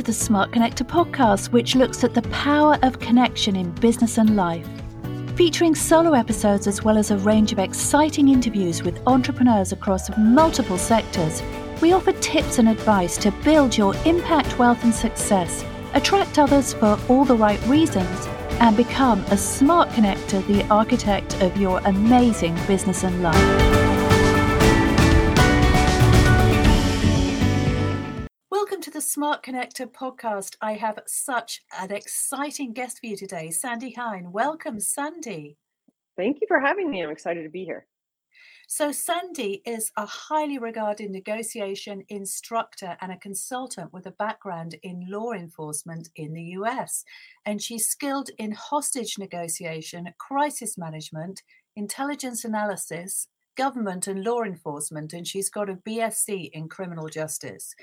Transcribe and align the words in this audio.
to 0.00 0.06
the 0.06 0.12
Smart 0.14 0.50
Connector 0.50 0.86
podcast, 0.86 1.52
which 1.52 1.74
looks 1.76 2.04
at 2.04 2.14
the 2.14 2.22
power 2.30 2.78
of 2.82 2.98
connection 3.00 3.54
in 3.54 3.70
business 3.72 4.16
and 4.16 4.34
life. 4.34 4.66
Featuring 5.36 5.74
solo 5.74 6.14
episodes 6.14 6.66
as 6.66 6.82
well 6.82 6.96
as 6.96 7.10
a 7.10 7.18
range 7.18 7.52
of 7.52 7.58
exciting 7.58 8.28
interviews 8.28 8.82
with 8.82 9.06
entrepreneurs 9.06 9.72
across 9.72 10.08
multiple 10.16 10.78
sectors, 10.78 11.42
we 11.82 11.92
offer 11.92 12.12
tips 12.12 12.58
and 12.58 12.68
advice 12.68 13.18
to 13.18 13.30
build 13.44 13.76
your 13.76 13.94
impact, 14.06 14.58
wealth, 14.58 14.82
and 14.84 14.94
success, 14.94 15.66
attract 15.92 16.38
others 16.38 16.72
for 16.72 16.98
all 17.10 17.26
the 17.26 17.36
right 17.36 17.62
reasons, 17.66 18.26
and 18.60 18.78
become 18.78 19.20
a 19.26 19.36
smart 19.36 19.90
connector, 19.90 20.46
the 20.46 20.66
architect 20.68 21.34
of 21.42 21.54
your 21.58 21.80
amazing 21.84 22.54
business 22.66 23.04
and 23.04 23.22
life. 23.22 23.79
The 29.00 29.06
Smart 29.06 29.42
Connector 29.42 29.90
podcast. 29.90 30.56
I 30.60 30.74
have 30.74 30.98
such 31.06 31.62
an 31.80 31.90
exciting 31.90 32.74
guest 32.74 32.98
for 33.00 33.06
you 33.06 33.16
today, 33.16 33.50
Sandy 33.50 33.92
Hein. 33.92 34.30
Welcome, 34.30 34.78
Sandy. 34.78 35.56
Thank 36.18 36.36
you 36.42 36.46
for 36.46 36.60
having 36.60 36.90
me. 36.90 37.02
I'm 37.02 37.08
excited 37.08 37.44
to 37.44 37.48
be 37.48 37.64
here. 37.64 37.86
So, 38.68 38.92
Sandy 38.92 39.62
is 39.64 39.90
a 39.96 40.04
highly 40.04 40.58
regarded 40.58 41.10
negotiation 41.10 42.04
instructor 42.10 42.98
and 43.00 43.10
a 43.10 43.16
consultant 43.16 43.90
with 43.90 44.04
a 44.04 44.10
background 44.10 44.74
in 44.82 45.06
law 45.08 45.32
enforcement 45.32 46.10
in 46.16 46.34
the 46.34 46.44
US. 46.58 47.02
And 47.46 47.62
she's 47.62 47.88
skilled 47.88 48.28
in 48.36 48.52
hostage 48.52 49.16
negotiation, 49.18 50.10
crisis 50.18 50.76
management, 50.76 51.40
intelligence 51.74 52.44
analysis, 52.44 53.28
government 53.56 54.06
and 54.06 54.24
law 54.24 54.42
enforcement, 54.42 55.14
and 55.14 55.26
she's 55.26 55.48
got 55.48 55.70
a 55.70 55.76
BSc 55.88 56.50
in 56.52 56.68
criminal 56.68 57.08
justice. 57.08 57.74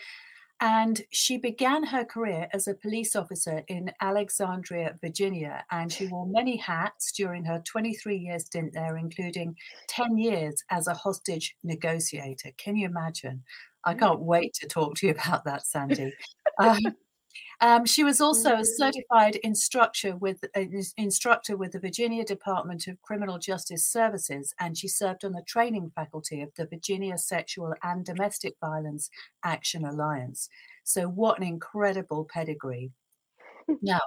And 0.60 1.02
she 1.12 1.38
began 1.38 1.84
her 1.84 2.04
career 2.04 2.48
as 2.52 2.68
a 2.68 2.74
police 2.74 3.16
officer 3.16 3.62
in 3.68 3.92
Alexandria, 4.02 4.98
Virginia, 5.02 5.64
and 5.70 5.92
she 5.92 6.08
wore 6.08 6.26
many 6.26 6.58
hats 6.58 7.12
during 7.12 7.46
her 7.46 7.62
23 7.64 8.18
year 8.18 8.40
stint 8.40 8.74
there, 8.74 8.98
including 8.98 9.56
10 9.88 10.18
years 10.18 10.64
as 10.72 10.88
a 10.88 10.96
hostage 10.96 11.56
negotiator. 11.64 12.50
Can 12.58 12.76
you 12.76 12.88
imagine? 12.88 13.44
I 13.86 13.94
mm. 13.94 14.00
can't 14.00 14.20
wait 14.20 14.54
to 14.56 14.68
talk 14.68 14.96
to 14.96 15.08
you 15.08 15.12
about 15.14 15.46
that, 15.46 15.66
Sandy. 15.66 16.14
Um, 16.60 16.80
um, 17.60 17.86
she 17.86 18.04
was 18.04 18.22
also 18.22 18.54
a 18.54 18.58
mm. 18.58 18.66
certified 18.66 19.38
instructor 19.38 20.16
with 20.16 20.44
uh, 20.56 20.62
instructor 20.98 21.58
with 21.58 21.72
the 21.72 21.80
Virginia 21.80 22.24
Department 22.24 22.88
of 22.88 23.02
Criminal 23.02 23.40
Justice 23.40 23.86
Services, 23.86 24.54
and 24.60 24.78
she 24.78 24.88
served 24.88 25.26
on 25.26 25.32
the 25.32 25.44
training 25.48 25.92
faculty 25.96 26.42
of 26.42 26.54
the 26.56 26.68
Virginia 26.68 27.18
Sexual 27.18 27.74
and 27.84 28.06
Domestic 28.06 28.56
Violence 28.62 29.10
Action 29.44 29.86
Alliance. 29.86 30.50
So, 30.84 31.08
what 31.08 31.38
an 31.40 31.44
incredible 31.44 32.28
pedigree! 32.32 32.92
Now, 33.82 34.00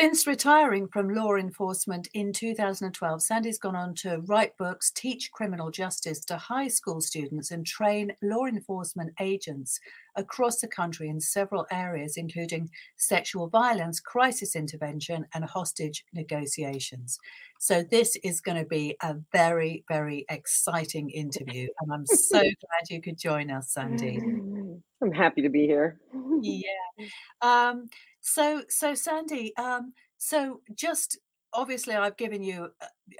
since 0.00 0.26
retiring 0.26 0.88
from 0.88 1.10
law 1.10 1.34
enforcement 1.34 2.08
in 2.14 2.32
2012, 2.32 3.22
Sandy's 3.22 3.58
gone 3.58 3.76
on 3.76 3.94
to 3.96 4.22
write 4.24 4.56
books, 4.56 4.90
teach 4.90 5.30
criminal 5.30 5.70
justice 5.70 6.24
to 6.24 6.38
high 6.38 6.68
school 6.68 7.02
students, 7.02 7.50
and 7.50 7.66
train 7.66 8.10
law 8.22 8.46
enforcement 8.46 9.12
agents 9.20 9.78
across 10.16 10.58
the 10.60 10.68
country 10.68 11.10
in 11.10 11.20
several 11.20 11.66
areas, 11.70 12.16
including 12.16 12.70
sexual 12.96 13.48
violence, 13.48 14.00
crisis 14.00 14.56
intervention, 14.56 15.26
and 15.34 15.44
hostage 15.44 16.02
negotiations. 16.14 17.18
So, 17.58 17.82
this 17.82 18.16
is 18.24 18.40
going 18.40 18.56
to 18.56 18.68
be 18.68 18.96
a 19.02 19.16
very, 19.32 19.84
very 19.86 20.24
exciting 20.30 21.10
interview. 21.10 21.68
And 21.82 21.92
I'm 21.92 22.06
so 22.06 22.38
glad 22.40 22.88
you 22.88 23.02
could 23.02 23.18
join 23.18 23.50
us, 23.50 23.74
Sandy. 23.74 24.18
I'm 25.02 25.12
happy 25.12 25.42
to 25.42 25.50
be 25.50 25.66
here. 25.66 25.98
yeah. 26.40 27.06
Um, 27.42 27.88
so, 28.20 28.62
so 28.68 28.94
Sandy, 28.94 29.56
um, 29.56 29.92
so 30.18 30.60
just 30.74 31.18
obviously, 31.52 31.94
I've 31.94 32.16
given 32.16 32.42
you 32.42 32.68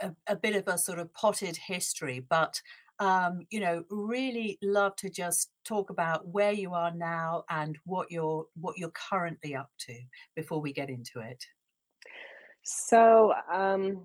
a, 0.01 0.07
a, 0.07 0.15
a, 0.29 0.37
bit 0.37 0.55
of 0.55 0.69
a 0.69 0.79
sort 0.79 0.99
of 0.99 1.13
potted 1.15 1.57
history, 1.57 2.25
but 2.29 2.61
um, 3.01 3.47
you 3.51 3.61
know, 3.61 3.83
really 3.89 4.59
love 4.63 4.95
to 4.97 5.09
just 5.09 5.51
talk 5.65 5.89
about 5.89 6.29
where 6.29 6.53
you 6.53 6.75
are 6.75 6.93
now 6.95 7.45
and 7.49 7.79
what 7.85 8.11
you're 8.11 8.47
what 8.61 8.77
you're 8.77 8.93
currently 9.11 9.57
up 9.57 9.71
to 9.87 9.95
before 10.37 10.61
we 10.61 10.73
get 10.73 10.91
into 10.91 11.21
it. 11.21 11.43
So, 12.63 13.33
um, 13.51 14.03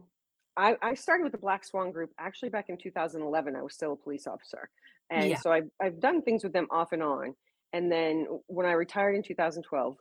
I, 0.55 0.77
I 0.81 0.93
started 0.93 1.23
with 1.23 1.33
the 1.33 1.37
Black 1.37 1.65
Swan 1.65 1.91
Group 1.91 2.11
actually 2.17 2.49
back 2.49 2.69
in 2.69 2.77
2011. 2.77 3.55
I 3.55 3.61
was 3.61 3.73
still 3.73 3.93
a 3.93 3.97
police 3.97 4.27
officer, 4.27 4.69
and 5.09 5.31
yeah. 5.31 5.39
so 5.39 5.51
I've 5.51 5.69
I've 5.81 5.99
done 5.99 6.21
things 6.21 6.43
with 6.43 6.53
them 6.53 6.67
off 6.71 6.93
and 6.93 7.03
on. 7.03 7.35
And 7.73 7.91
then 7.91 8.27
when 8.47 8.65
I 8.65 8.71
retired 8.71 9.15
in 9.15 9.23
2012, 9.23 9.97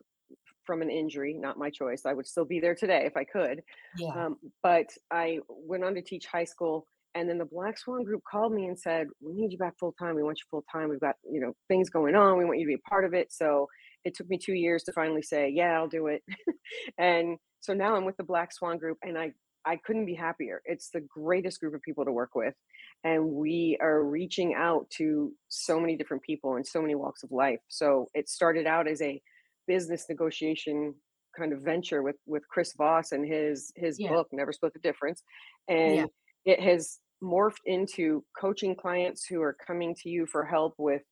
from 0.67 0.83
an 0.83 0.91
injury, 0.91 1.35
not 1.35 1.59
my 1.59 1.71
choice. 1.71 2.03
I 2.07 2.13
would 2.13 2.27
still 2.27 2.45
be 2.45 2.61
there 2.61 2.75
today 2.75 3.05
if 3.07 3.17
I 3.17 3.25
could. 3.25 3.63
Yeah. 3.99 4.27
Um, 4.27 4.37
but 4.63 4.87
I 5.11 5.39
went 5.49 5.85
on 5.85 5.95
to 5.95 6.03
teach 6.03 6.27
high 6.27 6.45
school. 6.45 6.87
And 7.17 7.29
then 7.29 7.39
the 7.39 7.45
Black 7.45 7.79
Swan 7.79 8.03
group 8.03 8.23
called 8.29 8.53
me 8.53 8.67
and 8.67 8.79
said, 8.79 9.07
We 9.21 9.33
need 9.35 9.53
you 9.53 9.59
back 9.59 9.79
full 9.79 9.93
time. 9.93 10.17
We 10.17 10.25
want 10.25 10.39
you 10.39 10.45
full 10.51 10.65
time. 10.71 10.89
We've 10.89 11.01
got, 11.01 11.15
you 11.31 11.41
know, 11.41 11.55
things 11.69 11.89
going 11.89 12.17
on. 12.17 12.39
We 12.39 12.45
want 12.45 12.59
you 12.59 12.67
to 12.67 12.71
be 12.71 12.83
a 12.85 12.89
part 12.89 13.05
of 13.05 13.15
it. 13.15 13.33
So 13.33 13.69
it 14.05 14.15
took 14.17 14.29
me 14.29 14.37
two 14.37 14.55
years 14.55 14.83
to 14.85 14.93
finally 14.93 15.23
say, 15.23 15.49
Yeah, 15.51 15.79
I'll 15.79 15.89
do 15.89 16.09
it. 16.09 16.23
and 16.99 17.39
so 17.61 17.73
now 17.73 17.95
I'm 17.95 18.05
with 18.05 18.17
the 18.17 18.25
Black 18.25 18.53
Swan 18.53 18.79
group 18.79 18.99
and 19.03 19.17
I 19.17 19.33
I 19.65 19.77
couldn't 19.77 20.07
be 20.07 20.15
happier. 20.15 20.61
It's 20.65 20.91
the 20.91 21.01
greatest 21.01 21.61
group 21.61 21.75
of 21.75 21.83
people 21.83 22.05
to 22.05 22.13
work 22.13 22.35
with. 22.35 22.55
And 23.03 23.33
we 23.33 23.79
are 23.81 24.03
reaching 24.03 24.55
out 24.55 24.89
to 24.99 25.33
so 25.49 25.81
many 25.81 25.97
different 25.97 26.23
people 26.23 26.57
in 26.57 26.65
so 26.65 26.81
many 26.81 26.95
walks 26.95 27.23
of 27.23 27.33
life. 27.33 27.61
So 27.69 28.09
it 28.15 28.29
started 28.29 28.67
out 28.67 28.89
as 28.89 29.01
a 29.03 29.21
business 29.67 30.07
negotiation 30.09 30.95
kind 31.37 31.53
of 31.53 31.61
venture 31.61 32.03
with 32.03 32.17
with 32.27 32.47
Chris 32.49 32.73
Voss 32.77 33.13
and 33.13 33.27
his 33.27 33.73
his 33.77 33.99
yeah. 33.99 34.11
book 34.11 34.29
Never 34.33 34.53
Split 34.53 34.73
the 34.73 34.81
Difference, 34.81 35.23
and 35.69 35.97
yeah. 35.97 36.07
it 36.45 36.61
has 36.61 36.99
morphed 37.23 37.65
into 37.65 38.25
coaching 38.39 38.75
clients 38.75 39.25
who 39.27 39.41
are 39.41 39.57
coming 39.67 39.95
to 40.03 40.09
you 40.09 40.27
for 40.27 40.45
help 40.45 40.75
with 40.79 41.03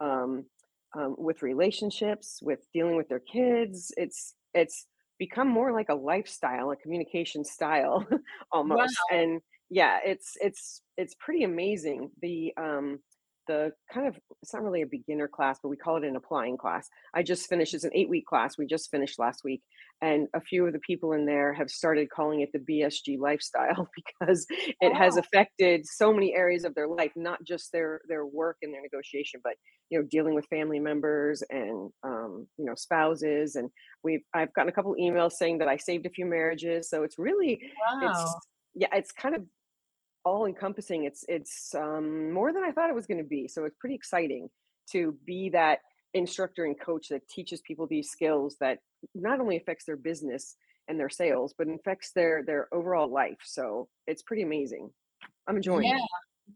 um, 0.00 0.44
um, 0.96 1.14
with 1.18 1.42
relationships, 1.42 2.40
with 2.42 2.60
dealing 2.72 2.96
with 2.96 3.08
their 3.08 3.20
kids. 3.20 3.92
It's 3.96 4.34
it's 4.54 4.86
become 5.18 5.48
more 5.48 5.72
like 5.72 5.88
a 5.88 5.94
lifestyle, 5.94 6.70
a 6.70 6.76
communication 6.76 7.44
style 7.44 8.06
almost, 8.52 8.96
wow. 9.10 9.18
and 9.18 9.40
yeah, 9.70 9.98
it's 10.04 10.32
it's 10.40 10.82
it's 10.96 11.14
pretty 11.18 11.44
amazing. 11.44 12.10
The 12.20 12.52
um, 12.56 12.98
the 13.46 13.72
kind 13.92 14.06
of 14.06 14.16
it's 14.42 14.52
not 14.52 14.62
really 14.62 14.82
a 14.82 14.86
beginner 14.86 15.28
class 15.28 15.58
but 15.62 15.68
we 15.68 15.76
call 15.76 15.96
it 15.96 16.04
an 16.04 16.16
applying 16.16 16.56
class 16.56 16.88
i 17.14 17.22
just 17.22 17.48
finished 17.48 17.74
it's 17.74 17.84
an 17.84 17.90
eight 17.94 18.08
week 18.08 18.26
class 18.26 18.56
we 18.56 18.66
just 18.66 18.90
finished 18.90 19.18
last 19.18 19.42
week 19.44 19.62
and 20.00 20.28
a 20.34 20.40
few 20.40 20.66
of 20.66 20.72
the 20.72 20.78
people 20.80 21.12
in 21.12 21.26
there 21.26 21.52
have 21.52 21.70
started 21.70 22.08
calling 22.10 22.40
it 22.40 22.50
the 22.52 22.58
bsg 22.58 23.18
lifestyle 23.18 23.88
because 24.20 24.46
it 24.80 24.94
has 24.94 25.16
affected 25.16 25.84
so 25.86 26.12
many 26.12 26.34
areas 26.34 26.64
of 26.64 26.74
their 26.74 26.88
life 26.88 27.12
not 27.16 27.42
just 27.44 27.72
their 27.72 28.00
their 28.08 28.26
work 28.26 28.56
and 28.62 28.72
their 28.72 28.82
negotiation 28.82 29.40
but 29.42 29.54
you 29.90 29.98
know 29.98 30.06
dealing 30.10 30.34
with 30.34 30.46
family 30.46 30.78
members 30.78 31.42
and 31.50 31.90
um, 32.02 32.46
you 32.58 32.64
know 32.64 32.74
spouses 32.76 33.56
and 33.56 33.70
we've 34.02 34.22
i've 34.34 34.52
gotten 34.54 34.68
a 34.68 34.72
couple 34.72 34.94
emails 35.00 35.32
saying 35.32 35.58
that 35.58 35.68
i 35.68 35.76
saved 35.76 36.06
a 36.06 36.10
few 36.10 36.26
marriages 36.26 36.88
so 36.88 37.02
it's 37.02 37.18
really 37.18 37.60
wow. 37.92 38.10
it's 38.10 38.34
yeah 38.74 38.88
it's 38.92 39.12
kind 39.12 39.34
of 39.34 39.42
all 40.24 40.46
encompassing. 40.46 41.04
It's 41.04 41.24
it's 41.28 41.74
um, 41.74 42.32
more 42.32 42.52
than 42.52 42.64
I 42.64 42.72
thought 42.72 42.90
it 42.90 42.94
was 42.94 43.06
going 43.06 43.22
to 43.22 43.28
be. 43.28 43.48
So 43.48 43.64
it's 43.64 43.76
pretty 43.78 43.94
exciting 43.94 44.48
to 44.92 45.16
be 45.24 45.50
that 45.50 45.80
instructor 46.14 46.64
and 46.64 46.78
coach 46.78 47.08
that 47.08 47.28
teaches 47.28 47.62
people 47.62 47.86
these 47.86 48.10
skills 48.10 48.56
that 48.60 48.78
not 49.14 49.40
only 49.40 49.56
affects 49.56 49.84
their 49.84 49.96
business 49.96 50.56
and 50.88 50.98
their 50.98 51.08
sales, 51.08 51.54
but 51.56 51.68
affects 51.68 52.12
their 52.14 52.42
their 52.44 52.68
overall 52.72 53.10
life. 53.10 53.38
So 53.44 53.88
it's 54.06 54.22
pretty 54.22 54.42
amazing. 54.42 54.90
I'm 55.46 55.56
enjoying. 55.56 55.84
Yeah. 55.84 55.96
It. 55.96 56.02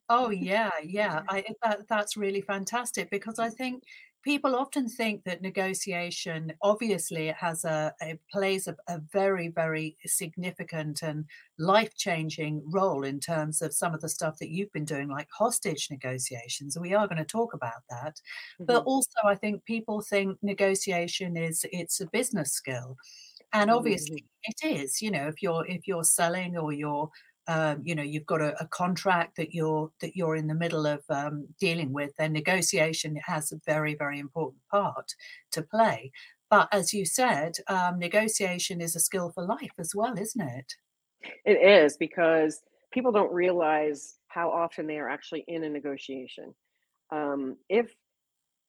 Oh 0.08 0.30
yeah, 0.30 0.70
yeah. 0.84 1.22
I 1.28 1.44
that 1.62 1.88
that's 1.88 2.16
really 2.16 2.40
fantastic 2.40 3.10
because 3.10 3.38
I 3.38 3.50
think 3.50 3.82
people 4.26 4.56
often 4.56 4.88
think 4.88 5.22
that 5.22 5.40
negotiation 5.40 6.52
obviously 6.60 7.28
it 7.28 7.36
has 7.36 7.64
a 7.64 7.94
it 8.00 8.18
plays 8.28 8.66
a, 8.66 8.74
a 8.88 8.98
very 9.12 9.46
very 9.46 9.96
significant 10.04 11.00
and 11.02 11.24
life-changing 11.60 12.60
role 12.72 13.04
in 13.04 13.20
terms 13.20 13.62
of 13.62 13.72
some 13.72 13.94
of 13.94 14.00
the 14.00 14.08
stuff 14.08 14.36
that 14.40 14.50
you've 14.50 14.72
been 14.72 14.84
doing 14.84 15.08
like 15.08 15.28
hostage 15.30 15.86
negotiations 15.92 16.76
we 16.76 16.92
are 16.92 17.06
going 17.06 17.16
to 17.16 17.24
talk 17.24 17.54
about 17.54 17.82
that 17.88 18.16
mm-hmm. 18.16 18.64
but 18.64 18.82
also 18.84 19.20
i 19.24 19.34
think 19.36 19.64
people 19.64 20.00
think 20.00 20.36
negotiation 20.42 21.36
is 21.36 21.64
it's 21.70 22.00
a 22.00 22.06
business 22.06 22.52
skill 22.52 22.96
and 23.52 23.70
obviously 23.70 24.22
mm-hmm. 24.22 24.70
it 24.72 24.80
is 24.80 25.00
you 25.00 25.12
know 25.12 25.28
if 25.28 25.40
you're 25.40 25.64
if 25.68 25.86
you're 25.86 26.02
selling 26.02 26.58
or 26.58 26.72
you're 26.72 27.08
um, 27.48 27.80
you 27.84 27.94
know 27.94 28.02
you've 28.02 28.26
got 28.26 28.40
a, 28.40 28.60
a, 28.60 28.66
contract 28.68 29.36
that 29.36 29.54
you're 29.54 29.90
that 30.00 30.16
you're 30.16 30.36
in 30.36 30.46
the 30.46 30.54
middle 30.54 30.86
of 30.86 31.02
um, 31.10 31.46
dealing 31.60 31.92
with 31.92 32.10
then 32.16 32.32
negotiation 32.32 33.16
has 33.24 33.52
a 33.52 33.60
very 33.66 33.94
very 33.94 34.18
important 34.18 34.62
part 34.70 35.14
to 35.52 35.62
play. 35.62 36.10
But 36.50 36.68
as 36.72 36.92
you 36.92 37.04
said 37.04 37.56
um, 37.68 37.98
negotiation 37.98 38.80
is 38.80 38.96
a 38.96 39.00
skill 39.00 39.30
for 39.34 39.44
life 39.44 39.72
as 39.78 39.92
well 39.94 40.18
isn't 40.18 40.48
it? 40.48 40.74
It 41.44 41.84
is 41.84 41.96
because 41.96 42.60
people 42.92 43.12
don't 43.12 43.32
realize 43.32 44.18
how 44.28 44.50
often 44.50 44.86
they 44.86 44.98
are 44.98 45.08
actually 45.08 45.44
in 45.48 45.64
a 45.64 45.68
negotiation. 45.68 46.54
Um, 47.10 47.56
if 47.68 47.94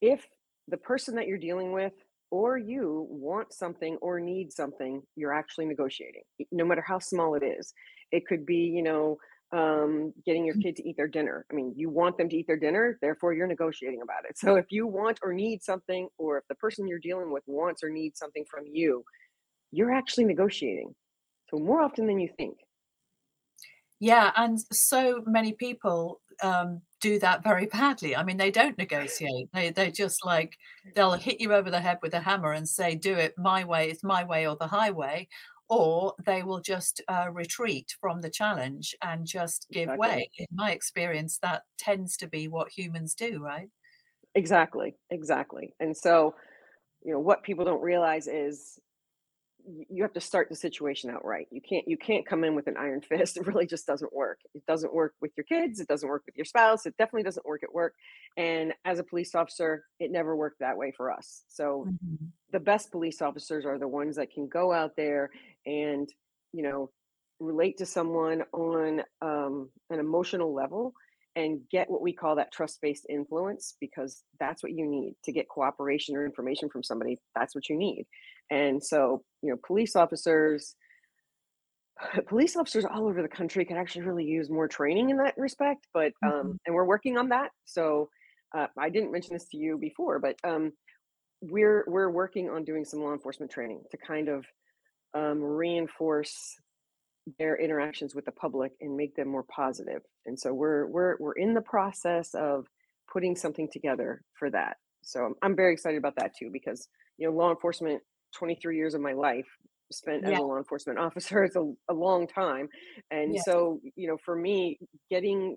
if 0.01 0.27
the 0.67 0.77
person 0.77 1.15
that 1.15 1.27
you're 1.27 1.37
dealing 1.37 1.71
with 1.71 1.93
or 2.29 2.57
you 2.57 3.07
want 3.09 3.53
something 3.53 3.97
or 4.01 4.19
need 4.19 4.51
something, 4.51 5.01
you're 5.15 5.33
actually 5.33 5.65
negotiating, 5.65 6.23
no 6.51 6.65
matter 6.65 6.83
how 6.85 6.99
small 6.99 7.35
it 7.35 7.43
is. 7.43 7.73
It 8.11 8.25
could 8.25 8.45
be, 8.45 8.71
you 8.73 8.83
know, 8.83 9.17
um, 9.51 10.13
getting 10.25 10.45
your 10.45 10.55
kid 10.55 10.75
to 10.75 10.87
eat 10.87 10.97
their 10.97 11.07
dinner. 11.07 11.45
I 11.51 11.55
mean, 11.55 11.73
you 11.75 11.89
want 11.89 12.17
them 12.17 12.27
to 12.29 12.35
eat 12.35 12.47
their 12.47 12.57
dinner, 12.57 12.97
therefore 13.01 13.33
you're 13.33 13.47
negotiating 13.47 14.01
about 14.01 14.25
it. 14.29 14.37
So 14.37 14.55
if 14.55 14.65
you 14.69 14.87
want 14.87 15.19
or 15.23 15.33
need 15.33 15.63
something, 15.63 16.09
or 16.17 16.37
if 16.37 16.43
the 16.49 16.55
person 16.55 16.87
you're 16.87 16.99
dealing 16.99 17.31
with 17.31 17.43
wants 17.47 17.83
or 17.83 17.89
needs 17.89 18.19
something 18.19 18.45
from 18.49 18.65
you, 18.69 19.03
you're 19.71 19.93
actually 19.93 20.25
negotiating. 20.25 20.93
So 21.49 21.59
more 21.59 21.81
often 21.81 22.07
than 22.07 22.19
you 22.19 22.29
think. 22.37 22.57
Yeah, 23.99 24.31
and 24.35 24.59
so 24.71 25.23
many 25.25 25.53
people 25.53 26.21
um, 26.43 26.81
do 27.01 27.17
that 27.19 27.43
very 27.43 27.65
badly. 27.71 28.15
I 28.15 28.23
mean, 28.23 28.37
they 28.37 28.51
don't 28.51 28.77
negotiate. 28.77 29.49
They 29.53 29.71
they 29.71 29.91
just 29.91 30.25
like 30.25 30.57
they'll 30.95 31.13
hit 31.13 31.39
you 31.39 31.53
over 31.53 31.71
the 31.71 31.79
head 31.79 31.99
with 32.01 32.13
a 32.13 32.19
hammer 32.19 32.51
and 32.51 32.67
say, 32.67 32.95
"Do 32.95 33.13
it 33.13 33.33
my 33.37 33.63
way. 33.63 33.89
It's 33.89 34.03
my 34.03 34.23
way 34.23 34.47
or 34.47 34.55
the 34.55 34.67
highway." 34.67 35.27
Or 35.69 36.15
they 36.25 36.43
will 36.43 36.61
just 36.61 37.01
uh, 37.09 37.29
retreat 37.31 37.95
from 37.99 38.21
the 38.21 38.29
challenge 38.29 38.95
and 39.01 39.25
just 39.27 39.67
give 39.71 39.89
Exactly. 39.89 39.97
way. 39.97 40.29
In 40.37 40.47
my 40.51 40.71
experience, 40.71 41.39
that 41.39 41.63
tends 41.77 42.17
to 42.17 42.27
be 42.27 42.47
what 42.47 42.71
humans 42.71 43.13
do, 43.15 43.43
right? 43.43 43.69
Exactly. 44.35 44.95
Exactly. 45.09 45.73
And 45.79 45.95
so, 45.95 46.35
you 47.03 47.13
know, 47.13 47.19
what 47.19 47.43
people 47.43 47.65
don't 47.65 47.81
realize 47.81 48.27
is 48.27 48.79
you 49.89 50.03
have 50.03 50.13
to 50.13 50.21
start 50.21 50.49
the 50.49 50.55
situation 50.55 51.09
out 51.09 51.25
right. 51.25 51.47
You 51.51 51.61
can't 51.61 51.87
you 51.87 51.97
can't 51.97 52.25
come 52.25 52.43
in 52.43 52.55
with 52.55 52.67
an 52.67 52.77
iron 52.77 53.01
fist. 53.09 53.37
It 53.37 53.45
really 53.47 53.65
just 53.67 53.85
doesn't 53.85 54.13
work. 54.13 54.39
It 54.53 54.65
doesn't 54.65 54.93
work 54.93 55.15
with 55.21 55.31
your 55.37 55.43
kids, 55.45 55.79
it 55.79 55.87
doesn't 55.87 56.07
work 56.09 56.23
with 56.25 56.35
your 56.35 56.45
spouse, 56.45 56.85
it 56.85 56.95
definitely 56.97 57.23
doesn't 57.23 57.45
work 57.45 57.63
at 57.63 57.73
work. 57.73 57.93
And 58.37 58.73
as 58.85 58.99
a 58.99 59.03
police 59.03 59.35
officer, 59.35 59.85
it 59.99 60.11
never 60.11 60.35
worked 60.35 60.59
that 60.59 60.77
way 60.77 60.91
for 60.95 61.11
us. 61.11 61.43
So 61.47 61.89
Mhm. 61.89 62.31
the 62.51 62.59
best 62.59 62.91
police 62.91 63.21
officers 63.21 63.65
are 63.65 63.77
the 63.79 63.87
ones 63.87 64.15
that 64.15 64.31
can 64.31 64.47
go 64.47 64.71
out 64.71 64.95
there 64.95 65.29
and, 65.65 66.09
you 66.53 66.63
know, 66.63 66.91
relate 67.39 67.77
to 67.77 67.85
someone 67.85 68.43
on 68.53 69.01
um, 69.21 69.71
an 69.89 69.99
emotional 69.99 70.53
level 70.53 70.93
and 71.37 71.61
get 71.69 71.87
what 71.87 72.01
we 72.01 72.11
call 72.11 72.35
that 72.35 72.51
trust-based 72.51 73.05
influence 73.09 73.75
because 73.79 74.23
that's 74.39 74.63
what 74.63 74.71
you 74.71 74.87
need 74.87 75.13
to 75.23 75.31
get 75.31 75.47
cooperation 75.47 76.15
or 76.15 76.25
information 76.25 76.67
from 76.67 76.81
somebody. 76.81 77.19
That's 77.35 77.53
what 77.53 77.69
you 77.69 77.77
need. 77.77 78.07
And 78.49 78.83
so, 78.83 79.21
you 79.43 79.51
know, 79.51 79.57
police 79.65 79.95
officers, 79.95 80.75
police 82.27 82.55
officers 82.55 82.85
all 82.85 83.07
over 83.07 83.21
the 83.21 83.27
country 83.27 83.65
could 83.65 83.77
actually 83.77 84.01
really 84.01 84.25
use 84.25 84.49
more 84.49 84.67
training 84.67 85.11
in 85.11 85.17
that 85.17 85.37
respect. 85.37 85.85
But 85.93 86.11
um, 86.25 86.59
and 86.65 86.73
we're 86.73 86.85
working 86.85 87.19
on 87.19 87.29
that. 87.29 87.51
So 87.65 88.09
uh, 88.57 88.67
I 88.75 88.89
didn't 88.89 89.11
mention 89.11 89.33
this 89.33 89.47
to 89.49 89.57
you 89.57 89.77
before, 89.77 90.17
but 90.17 90.37
um, 90.43 90.73
we're 91.41 91.83
we're 91.85 92.09
working 92.09 92.49
on 92.49 92.63
doing 92.63 92.83
some 92.83 93.01
law 93.01 93.13
enforcement 93.13 93.51
training 93.51 93.83
to 93.91 93.97
kind 93.97 94.27
of 94.27 94.43
um, 95.13 95.39
reinforce 95.43 96.55
their 97.39 97.57
interactions 97.57 98.15
with 98.15 98.25
the 98.25 98.31
public 98.31 98.71
and 98.81 98.95
make 98.95 99.15
them 99.15 99.27
more 99.27 99.43
positive. 99.43 100.01
And 100.25 100.39
so 100.39 100.53
we're 100.53 100.87
we're 100.87 101.17
we're 101.19 101.33
in 101.33 101.53
the 101.53 101.61
process 101.61 102.33
of 102.33 102.67
putting 103.11 103.35
something 103.35 103.69
together 103.71 104.21
for 104.37 104.49
that. 104.51 104.77
So 105.03 105.21
I'm, 105.25 105.35
I'm 105.41 105.55
very 105.55 105.73
excited 105.73 105.97
about 105.97 106.15
that 106.17 106.31
too 106.37 106.49
because 106.51 106.87
you 107.17 107.27
know 107.27 107.35
law 107.35 107.49
enforcement 107.49 108.01
23 108.37 108.77
years 108.77 108.93
of 108.93 109.01
my 109.01 109.13
life 109.13 109.47
spent 109.91 110.25
as 110.25 110.37
a 110.37 110.43
law 110.43 110.57
enforcement 110.57 110.99
officer 111.07 111.43
is 111.43 111.55
a, 111.55 111.73
a 111.89 111.93
long 111.93 112.27
time 112.27 112.67
and 113.11 113.33
Yes. 113.33 113.45
so 113.45 113.79
you 113.95 114.07
know 114.07 114.17
for 114.25 114.35
me 114.35 114.77
getting 115.09 115.55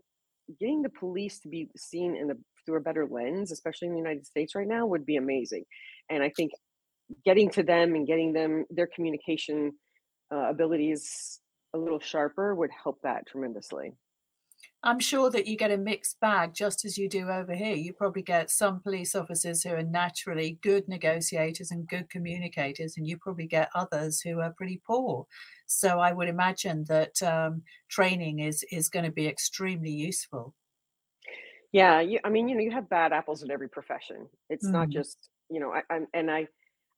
getting 0.61 0.83
the 0.83 0.89
police 0.91 1.41
to 1.41 1.49
be 1.49 1.69
seen 1.77 2.17
in 2.17 2.29
the 2.29 2.37
through 2.65 2.79
a 2.79 2.81
better 2.81 3.07
lens 3.11 3.51
especially 3.51 3.89
in 3.89 3.93
the 3.95 3.99
united 3.99 4.25
states 4.27 4.55
right 4.55 4.69
now 4.69 4.87
would 4.87 5.05
be 5.05 5.17
amazing 5.17 5.65
and 6.09 6.23
i 6.23 6.31
think 6.37 6.53
getting 7.25 7.51
to 7.51 7.63
them 7.63 7.95
and 7.95 8.07
getting 8.07 8.33
them 8.33 8.65
their 8.71 8.87
communication 8.87 9.73
uh, 10.33 10.49
abilities 10.51 11.41
a 11.75 11.79
little 11.79 12.01
sharper 12.01 12.55
would 12.55 12.71
help 12.71 13.01
that 13.03 13.27
tremendously. 13.27 13.97
I'm 14.83 14.99
sure 15.01 15.31
that 15.31 15.47
you 15.47 15.57
get 15.57 15.71
a 15.71 15.77
mixed 15.79 16.21
bag 16.21 16.55
just 16.55 16.85
as 16.85 16.97
you 16.99 17.09
do 17.09 17.29
over 17.31 17.55
here. 17.55 17.75
You 17.75 17.93
probably 17.93 18.23
get 18.23 18.51
some 18.51 18.81
police 18.81 19.15
officers 19.15 19.63
who 19.63 19.71
are 19.71 19.83
naturally 19.83 20.59
good 20.63 20.87
negotiators 20.89 21.71
and 21.71 21.87
good 21.89 22.09
communicators, 22.11 22.97
and 22.97 23.07
you 23.07 23.17
probably 23.19 23.47
get 23.47 23.71
others 23.75 24.21
who 24.21 24.41
are 24.41 24.53
pretty 24.53 24.81
poor. 24.87 25.27
So 25.67 25.99
I 26.01 26.13
would 26.13 26.29
imagine 26.29 26.85
that 26.85 27.23
um, 27.23 27.63
training 27.89 28.41
is 28.41 28.65
is 28.71 28.89
going 28.89 29.05
to 29.05 29.13
be 29.13 29.27
extremely 29.27 29.93
useful. 29.93 30.55
Yeah, 31.73 32.01
you, 32.01 32.19
I 32.25 32.31
mean, 32.31 32.49
you 32.49 32.57
know, 32.57 32.63
you 32.63 32.73
have 32.73 32.89
bad 32.89 33.13
apples 33.13 33.43
in 33.43 33.51
every 33.51 33.69
profession. 33.69 34.29
It's 34.49 34.73
not 34.73 34.89
Mm. 34.89 34.93
just, 34.93 35.31
you 35.49 35.61
know, 35.61 35.73
I, 35.73 35.83
I'm, 35.89 36.07
and 36.13 36.31
I, 36.31 36.49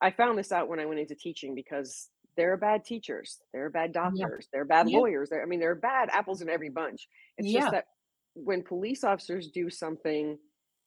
I 0.01 0.11
found 0.11 0.39
this 0.39 0.51
out 0.53 0.69
when 0.69 0.81
I 0.81 0.87
went 0.87 1.01
into 1.01 1.15
teaching 1.15 1.55
because 1.55 2.09
there 2.37 2.53
are 2.53 2.57
bad 2.57 2.85
teachers, 2.85 3.41
there 3.53 3.67
are 3.67 3.71
bad 3.71 3.93
Yeah. 3.95 4.03
doctors, 4.11 4.49
there 4.53 4.63
are 4.63 4.67
bad 4.67 4.89
Yeah. 4.89 4.99
lawyers. 4.99 5.31
There, 5.31 5.43
I 5.43 5.47
mean, 5.47 5.61
there 5.61 5.71
are 5.71 5.75
bad 5.77 6.09
apples 6.11 6.43
in 6.43 6.49
every 6.49 6.69
bunch. 6.71 7.09
It's 7.39 7.49
just 7.53 7.71
that 7.73 7.87
when 8.35 8.63
police 8.63 9.05
officers 9.05 9.51
do 9.51 9.69
something, 9.71 10.39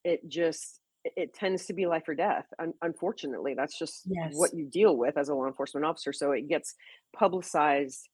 it 0.04 0.28
just 0.28 0.82
it 1.16 1.36
tends 1.36 1.68
to 1.68 1.74
be 1.74 1.86
life 1.86 2.08
or 2.08 2.16
death. 2.16 2.48
Un- 2.58 2.74
unfortunately, 2.82 3.54
that's 3.54 3.78
just 3.78 4.08
what 4.34 4.56
you 4.56 4.66
deal 4.66 4.98
with 4.98 5.18
as 5.18 5.30
a 5.30 5.36
law 5.36 5.46
enforcement 5.46 5.86
officer. 5.86 6.12
So 6.12 6.32
it 6.32 6.48
gets 6.48 6.74
publicized, 7.16 8.10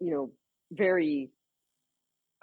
you 0.00 0.10
know, 0.10 0.32
very 0.72 1.30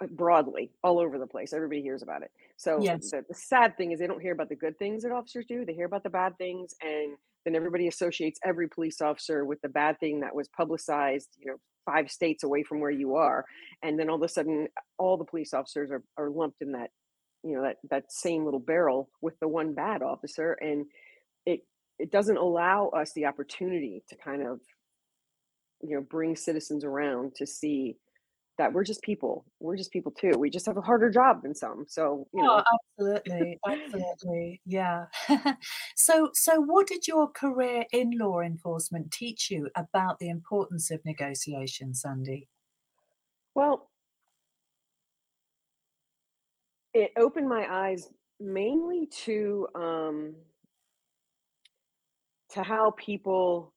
uh, 0.00 0.06
broadly 0.06 0.72
all 0.82 0.98
over 0.98 1.18
the 1.18 1.26
place. 1.26 1.52
Everybody 1.52 1.82
hears 1.82 2.02
about 2.02 2.22
it. 2.22 2.30
So 2.56 2.80
Yes. 2.80 3.10
the, 3.10 3.26
the 3.28 3.34
sad 3.34 3.76
thing 3.76 3.92
is 3.92 3.98
they 3.98 4.06
don't 4.06 4.22
hear 4.22 4.32
about 4.32 4.48
the 4.48 4.56
good 4.56 4.78
things 4.78 5.02
that 5.02 5.12
officers 5.12 5.44
do. 5.46 5.66
They 5.66 5.74
hear 5.74 5.84
about 5.86 6.02
the 6.02 6.08
bad 6.10 6.38
things, 6.38 6.74
and 6.80 7.18
then 7.44 7.54
everybody 7.54 7.88
associates 7.88 8.40
every 8.44 8.68
police 8.68 9.00
officer 9.00 9.44
with 9.44 9.60
the 9.60 9.68
bad 9.68 9.98
thing 10.00 10.20
that 10.20 10.34
was 10.34 10.48
publicized. 10.48 11.28
You 11.38 11.52
know, 11.52 11.56
five 11.86 12.10
states 12.10 12.44
away 12.44 12.62
from 12.62 12.80
where 12.80 12.90
you 12.90 13.16
are, 13.16 13.44
and 13.82 13.98
then 13.98 14.08
all 14.08 14.16
of 14.16 14.22
a 14.22 14.28
sudden, 14.28 14.68
all 14.98 15.16
the 15.16 15.24
police 15.24 15.52
officers 15.54 15.90
are 15.90 16.02
are 16.16 16.30
lumped 16.30 16.62
in 16.62 16.72
that 16.72 16.90
you 17.42 17.54
know 17.54 17.62
that 17.62 17.76
that 17.90 18.12
same 18.12 18.44
little 18.44 18.60
barrel 18.60 19.10
with 19.20 19.38
the 19.40 19.48
one 19.48 19.74
bad 19.74 20.02
officer, 20.02 20.52
and 20.60 20.86
it 21.46 21.60
it 21.98 22.10
doesn't 22.10 22.38
allow 22.38 22.88
us 22.88 23.12
the 23.12 23.26
opportunity 23.26 24.02
to 24.08 24.16
kind 24.16 24.46
of 24.46 24.60
you 25.82 25.94
know 25.94 26.00
bring 26.00 26.34
citizens 26.34 26.84
around 26.84 27.34
to 27.36 27.46
see 27.46 27.96
that 28.58 28.72
we're 28.72 28.84
just 28.84 29.02
people. 29.02 29.44
We're 29.60 29.76
just 29.76 29.92
people 29.92 30.12
too. 30.12 30.32
We 30.38 30.50
just 30.50 30.66
have 30.66 30.76
a 30.76 30.80
harder 30.80 31.10
job 31.10 31.42
than 31.42 31.54
some. 31.54 31.84
So, 31.88 32.26
you 32.32 32.42
Oh, 32.42 32.46
know, 32.56 32.62
absolutely, 32.98 33.58
absolutely, 33.66 34.60
yeah. 34.64 35.06
So 35.96 36.30
so 36.34 36.60
what 36.60 36.86
did 36.86 37.06
your 37.08 37.28
career 37.30 37.84
in 37.92 38.12
law 38.18 38.40
enforcement 38.40 39.10
teach 39.12 39.50
you 39.50 39.70
about 39.76 40.18
the 40.18 40.28
importance 40.28 40.90
of 40.90 41.04
negotiation, 41.04 41.94
Sandy? 41.94 42.48
well, 43.54 43.90
it 46.92 47.10
opened 47.16 47.48
my 47.48 47.66
eyes 47.70 48.08
mainly 48.40 49.06
to 49.06 49.66
um 49.74 50.34
to 52.50 52.62
how 52.62 52.92
people 52.92 53.72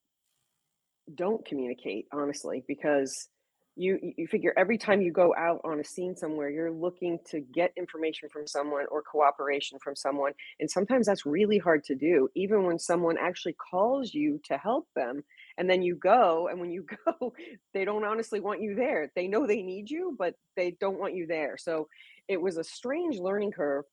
don't 1.16 1.46
communicate 1.46 2.08
honestly 2.12 2.64
because 2.68 3.30
you 3.78 4.00
you 4.18 4.28
figure 4.28 4.54
every 4.58 4.78
time 4.78 5.02
you 5.02 5.12
go 5.12 5.36
out 5.38 5.62
on 5.64 5.80
a 5.80 5.84
scene 5.84 6.16
somewhere 6.16 6.50
you're 6.50 6.72
looking 6.72 7.20
to 7.30 7.40
get 7.40 7.72
information 7.78 8.28
from 8.28 8.48
someone 8.48 8.86
or 8.90 9.04
cooperation 9.04 9.78
from 9.84 9.96
someone 9.96 10.34
and 10.60 10.70
sometimes 10.70 11.06
that's 11.06 11.26
really 11.26 11.60
hard 11.60 11.84
to 11.84 11.94
do 11.94 12.28
even 12.36 12.64
when 12.64 12.80
someone 12.80 13.18
actually 13.20 13.54
calls 13.54 14.14
you 14.14 14.40
to 14.44 14.58
help 14.58 14.88
them 14.96 15.24
and 15.58 15.70
then 15.70 15.82
you 15.82 15.96
go 15.96 16.48
and 16.50 16.60
when 16.60 16.72
you 16.72 16.86
go 17.06 17.34
they 17.74 17.86
don't 17.86 18.06
honestly 18.06 18.40
want 18.40 18.62
you 18.62 18.76
there. 18.76 19.12
They 19.16 19.28
know 19.28 19.46
they 19.46 19.62
need 19.62 19.90
you 19.90 20.16
but 20.18 20.36
they 20.56 20.76
don't 20.80 21.00
want 21.00 21.16
you 21.16 21.28
there. 21.28 21.58
So 21.58 21.88
it 22.28 22.42
was 22.42 22.58
a 22.58 22.64
strange 22.64 23.18
learning 23.18 23.52
curve 23.52 23.86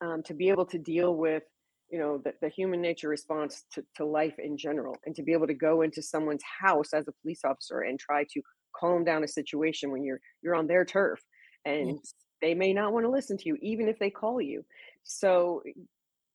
um, 0.00 0.22
to 0.24 0.34
be 0.34 0.48
able 0.48 0.66
to 0.66 0.78
deal 0.78 1.14
with 1.14 1.42
you 1.90 1.98
know 1.98 2.18
the, 2.24 2.32
the 2.40 2.48
human 2.48 2.80
nature 2.80 3.08
response 3.08 3.64
to, 3.72 3.84
to 3.96 4.04
life 4.04 4.34
in 4.38 4.56
general 4.56 4.96
and 5.04 5.14
to 5.14 5.22
be 5.22 5.32
able 5.32 5.46
to 5.46 5.54
go 5.54 5.82
into 5.82 6.02
someone's 6.02 6.42
house 6.42 6.94
as 6.94 7.06
a 7.08 7.12
police 7.22 7.42
officer 7.44 7.80
and 7.80 8.00
try 8.00 8.24
to 8.30 8.40
calm 8.78 9.04
down 9.04 9.24
a 9.24 9.28
situation 9.28 9.90
when 9.90 10.04
you're 10.04 10.20
you're 10.42 10.54
on 10.56 10.66
their 10.66 10.84
turf 10.84 11.20
and 11.64 11.98
Yes. 11.98 12.14
they 12.40 12.54
may 12.54 12.72
not 12.72 12.92
want 12.92 13.04
to 13.04 13.10
listen 13.10 13.36
to 13.38 13.48
you 13.48 13.56
even 13.62 13.88
if 13.88 13.98
they 13.98 14.10
call 14.10 14.40
you 14.40 14.64
so 15.02 15.62
eh, 15.66 15.72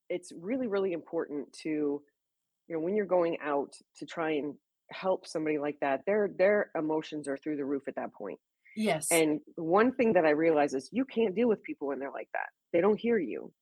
it's 0.10 0.32
really 0.34 0.68
really 0.68 0.94
important 0.94 1.52
to 1.54 1.70
you 1.70 2.76
know 2.76 2.80
when 2.80 2.96
you're 2.96 3.06
going 3.06 3.38
out 3.42 3.74
to 3.98 4.06
try 4.06 4.32
and 4.32 4.56
help 4.92 5.28
somebody 5.28 5.58
like 5.60 5.78
that 5.82 6.02
their 6.06 6.30
their 6.38 6.72
emotions 6.76 7.28
are 7.28 7.38
through 7.38 7.58
the 7.58 7.66
roof 7.66 7.84
at 7.88 7.96
that 7.96 8.14
point 8.14 8.40
Yes. 8.76 9.10
and 9.12 9.42
one 9.56 9.94
thing 9.96 10.14
that 10.14 10.26
i 10.26 10.32
realize 10.32 10.74
is 10.74 10.90
you 10.92 11.06
can't 11.06 11.36
deal 11.36 11.48
with 11.48 11.64
people 11.64 11.88
when 11.88 12.00
they're 12.00 12.12
like 12.12 12.30
that 12.34 12.50
they 12.74 12.82
don't 12.82 13.00
hear 13.00 13.18
you 13.20 13.54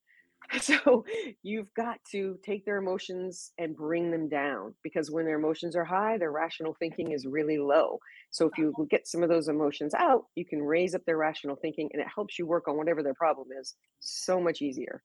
So 0.61 1.05
you've 1.43 1.73
got 1.73 1.99
to 2.11 2.39
take 2.43 2.65
their 2.65 2.77
emotions 2.77 3.51
and 3.57 3.75
bring 3.75 4.11
them 4.11 4.29
down 4.29 4.75
because 4.83 5.11
when 5.11 5.25
their 5.25 5.37
emotions 5.37 5.75
are 5.75 5.83
high, 5.83 6.17
their 6.17 6.31
rational 6.31 6.73
thinking 6.79 7.11
is 7.11 7.25
really 7.25 7.57
low. 7.57 7.99
So 8.31 8.47
if 8.47 8.57
you 8.57 8.73
get 8.89 9.07
some 9.07 9.23
of 9.23 9.29
those 9.29 9.49
emotions 9.49 9.93
out, 9.93 10.25
you 10.35 10.45
can 10.45 10.61
raise 10.61 10.95
up 10.95 11.03
their 11.05 11.17
rational 11.17 11.57
thinking 11.57 11.89
and 11.91 12.01
it 12.01 12.07
helps 12.13 12.39
you 12.39 12.47
work 12.47 12.67
on 12.67 12.77
whatever 12.77 13.03
their 13.03 13.13
problem 13.13 13.49
is 13.59 13.75
so 13.99 14.39
much 14.39 14.61
easier. 14.61 15.03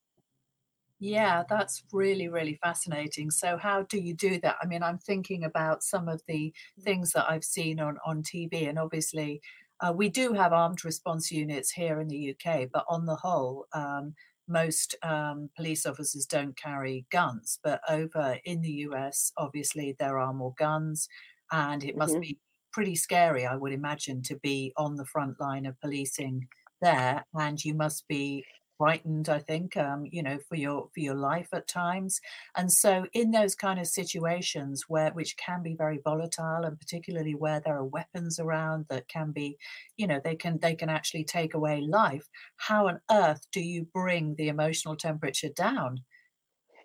Yeah, 1.00 1.42
that's 1.48 1.82
really, 1.92 2.28
really 2.28 2.54
fascinating. 2.62 3.30
So 3.32 3.56
how 3.56 3.82
do 3.82 3.98
you 3.98 4.14
do 4.14 4.38
that? 4.40 4.56
I 4.62 4.66
mean, 4.66 4.82
I'm 4.84 4.98
thinking 4.98 5.42
about 5.42 5.82
some 5.82 6.08
of 6.08 6.22
the 6.28 6.54
things 6.80 7.10
that 7.12 7.28
I've 7.28 7.44
seen 7.44 7.80
on 7.80 7.98
on 8.06 8.22
TV, 8.22 8.68
and 8.68 8.78
obviously, 8.78 9.40
uh, 9.80 9.92
we 9.94 10.08
do 10.08 10.32
have 10.32 10.52
armed 10.52 10.84
response 10.84 11.32
units 11.32 11.72
here 11.72 12.00
in 12.00 12.06
the 12.08 12.30
UK, 12.30 12.68
but 12.72 12.84
on 12.88 13.06
the 13.06 13.16
whole, 13.16 13.66
um, 13.72 14.14
most 14.52 14.94
um, 15.02 15.50
police 15.56 15.86
officers 15.86 16.26
don't 16.26 16.56
carry 16.56 17.06
guns. 17.10 17.58
But 17.62 17.80
over 17.88 18.38
in 18.44 18.60
the 18.62 18.72
US, 18.88 19.32
obviously, 19.36 19.94
there 19.98 20.18
are 20.18 20.34
more 20.34 20.54
guns, 20.58 21.08
and 21.50 21.82
it 21.84 21.96
must 21.96 22.16
hmm 22.16 22.22
be 22.22 22.38
pretty 22.72 22.94
scary, 22.96 23.46
I 23.46 23.56
would 23.56 23.72
imagine, 23.72 24.22
to 24.24 24.38
be 24.38 24.72
on 24.76 24.96
the 24.96 25.06
front 25.06 25.40
line 25.40 25.66
of 25.66 25.80
policing 25.80 26.48
there, 26.80 27.24
and 27.34 27.62
you 27.64 27.74
must 27.74 28.06
be 28.08 28.44
frightened, 28.82 29.28
I 29.28 29.38
think, 29.38 29.76
um, 29.76 30.06
you 30.10 30.24
know, 30.24 30.38
for 30.48 30.56
your 30.56 30.88
for 30.92 30.98
your 30.98 31.14
life 31.14 31.50
at 31.52 31.68
times. 31.68 32.20
And 32.56 32.72
so 32.72 33.06
in 33.12 33.30
those 33.30 33.54
kind 33.54 33.78
of 33.78 33.86
situations 33.86 34.86
where 34.88 35.12
which 35.12 35.36
can 35.36 35.62
be 35.62 35.76
very 35.76 36.00
volatile 36.02 36.64
and 36.64 36.76
particularly 36.76 37.36
where 37.36 37.60
there 37.60 37.76
are 37.76 37.84
weapons 37.84 38.40
around 38.40 38.86
that 38.90 39.06
can 39.06 39.30
be, 39.30 39.56
you 39.96 40.08
know, 40.08 40.20
they 40.24 40.34
can 40.34 40.58
they 40.58 40.74
can 40.74 40.88
actually 40.88 41.22
take 41.22 41.54
away 41.54 41.80
life, 41.80 42.26
how 42.56 42.88
on 42.88 42.98
earth 43.08 43.46
do 43.52 43.60
you 43.60 43.86
bring 43.94 44.34
the 44.34 44.48
emotional 44.48 44.96
temperature 44.96 45.50
down? 45.54 46.00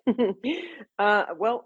uh, 1.00 1.24
well, 1.36 1.64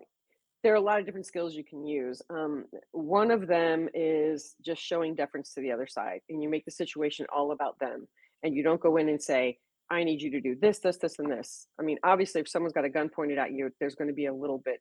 there 0.62 0.72
are 0.72 0.76
a 0.76 0.80
lot 0.80 0.98
of 0.98 1.04
different 1.04 1.26
skills 1.26 1.54
you 1.54 1.64
can 1.64 1.84
use. 1.84 2.22
Um, 2.30 2.64
one 2.92 3.30
of 3.30 3.46
them 3.46 3.90
is 3.92 4.54
just 4.64 4.80
showing 4.80 5.14
deference 5.14 5.52
to 5.52 5.60
the 5.60 5.72
other 5.72 5.86
side, 5.86 6.20
and 6.30 6.42
you 6.42 6.48
make 6.48 6.64
the 6.64 6.70
situation 6.70 7.26
all 7.30 7.52
about 7.52 7.78
them. 7.80 8.08
And 8.42 8.56
you 8.56 8.62
don't 8.62 8.80
go 8.80 8.96
in 8.96 9.10
and 9.10 9.22
say, 9.22 9.58
I 9.92 10.04
need 10.04 10.22
you 10.22 10.30
to 10.30 10.40
do 10.40 10.56
this, 10.58 10.78
this, 10.78 10.96
this, 10.96 11.18
and 11.18 11.30
this. 11.30 11.66
I 11.78 11.82
mean, 11.82 11.98
obviously, 12.02 12.40
if 12.40 12.48
someone's 12.48 12.72
got 12.72 12.86
a 12.86 12.88
gun 12.88 13.10
pointed 13.10 13.36
at 13.36 13.52
you, 13.52 13.70
there's 13.78 13.94
going 13.94 14.08
to 14.08 14.14
be 14.14 14.24
a 14.24 14.32
little 14.32 14.56
bit 14.64 14.80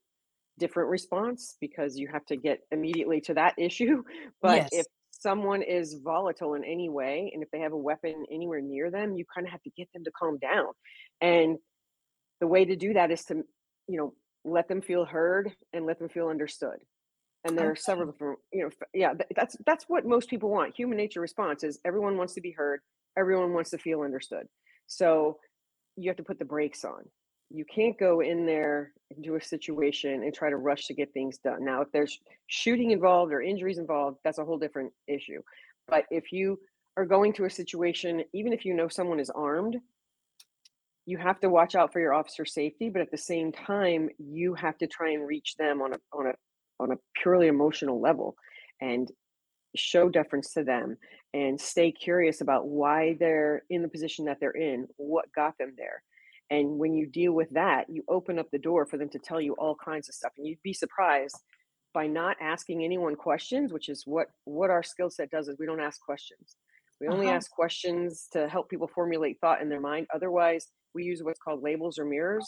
different 0.57 0.89
response 0.89 1.57
because 1.59 1.97
you 1.97 2.07
have 2.07 2.25
to 2.27 2.37
get 2.37 2.59
immediately 2.71 3.19
to 3.21 3.33
that 3.33 3.55
issue. 3.57 4.03
But 4.41 4.69
if 4.71 4.85
someone 5.11 5.63
is 5.63 5.99
volatile 6.01 6.53
in 6.53 6.63
any 6.63 6.87
way, 6.87 7.29
and 7.33 7.43
if 7.43 7.51
they 7.51 7.59
have 7.59 7.73
a 7.73 7.77
weapon 7.77 8.23
anywhere 8.31 8.61
near 8.61 8.89
them, 8.89 9.15
you 9.15 9.25
kind 9.35 9.45
of 9.45 9.51
have 9.51 9.61
to 9.63 9.69
get 9.71 9.89
them 9.93 10.05
to 10.05 10.11
calm 10.11 10.37
down. 10.37 10.67
And 11.19 11.57
the 12.39 12.47
way 12.47 12.63
to 12.63 12.77
do 12.77 12.93
that 12.93 13.11
is 13.11 13.25
to, 13.25 13.43
you 13.87 13.97
know, 13.97 14.13
let 14.45 14.69
them 14.69 14.81
feel 14.81 15.03
heard 15.03 15.51
and 15.73 15.85
let 15.85 15.99
them 15.99 16.07
feel 16.07 16.29
understood. 16.29 16.77
And 17.43 17.57
there 17.57 17.69
are 17.69 17.75
several 17.75 18.11
different, 18.11 18.39
you 18.53 18.63
know, 18.63 18.69
yeah, 18.93 19.13
that's 19.35 19.57
that's 19.65 19.85
what 19.87 20.05
most 20.05 20.29
people 20.29 20.49
want. 20.49 20.75
Human 20.75 20.95
nature 20.95 21.19
response 21.19 21.63
is 21.63 21.79
everyone 21.83 22.15
wants 22.15 22.35
to 22.35 22.41
be 22.41 22.51
heard, 22.51 22.81
everyone 23.17 23.53
wants 23.53 23.71
to 23.71 23.77
feel 23.77 24.01
understood. 24.01 24.47
So 24.87 25.39
you 25.95 26.09
have 26.09 26.17
to 26.17 26.23
put 26.23 26.39
the 26.39 26.45
brakes 26.45 26.83
on. 26.83 27.03
You 27.49 27.65
can't 27.65 27.97
go 27.97 28.21
in 28.21 28.45
there 28.45 28.93
into 29.09 29.35
a 29.35 29.41
situation 29.41 30.23
and 30.23 30.33
try 30.33 30.49
to 30.49 30.57
rush 30.57 30.87
to 30.87 30.93
get 30.93 31.13
things 31.13 31.37
done. 31.37 31.65
Now, 31.65 31.81
if 31.81 31.91
there's 31.91 32.19
shooting 32.47 32.91
involved 32.91 33.33
or 33.33 33.41
injuries 33.41 33.77
involved, 33.77 34.19
that's 34.23 34.37
a 34.37 34.45
whole 34.45 34.57
different 34.57 34.93
issue. 35.07 35.41
But 35.87 36.05
if 36.11 36.31
you 36.31 36.59
are 36.95 37.05
going 37.05 37.33
to 37.33 37.45
a 37.45 37.49
situation, 37.49 38.23
even 38.33 38.53
if 38.53 38.65
you 38.65 38.73
know 38.73 38.87
someone 38.87 39.19
is 39.19 39.29
armed, 39.29 39.77
you 41.05 41.17
have 41.17 41.39
to 41.41 41.49
watch 41.49 41.75
out 41.75 41.91
for 41.91 41.99
your 41.99 42.13
officer's 42.13 42.53
safety, 42.53 42.89
but 42.89 43.01
at 43.01 43.11
the 43.11 43.17
same 43.17 43.51
time, 43.51 44.09
you 44.17 44.53
have 44.53 44.77
to 44.77 44.87
try 44.87 45.11
and 45.11 45.27
reach 45.27 45.55
them 45.57 45.81
on 45.81 45.93
a 45.93 45.97
on 46.13 46.27
a 46.27 46.33
on 46.79 46.91
a 46.91 46.97
purely 47.21 47.47
emotional 47.47 47.99
level 47.99 48.35
and 48.81 49.11
show 49.75 50.09
deference 50.09 50.53
to 50.53 50.63
them 50.63 50.97
and 51.33 51.59
stay 51.59 51.91
curious 51.91 52.41
about 52.41 52.67
why 52.67 53.15
they're 53.19 53.63
in 53.69 53.81
the 53.81 53.87
position 53.87 54.25
that 54.25 54.39
they're 54.39 54.51
in, 54.51 54.87
what 54.97 55.31
got 55.33 55.57
them 55.57 55.73
there. 55.77 56.03
And 56.49 56.77
when 56.77 56.93
you 56.93 57.05
deal 57.07 57.31
with 57.31 57.49
that, 57.51 57.85
you 57.89 58.03
open 58.09 58.37
up 58.37 58.49
the 58.51 58.59
door 58.59 58.85
for 58.85 58.97
them 58.97 59.09
to 59.09 59.19
tell 59.19 59.39
you 59.39 59.53
all 59.53 59.75
kinds 59.75 60.09
of 60.09 60.15
stuff. 60.15 60.33
And 60.37 60.45
you'd 60.45 60.61
be 60.63 60.73
surprised 60.73 61.37
by 61.93 62.07
not 62.07 62.35
asking 62.41 62.83
anyone 62.83 63.15
questions, 63.15 63.71
which 63.71 63.87
is 63.87 64.03
what 64.05 64.27
what 64.45 64.69
our 64.69 64.83
skill 64.83 65.09
set 65.09 65.29
does 65.29 65.47
is 65.47 65.57
we 65.59 65.65
don't 65.65 65.79
ask 65.79 66.01
questions. 66.01 66.55
We 66.99 67.07
only 67.07 67.27
Uh-huh. 67.27 67.37
ask 67.37 67.49
questions 67.51 68.27
to 68.33 68.47
help 68.49 68.69
people 68.69 68.87
formulate 68.87 69.39
thought 69.39 69.61
in 69.61 69.69
their 69.69 69.79
mind. 69.79 70.07
Otherwise, 70.13 70.67
we 70.93 71.03
use 71.05 71.23
what's 71.23 71.39
called 71.39 71.63
labels 71.63 71.97
or 71.97 72.05
mirrors 72.05 72.45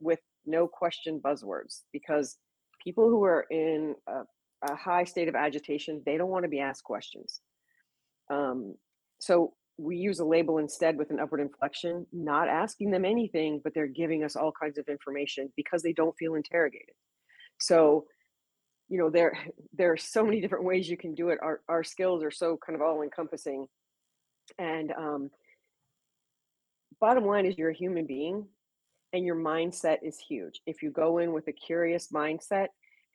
with 0.00 0.20
no 0.46 0.66
question 0.66 1.20
buzzwords 1.20 1.82
because 1.92 2.38
people 2.82 3.08
who 3.08 3.22
are 3.24 3.46
in 3.50 3.94
a, 4.06 4.22
a 4.62 4.74
high 4.74 5.04
state 5.04 5.28
of 5.28 5.34
agitation, 5.34 6.02
they 6.06 6.16
don't 6.16 6.30
want 6.30 6.44
to 6.44 6.48
be 6.48 6.60
asked 6.60 6.84
questions. 6.84 7.40
Um, 8.30 8.74
so 9.20 9.54
we 9.78 9.96
use 9.96 10.18
a 10.18 10.24
label 10.24 10.58
instead 10.58 10.96
with 10.96 11.10
an 11.10 11.20
upward 11.20 11.40
inflection, 11.40 12.06
not 12.12 12.48
asking 12.48 12.90
them 12.90 13.04
anything, 13.04 13.60
but 13.62 13.74
they're 13.74 13.86
giving 13.86 14.24
us 14.24 14.34
all 14.34 14.52
kinds 14.52 14.76
of 14.76 14.88
information 14.88 15.52
because 15.56 15.82
they 15.82 15.92
don't 15.92 16.16
feel 16.18 16.34
interrogated. 16.34 16.94
So, 17.58 18.06
you 18.88 18.98
know, 18.98 19.08
there 19.10 19.38
there 19.72 19.92
are 19.92 19.96
so 19.96 20.24
many 20.24 20.40
different 20.40 20.64
ways 20.64 20.88
you 20.88 20.96
can 20.96 21.14
do 21.14 21.28
it. 21.28 21.38
Our 21.42 21.60
our 21.68 21.84
skills 21.84 22.22
are 22.22 22.30
so 22.30 22.58
kind 22.64 22.74
of 22.76 22.82
all 22.82 23.02
encompassing. 23.02 23.66
And 24.58 24.92
um, 24.92 25.30
bottom 27.00 27.24
line 27.24 27.46
is 27.46 27.56
you're 27.56 27.70
a 27.70 27.74
human 27.74 28.06
being 28.06 28.46
and 29.12 29.24
your 29.24 29.36
mindset 29.36 29.98
is 30.02 30.18
huge. 30.18 30.60
If 30.66 30.82
you 30.82 30.90
go 30.90 31.18
in 31.18 31.32
with 31.32 31.48
a 31.48 31.52
curious 31.52 32.08
mindset 32.12 32.68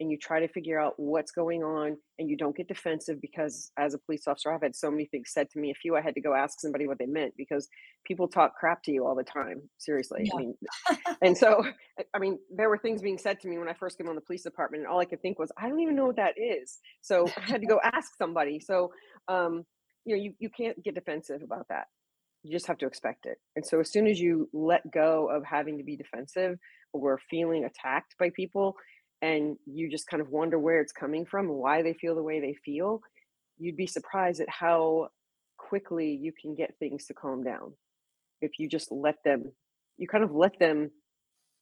and 0.04 0.12
you 0.12 0.18
try 0.18 0.40
to 0.40 0.48
figure 0.50 0.80
out 0.80 0.94
what's 0.98 1.32
going 1.32 1.64
on 1.64 1.98
and 2.20 2.30
you 2.30 2.38
don't 2.38 2.56
get 2.56 2.68
defensive 2.68 3.20
because 3.22 3.72
as 3.78 3.94
a 3.94 3.98
police 3.98 4.28
officer 4.28 4.52
I've 4.52 4.62
had 4.62 4.76
so 4.76 4.92
many 4.92 5.06
things 5.06 5.32
said 5.32 5.50
to 5.52 5.60
me 5.60 5.72
a 5.72 5.74
few 5.74 5.96
I 5.96 6.02
had 6.02 6.14
to 6.16 6.22
go 6.22 6.36
ask 6.36 6.60
somebody 6.60 6.88
what 6.88 7.00
they 7.00 7.06
meant 7.06 7.34
because 7.38 7.68
people 8.06 8.28
talk 8.28 8.56
crap 8.56 8.84
to 8.84 8.92
you 8.92 9.08
all 9.08 9.16
the 9.16 9.24
time 9.24 9.62
seriously 9.78 10.30
I 10.32 10.38
mean 10.38 10.56
and 11.22 11.38
so 11.38 11.66
I 11.98 12.04
I 12.14 12.20
mean 12.20 12.38
there 12.56 12.70
were 12.70 12.78
things 12.78 13.02
being 13.02 13.18
said 13.18 13.40
to 13.40 13.48
me 13.48 13.58
when 13.58 13.70
I 13.70 13.74
first 13.74 13.98
came 13.98 14.10
on 14.10 14.16
the 14.16 14.22
police 14.22 14.44
department 14.44 14.84
and 14.84 14.92
all 14.92 15.00
I 15.00 15.06
could 15.06 15.22
think 15.22 15.40
was 15.40 15.52
I 15.58 15.70
don't 15.70 15.80
even 15.80 15.96
know 15.96 16.06
what 16.06 16.18
that 16.18 16.36
is 16.38 16.78
so 17.02 17.28
I 17.38 17.52
had 17.52 17.62
to 17.62 17.68
go 17.68 17.80
ask 17.84 18.12
somebody 18.18 18.60
so 18.60 18.92
um 19.28 19.66
you 20.06 20.16
know 20.16 20.22
you 20.22 20.34
you 20.40 20.50
can't 20.50 20.84
get 20.84 20.96
defensive 20.96 21.42
about 21.42 21.68
that 21.70 21.86
you 22.44 22.52
just 22.52 22.68
have 22.68 22.78
to 22.80 22.86
expect 22.86 23.26
it. 23.26 23.38
And 23.56 23.66
so 23.66 23.80
as 23.80 23.92
soon 23.92 24.06
as 24.06 24.20
you 24.20 24.50
let 24.54 24.92
go 24.92 25.30
of 25.30 25.46
having 25.46 25.78
to 25.78 25.84
be 25.84 25.96
defensive 25.96 26.60
or 26.92 27.20
feeling 27.30 27.64
attacked 27.64 28.16
by 28.20 28.30
people 28.36 28.76
and 29.24 29.58
you 29.66 29.90
just 29.90 30.06
kind 30.06 30.22
of 30.22 30.30
wonder 30.30 30.60
where 30.60 30.82
it's 30.82 30.92
coming 30.92 31.26
from 31.26 31.48
and 31.48 31.56
why 31.56 31.82
they 31.82 31.94
feel 31.94 32.14
the 32.14 32.22
way 32.22 32.42
they 32.42 32.56
feel, 32.66 33.02
you'd 33.58 33.78
be 33.78 33.88
surprised 33.88 34.42
at 34.42 34.50
how 34.50 35.08
quickly 35.58 36.12
you 36.12 36.34
can 36.34 36.56
get 36.56 36.78
things 36.78 37.06
to 37.06 37.14
calm 37.14 37.42
down 37.42 37.72
if 38.42 38.60
you 38.60 38.68
just 38.68 38.92
let 38.92 39.16
them 39.24 39.54
you 39.98 40.08
kind 40.08 40.26
of 40.26 40.36
let 40.36 40.60
them 40.60 40.92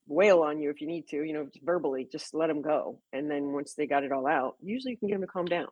wail 0.08 0.41
on 0.41 0.60
you 0.60 0.72
if 0.72 0.82
you 0.82 0.88
need 0.88 1.08
to, 1.10 1.18
you 1.24 1.34
know, 1.34 1.48
verbally, 1.63 2.08
just 2.12 2.34
let 2.34 2.48
them 2.48 2.62
go. 2.62 3.00
And 3.13 3.30
then 3.30 3.53
once 3.53 3.74
they 3.75 3.86
got 3.86 4.03
it 4.03 4.12
all 4.12 4.25
out, 4.27 4.56
usually 4.62 4.94
you 4.94 4.98
can 4.98 5.10
get 5.10 5.15
them 5.15 5.22
to 5.22 5.27
calm 5.27 5.46
down. 5.46 5.68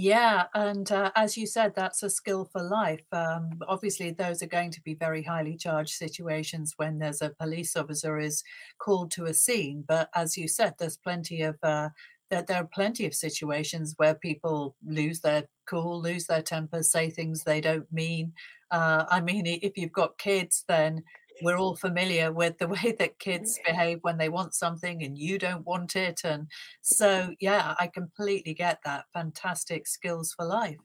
Yeah, 0.00 0.46
and 0.54 0.90
uh, 0.92 1.10
as 1.16 1.36
you 1.36 1.44
said, 1.46 1.74
that's 1.74 2.04
a 2.04 2.10
skill 2.10 2.44
for 2.44 2.62
life. 2.62 3.02
Um, 3.10 3.58
obviously, 3.66 4.12
those 4.12 4.42
are 4.42 4.46
going 4.46 4.70
to 4.72 4.80
be 4.82 4.94
very 4.94 5.22
highly 5.24 5.56
charged 5.56 5.94
situations 5.94 6.74
when 6.76 6.98
there's 6.98 7.20
a 7.20 7.30
police 7.30 7.74
officer 7.74 8.16
is 8.18 8.44
called 8.78 9.10
to 9.12 9.24
a 9.24 9.34
scene. 9.34 9.84
But 9.88 10.08
as 10.14 10.36
you 10.36 10.46
said, 10.46 10.74
there's 10.78 10.96
plenty 10.96 11.42
of 11.42 11.56
uh, 11.64 11.88
there, 12.30 12.42
there 12.42 12.58
are 12.58 12.68
plenty 12.72 13.06
of 13.06 13.14
situations 13.14 13.94
where 13.96 14.14
people 14.14 14.76
lose 14.86 15.20
their 15.20 15.48
cool, 15.66 16.00
lose 16.00 16.26
their 16.26 16.42
temper, 16.42 16.84
say 16.84 17.10
things 17.10 17.42
they 17.42 17.60
don't 17.60 17.90
mean. 17.92 18.34
Uh, 18.70 19.04
I 19.08 19.20
mean, 19.20 19.46
if 19.46 19.76
you've 19.76 19.92
got 19.92 20.18
kids, 20.18 20.64
then 20.68 21.02
we're 21.42 21.58
all 21.58 21.76
familiar 21.76 22.32
with 22.32 22.58
the 22.58 22.68
way 22.76 22.94
that 22.98 23.18
kids 23.18 23.58
behave 23.64 23.98
when 24.02 24.18
they 24.18 24.28
want 24.28 24.54
something 24.54 25.02
and 25.02 25.18
you 25.18 25.38
don't 25.38 25.66
want 25.66 25.96
it, 25.96 26.20
and 26.24 26.48
so, 26.82 27.34
yeah, 27.40 27.74
I 27.78 27.86
completely 27.88 28.54
get 28.54 28.80
that. 28.84 29.06
Fantastic 29.12 29.86
skills 29.86 30.32
for 30.36 30.44
life. 30.44 30.78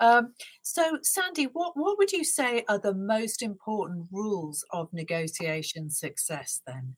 Um, 0.00 0.34
so, 0.62 0.98
Sandy, 1.02 1.44
what, 1.44 1.72
what 1.76 1.98
would 1.98 2.12
you 2.12 2.22
say 2.22 2.64
are 2.68 2.78
the 2.78 2.94
most 2.94 3.42
important 3.42 4.06
rules 4.12 4.64
of 4.70 4.92
negotiation 4.92 5.90
success 5.90 6.60
then? 6.66 6.96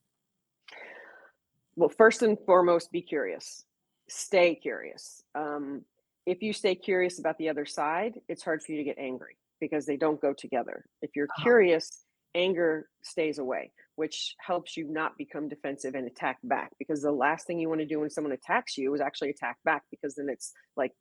Well, 1.77 1.89
first 1.89 2.23
and 2.23 2.39
foremost, 2.45 2.93
be 2.93 3.01
curious. 3.03 3.65
Stay 4.09 4.55
curious. 4.55 5.23
Um, 5.35 5.83
if 6.27 6.43
you 6.43 6.53
stay 6.53 6.75
curious 6.75 7.19
about 7.19 7.39
the 7.39 7.49
other 7.49 7.65
side, 7.65 8.21
it's 8.29 8.43
hard 8.43 8.63
for 8.63 8.73
you 8.73 8.79
to 8.79 8.85
get 8.85 8.99
angry 8.99 9.37
because 9.61 9.87
they 9.87 9.97
don't 9.97 10.21
go 10.21 10.33
together. 10.35 10.85
If 11.01 11.11
you're 11.17 11.27
Uh-huh. 11.27 11.43
curious, 11.43 12.05
anger 12.35 12.89
stays 13.03 13.39
away, 13.39 13.73
which 13.97 14.35
helps 14.39 14.77
you 14.77 14.87
not 14.91 15.19
become 15.19 15.49
defensive 15.49 15.95
and 15.95 16.07
attack 16.07 16.39
back. 16.45 16.73
Because 16.79 17.03
the 17.03 17.13
last 17.13 17.47
thing 17.47 17.59
you 17.59 17.69
want 17.69 17.81
to 17.81 17.87
do 17.87 18.01
when 18.01 18.11
someone 18.11 18.33
attacks 18.33 18.77
you 18.77 18.95
is 18.95 19.01
actually 19.01 19.31
attack 19.31 19.57
back, 19.65 19.83
because 19.91 20.15
then 20.15 20.29
it's 20.29 20.53
like 20.77 20.93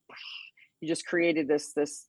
you 0.82 0.88
just 0.88 1.06
created 1.06 1.48
this 1.48 1.74
this 1.74 2.08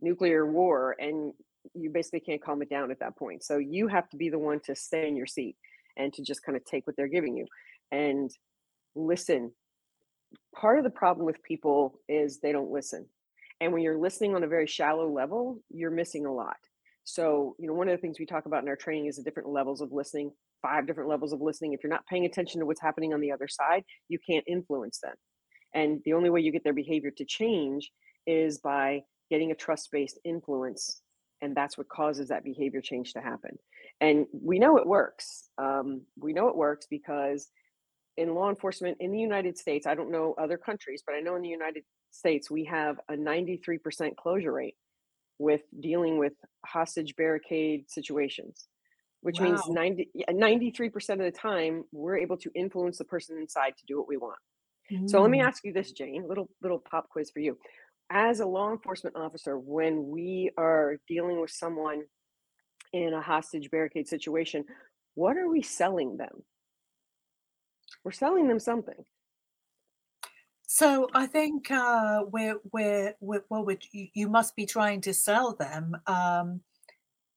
nuclear 0.00 0.44
war, 0.50 0.96
and 0.98 1.32
you 1.74 1.90
basically 1.90 2.20
can't 2.20 2.42
calm 2.42 2.62
it 2.62 2.70
down 2.70 2.90
at 2.90 3.00
that 3.00 3.16
point. 3.16 3.44
So 3.44 3.58
you 3.58 3.88
have 3.88 4.08
to 4.10 4.16
be 4.16 4.30
the 4.30 4.38
one 4.38 4.60
to 4.60 4.74
stay 4.74 5.08
in 5.08 5.16
your 5.16 5.26
seat 5.26 5.56
and 5.96 6.12
to 6.14 6.22
just 6.22 6.42
kind 6.42 6.56
of 6.56 6.64
take 6.64 6.86
what 6.86 6.96
they're 6.96 7.06
giving 7.06 7.36
you 7.36 7.46
and 7.90 8.30
listen 8.94 9.52
part 10.54 10.78
of 10.78 10.84
the 10.84 10.90
problem 10.90 11.26
with 11.26 11.42
people 11.42 11.98
is 12.08 12.38
they 12.38 12.52
don't 12.52 12.70
listen. 12.70 13.06
And 13.60 13.72
when 13.72 13.82
you're 13.82 13.98
listening 13.98 14.34
on 14.34 14.42
a 14.42 14.48
very 14.48 14.66
shallow 14.66 15.10
level, 15.10 15.60
you're 15.70 15.90
missing 15.90 16.26
a 16.26 16.32
lot. 16.32 16.56
So, 17.04 17.56
you 17.58 17.66
know, 17.66 17.74
one 17.74 17.88
of 17.88 17.96
the 17.96 18.00
things 18.00 18.18
we 18.18 18.26
talk 18.26 18.46
about 18.46 18.62
in 18.62 18.68
our 18.68 18.76
training 18.76 19.06
is 19.06 19.16
the 19.16 19.22
different 19.22 19.48
levels 19.48 19.80
of 19.80 19.92
listening, 19.92 20.30
five 20.60 20.86
different 20.86 21.10
levels 21.10 21.32
of 21.32 21.40
listening. 21.40 21.72
If 21.72 21.80
you're 21.82 21.90
not 21.90 22.06
paying 22.06 22.26
attention 22.26 22.60
to 22.60 22.66
what's 22.66 22.80
happening 22.80 23.12
on 23.12 23.20
the 23.20 23.32
other 23.32 23.48
side, 23.48 23.84
you 24.08 24.18
can't 24.24 24.44
influence 24.46 25.00
them. 25.02 25.14
And 25.74 26.00
the 26.04 26.12
only 26.12 26.30
way 26.30 26.40
you 26.40 26.52
get 26.52 26.64
their 26.64 26.72
behavior 26.72 27.10
to 27.16 27.24
change 27.24 27.90
is 28.26 28.58
by 28.58 29.00
getting 29.30 29.50
a 29.50 29.56
trust 29.56 29.88
based 29.90 30.20
influence. 30.24 31.00
And 31.40 31.56
that's 31.56 31.76
what 31.76 31.88
causes 31.88 32.28
that 32.28 32.44
behavior 32.44 32.80
change 32.80 33.14
to 33.14 33.20
happen. 33.20 33.58
And 34.00 34.26
we 34.32 34.58
know 34.58 34.76
it 34.76 34.86
works. 34.86 35.48
Um, 35.58 36.02
we 36.20 36.32
know 36.32 36.48
it 36.48 36.56
works 36.56 36.86
because 36.88 37.48
in 38.16 38.34
law 38.34 38.48
enforcement 38.48 38.98
in 39.00 39.10
the 39.10 39.18
United 39.18 39.58
States, 39.58 39.86
I 39.86 39.94
don't 39.94 40.12
know 40.12 40.34
other 40.38 40.58
countries, 40.58 41.02
but 41.04 41.14
I 41.16 41.20
know 41.20 41.34
in 41.34 41.42
the 41.42 41.48
United 41.48 41.82
States, 42.10 42.50
we 42.50 42.64
have 42.66 42.98
a 43.08 43.14
93% 43.14 44.14
closure 44.16 44.52
rate 44.52 44.76
with 45.38 45.62
dealing 45.80 46.18
with 46.18 46.34
hostage 46.64 47.14
barricade 47.16 47.90
situations, 47.90 48.68
which 49.20 49.40
wow. 49.40 49.46
means 49.46 49.68
90, 49.68 50.10
93% 50.30 51.10
of 51.12 51.18
the 51.18 51.30
time 51.30 51.84
we're 51.92 52.18
able 52.18 52.36
to 52.36 52.50
influence 52.54 52.98
the 52.98 53.04
person 53.04 53.38
inside 53.38 53.74
to 53.78 53.86
do 53.86 53.98
what 53.98 54.08
we 54.08 54.16
want. 54.16 54.38
Mm. 54.90 55.08
So 55.08 55.20
let 55.20 55.30
me 55.30 55.38
mm. 55.38 55.44
ask 55.44 55.64
you 55.64 55.72
this, 55.72 55.92
Jane, 55.92 56.26
little 56.28 56.48
little 56.62 56.78
pop 56.78 57.08
quiz 57.08 57.30
for 57.30 57.40
you. 57.40 57.58
As 58.10 58.40
a 58.40 58.46
law 58.46 58.70
enforcement 58.70 59.16
officer, 59.16 59.58
when 59.58 60.08
we 60.08 60.50
are 60.58 60.98
dealing 61.08 61.40
with 61.40 61.50
someone 61.50 62.02
in 62.92 63.14
a 63.14 63.22
hostage 63.22 63.70
barricade 63.70 64.06
situation, 64.06 64.64
what 65.14 65.36
are 65.36 65.48
we 65.48 65.62
selling 65.62 66.16
them? 66.16 66.42
We're 68.04 68.12
selling 68.12 68.48
them 68.48 68.58
something. 68.58 69.04
So 70.74 71.06
I 71.12 71.26
think 71.26 71.70
uh, 71.70 72.22
we're, 72.32 72.56
we're, 72.72 73.14
we're 73.20 73.44
well, 73.50 73.62
we're, 73.62 73.76
you 73.92 74.26
must 74.26 74.56
be 74.56 74.64
trying 74.64 75.02
to 75.02 75.12
sell 75.12 75.54
them 75.54 75.94
um, 76.06 76.62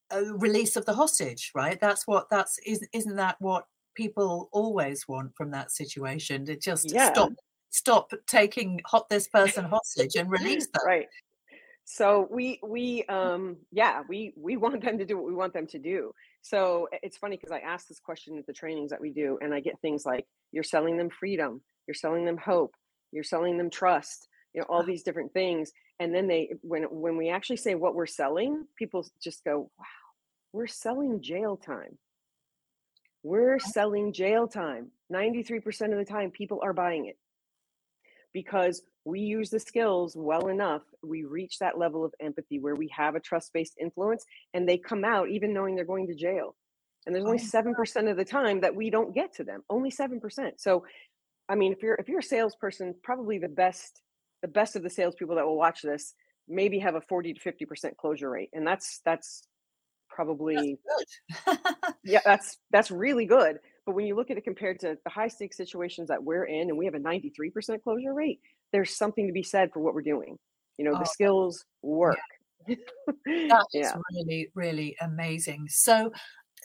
a 0.09 0.23
release 0.23 0.77
of 0.77 0.85
the 0.85 0.93
hostage, 0.93 1.51
right? 1.53 1.77
That's 1.81 2.07
what 2.07 2.29
that's 2.29 2.57
isn't 2.65 2.89
isn't 2.93 3.17
that 3.17 3.35
what 3.39 3.65
people 3.93 4.47
always 4.53 5.05
want 5.09 5.35
from 5.35 5.51
that 5.51 5.71
situation? 5.71 6.45
To 6.45 6.55
just 6.55 6.93
yeah. 6.93 7.11
stop 7.11 7.33
stop 7.71 8.13
taking 8.25 8.79
hot 8.85 9.09
this 9.09 9.27
person 9.27 9.65
hostage 9.69 10.15
and 10.15 10.31
release 10.31 10.67
them. 10.67 10.83
Right. 10.87 11.07
So 11.83 12.29
we 12.31 12.61
we 12.65 13.03
um 13.09 13.57
yeah 13.69 14.03
we 14.07 14.33
we 14.37 14.55
want 14.55 14.81
them 14.81 14.97
to 14.97 15.05
do 15.05 15.17
what 15.17 15.25
we 15.25 15.35
want 15.35 15.51
them 15.51 15.67
to 15.67 15.77
do. 15.77 16.13
So 16.41 16.87
it's 17.03 17.17
funny 17.17 17.35
because 17.35 17.51
I 17.51 17.59
ask 17.59 17.89
this 17.89 17.99
question 17.99 18.37
at 18.37 18.47
the 18.47 18.53
trainings 18.53 18.91
that 18.91 19.01
we 19.01 19.09
do, 19.09 19.37
and 19.41 19.53
I 19.53 19.59
get 19.59 19.77
things 19.81 20.05
like 20.05 20.25
you're 20.53 20.63
selling 20.63 20.95
them 20.95 21.09
freedom, 21.09 21.59
you're 21.85 21.95
selling 21.95 22.23
them 22.23 22.37
hope, 22.37 22.71
you're 23.11 23.23
selling 23.23 23.57
them 23.57 23.69
trust 23.69 24.27
you 24.53 24.61
know 24.61 24.65
all 24.69 24.79
uh-huh. 24.79 24.87
these 24.87 25.03
different 25.03 25.33
things 25.33 25.71
and 25.99 26.13
then 26.13 26.27
they 26.27 26.53
when 26.61 26.83
when 26.83 27.17
we 27.17 27.29
actually 27.29 27.57
say 27.57 27.75
what 27.75 27.95
we're 27.95 28.05
selling 28.05 28.65
people 28.77 29.05
just 29.21 29.43
go 29.43 29.69
wow 29.79 29.85
we're 30.55 30.67
selling 30.67 31.21
jail 31.21 31.57
time. 31.57 31.97
We're 33.23 33.59
selling 33.59 34.13
jail 34.13 34.47
time. 34.47 34.91
93% 35.11 35.91
of 35.91 35.97
the 35.97 36.05
time 36.05 36.31
people 36.31 36.61
are 36.63 36.71
buying 36.71 37.07
it. 37.07 37.17
Because 38.31 38.81
we 39.03 39.19
use 39.19 39.49
the 39.49 39.59
skills 39.59 40.15
well 40.17 40.47
enough 40.47 40.81
we 41.03 41.25
reach 41.25 41.59
that 41.59 41.77
level 41.77 42.05
of 42.05 42.13
empathy 42.21 42.57
where 42.59 42.73
we 42.73 42.87
have 42.95 43.15
a 43.15 43.19
trust-based 43.19 43.75
influence 43.79 44.25
and 44.53 44.67
they 44.67 44.77
come 44.77 45.03
out 45.03 45.29
even 45.29 45.53
knowing 45.53 45.75
they're 45.75 45.83
going 45.83 46.07
to 46.07 46.15
jail. 46.15 46.55
And 47.05 47.13
there's 47.13 47.25
only 47.25 47.37
7% 47.37 48.09
of 48.09 48.17
the 48.17 48.25
time 48.25 48.61
that 48.61 48.75
we 48.75 48.89
don't 48.89 49.13
get 49.13 49.35
to 49.35 49.43
them 49.43 49.61
only 49.69 49.91
7% 49.91 50.19
so 50.57 50.85
I 51.49 51.55
mean, 51.55 51.71
if 51.71 51.81
you're 51.81 51.95
if 51.95 52.07
you're 52.07 52.19
a 52.19 52.23
salesperson, 52.23 52.95
probably 53.03 53.37
the 53.37 53.47
best 53.49 54.01
the 54.41 54.47
best 54.47 54.75
of 54.75 54.83
the 54.83 54.89
salespeople 54.89 55.35
that 55.35 55.45
will 55.45 55.57
watch 55.57 55.81
this 55.81 56.13
maybe 56.47 56.79
have 56.79 56.95
a 56.95 57.01
40 57.01 57.33
to 57.33 57.39
50 57.39 57.65
percent 57.65 57.97
closure 57.97 58.29
rate, 58.29 58.49
and 58.53 58.65
that's 58.65 59.01
that's 59.05 59.47
probably 60.09 60.77
that's 61.45 61.59
yeah, 62.03 62.21
that's 62.23 62.57
that's 62.71 62.91
really 62.91 63.25
good. 63.25 63.59
But 63.85 63.93
when 63.93 64.05
you 64.05 64.15
look 64.15 64.31
at 64.31 64.37
it 64.37 64.43
compared 64.43 64.79
to 64.79 64.97
the 65.03 65.09
high 65.09 65.27
stakes 65.27 65.57
situations 65.57 66.07
that 66.09 66.23
we're 66.23 66.45
in, 66.45 66.69
and 66.69 66.77
we 66.77 66.85
have 66.85 66.95
a 66.95 66.99
93 66.99 67.49
percent 67.49 67.83
closure 67.83 68.13
rate, 68.13 68.39
there's 68.71 68.95
something 68.95 69.27
to 69.27 69.33
be 69.33 69.43
said 69.43 69.71
for 69.73 69.79
what 69.79 69.93
we're 69.93 70.01
doing. 70.01 70.37
You 70.77 70.85
know, 70.85 70.95
oh, 70.95 70.99
the 70.99 71.05
skills 71.05 71.65
work. 71.81 72.17
Yeah. 72.67 72.75
that 73.25 73.65
is 73.73 73.85
yeah. 73.85 73.95
really 74.11 74.49
really 74.55 74.95
amazing. 75.01 75.67
So 75.69 76.11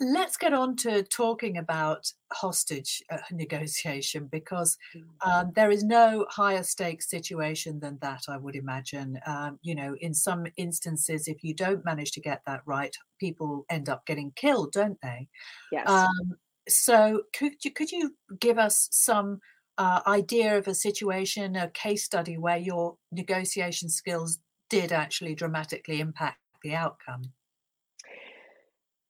let's 0.00 0.36
get 0.36 0.54
on 0.54 0.76
to 0.76 1.02
talking 1.04 1.58
about 1.58 2.10
hostage 2.32 3.02
uh, 3.10 3.18
negotiation 3.30 4.28
because 4.32 4.78
mm. 4.96 5.02
um, 5.28 5.52
there 5.54 5.70
is 5.70 5.84
no 5.84 6.26
higher 6.30 6.62
stakes 6.62 7.08
situation 7.10 7.78
than 7.80 7.98
that, 8.00 8.22
I 8.28 8.38
would 8.38 8.56
imagine. 8.56 9.20
Um, 9.26 9.58
you 9.62 9.74
know, 9.74 9.94
in 10.00 10.14
some 10.14 10.46
instances, 10.56 11.28
if 11.28 11.44
you 11.44 11.54
don't 11.54 11.84
manage 11.84 12.12
to 12.12 12.20
get 12.20 12.40
that 12.46 12.62
right, 12.64 12.96
people 13.18 13.66
end 13.68 13.88
up 13.88 14.06
getting 14.06 14.32
killed, 14.36 14.72
don't 14.72 14.98
they? 15.02 15.28
Yes. 15.70 15.88
Um, 15.88 16.36
so, 16.68 17.22
could 17.36 17.52
you 17.64 17.70
could 17.72 17.90
you 17.90 18.14
give 18.38 18.58
us 18.58 18.88
some 18.90 19.40
uh, 19.76 20.00
idea 20.06 20.56
of 20.56 20.68
a 20.68 20.74
situation, 20.74 21.56
a 21.56 21.68
case 21.68 22.04
study 22.04 22.38
where 22.38 22.58
your 22.58 22.96
negotiation 23.12 23.88
skills 23.88 24.38
did 24.68 24.92
actually 24.92 25.34
dramatically 25.34 26.00
impact 26.00 26.38
the 26.62 26.74
outcome? 26.74 27.32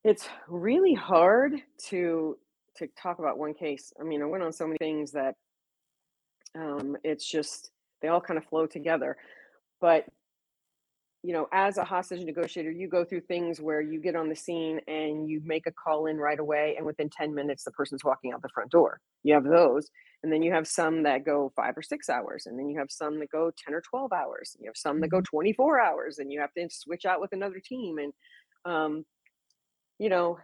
It's 0.04 0.28
really 0.48 0.94
hard 0.94 1.52
to 1.88 2.38
to 2.76 2.86
talk 3.00 3.18
about 3.18 3.38
one 3.38 3.52
case. 3.52 3.92
I 4.00 4.04
mean, 4.04 4.22
I 4.22 4.26
went 4.26 4.42
on 4.42 4.52
so 4.52 4.66
many 4.66 4.78
things 4.78 5.12
that 5.12 5.34
um, 6.56 6.96
it's 7.04 7.28
just 7.28 7.70
they 8.00 8.08
all 8.08 8.20
kind 8.20 8.38
of 8.38 8.44
flow 8.46 8.66
together. 8.66 9.16
But 9.80 10.06
you 11.22 11.34
know, 11.34 11.48
as 11.52 11.76
a 11.76 11.84
hostage 11.84 12.24
negotiator, 12.24 12.70
you 12.70 12.88
go 12.88 13.04
through 13.04 13.20
things 13.20 13.60
where 13.60 13.82
you 13.82 14.00
get 14.00 14.16
on 14.16 14.30
the 14.30 14.34
scene 14.34 14.80
and 14.88 15.28
you 15.28 15.42
make 15.44 15.66
a 15.66 15.72
call 15.72 16.06
in 16.06 16.16
right 16.16 16.38
away, 16.38 16.76
and 16.78 16.86
within 16.86 17.10
10 17.10 17.34
minutes, 17.34 17.62
the 17.62 17.70
person's 17.72 18.02
walking 18.02 18.32
out 18.32 18.40
the 18.40 18.48
front 18.48 18.70
door. 18.70 19.00
You 19.22 19.34
have 19.34 19.44
those. 19.44 19.90
And 20.22 20.32
then 20.32 20.42
you 20.42 20.52
have 20.52 20.66
some 20.66 21.02
that 21.02 21.24
go 21.24 21.52
five 21.56 21.76
or 21.76 21.82
six 21.82 22.08
hours. 22.08 22.46
And 22.46 22.58
then 22.58 22.68
you 22.68 22.78
have 22.78 22.90
some 22.90 23.18
that 23.20 23.30
go 23.30 23.50
10 23.64 23.74
or 23.74 23.82
12 23.82 24.12
hours. 24.12 24.52
And 24.54 24.64
you 24.64 24.68
have 24.68 24.76
some 24.76 25.00
that 25.00 25.08
go 25.08 25.18
mm-hmm. 25.18 25.36
24 25.36 25.80
hours. 25.80 26.18
And 26.18 26.30
you 26.32 26.40
have 26.40 26.52
to 26.54 26.68
switch 26.70 27.06
out 27.06 27.20
with 27.20 27.32
another 27.32 27.60
team. 27.60 27.98
And 27.98 28.12
um, 28.64 29.04
you 30.00 30.08
know, 30.08 30.38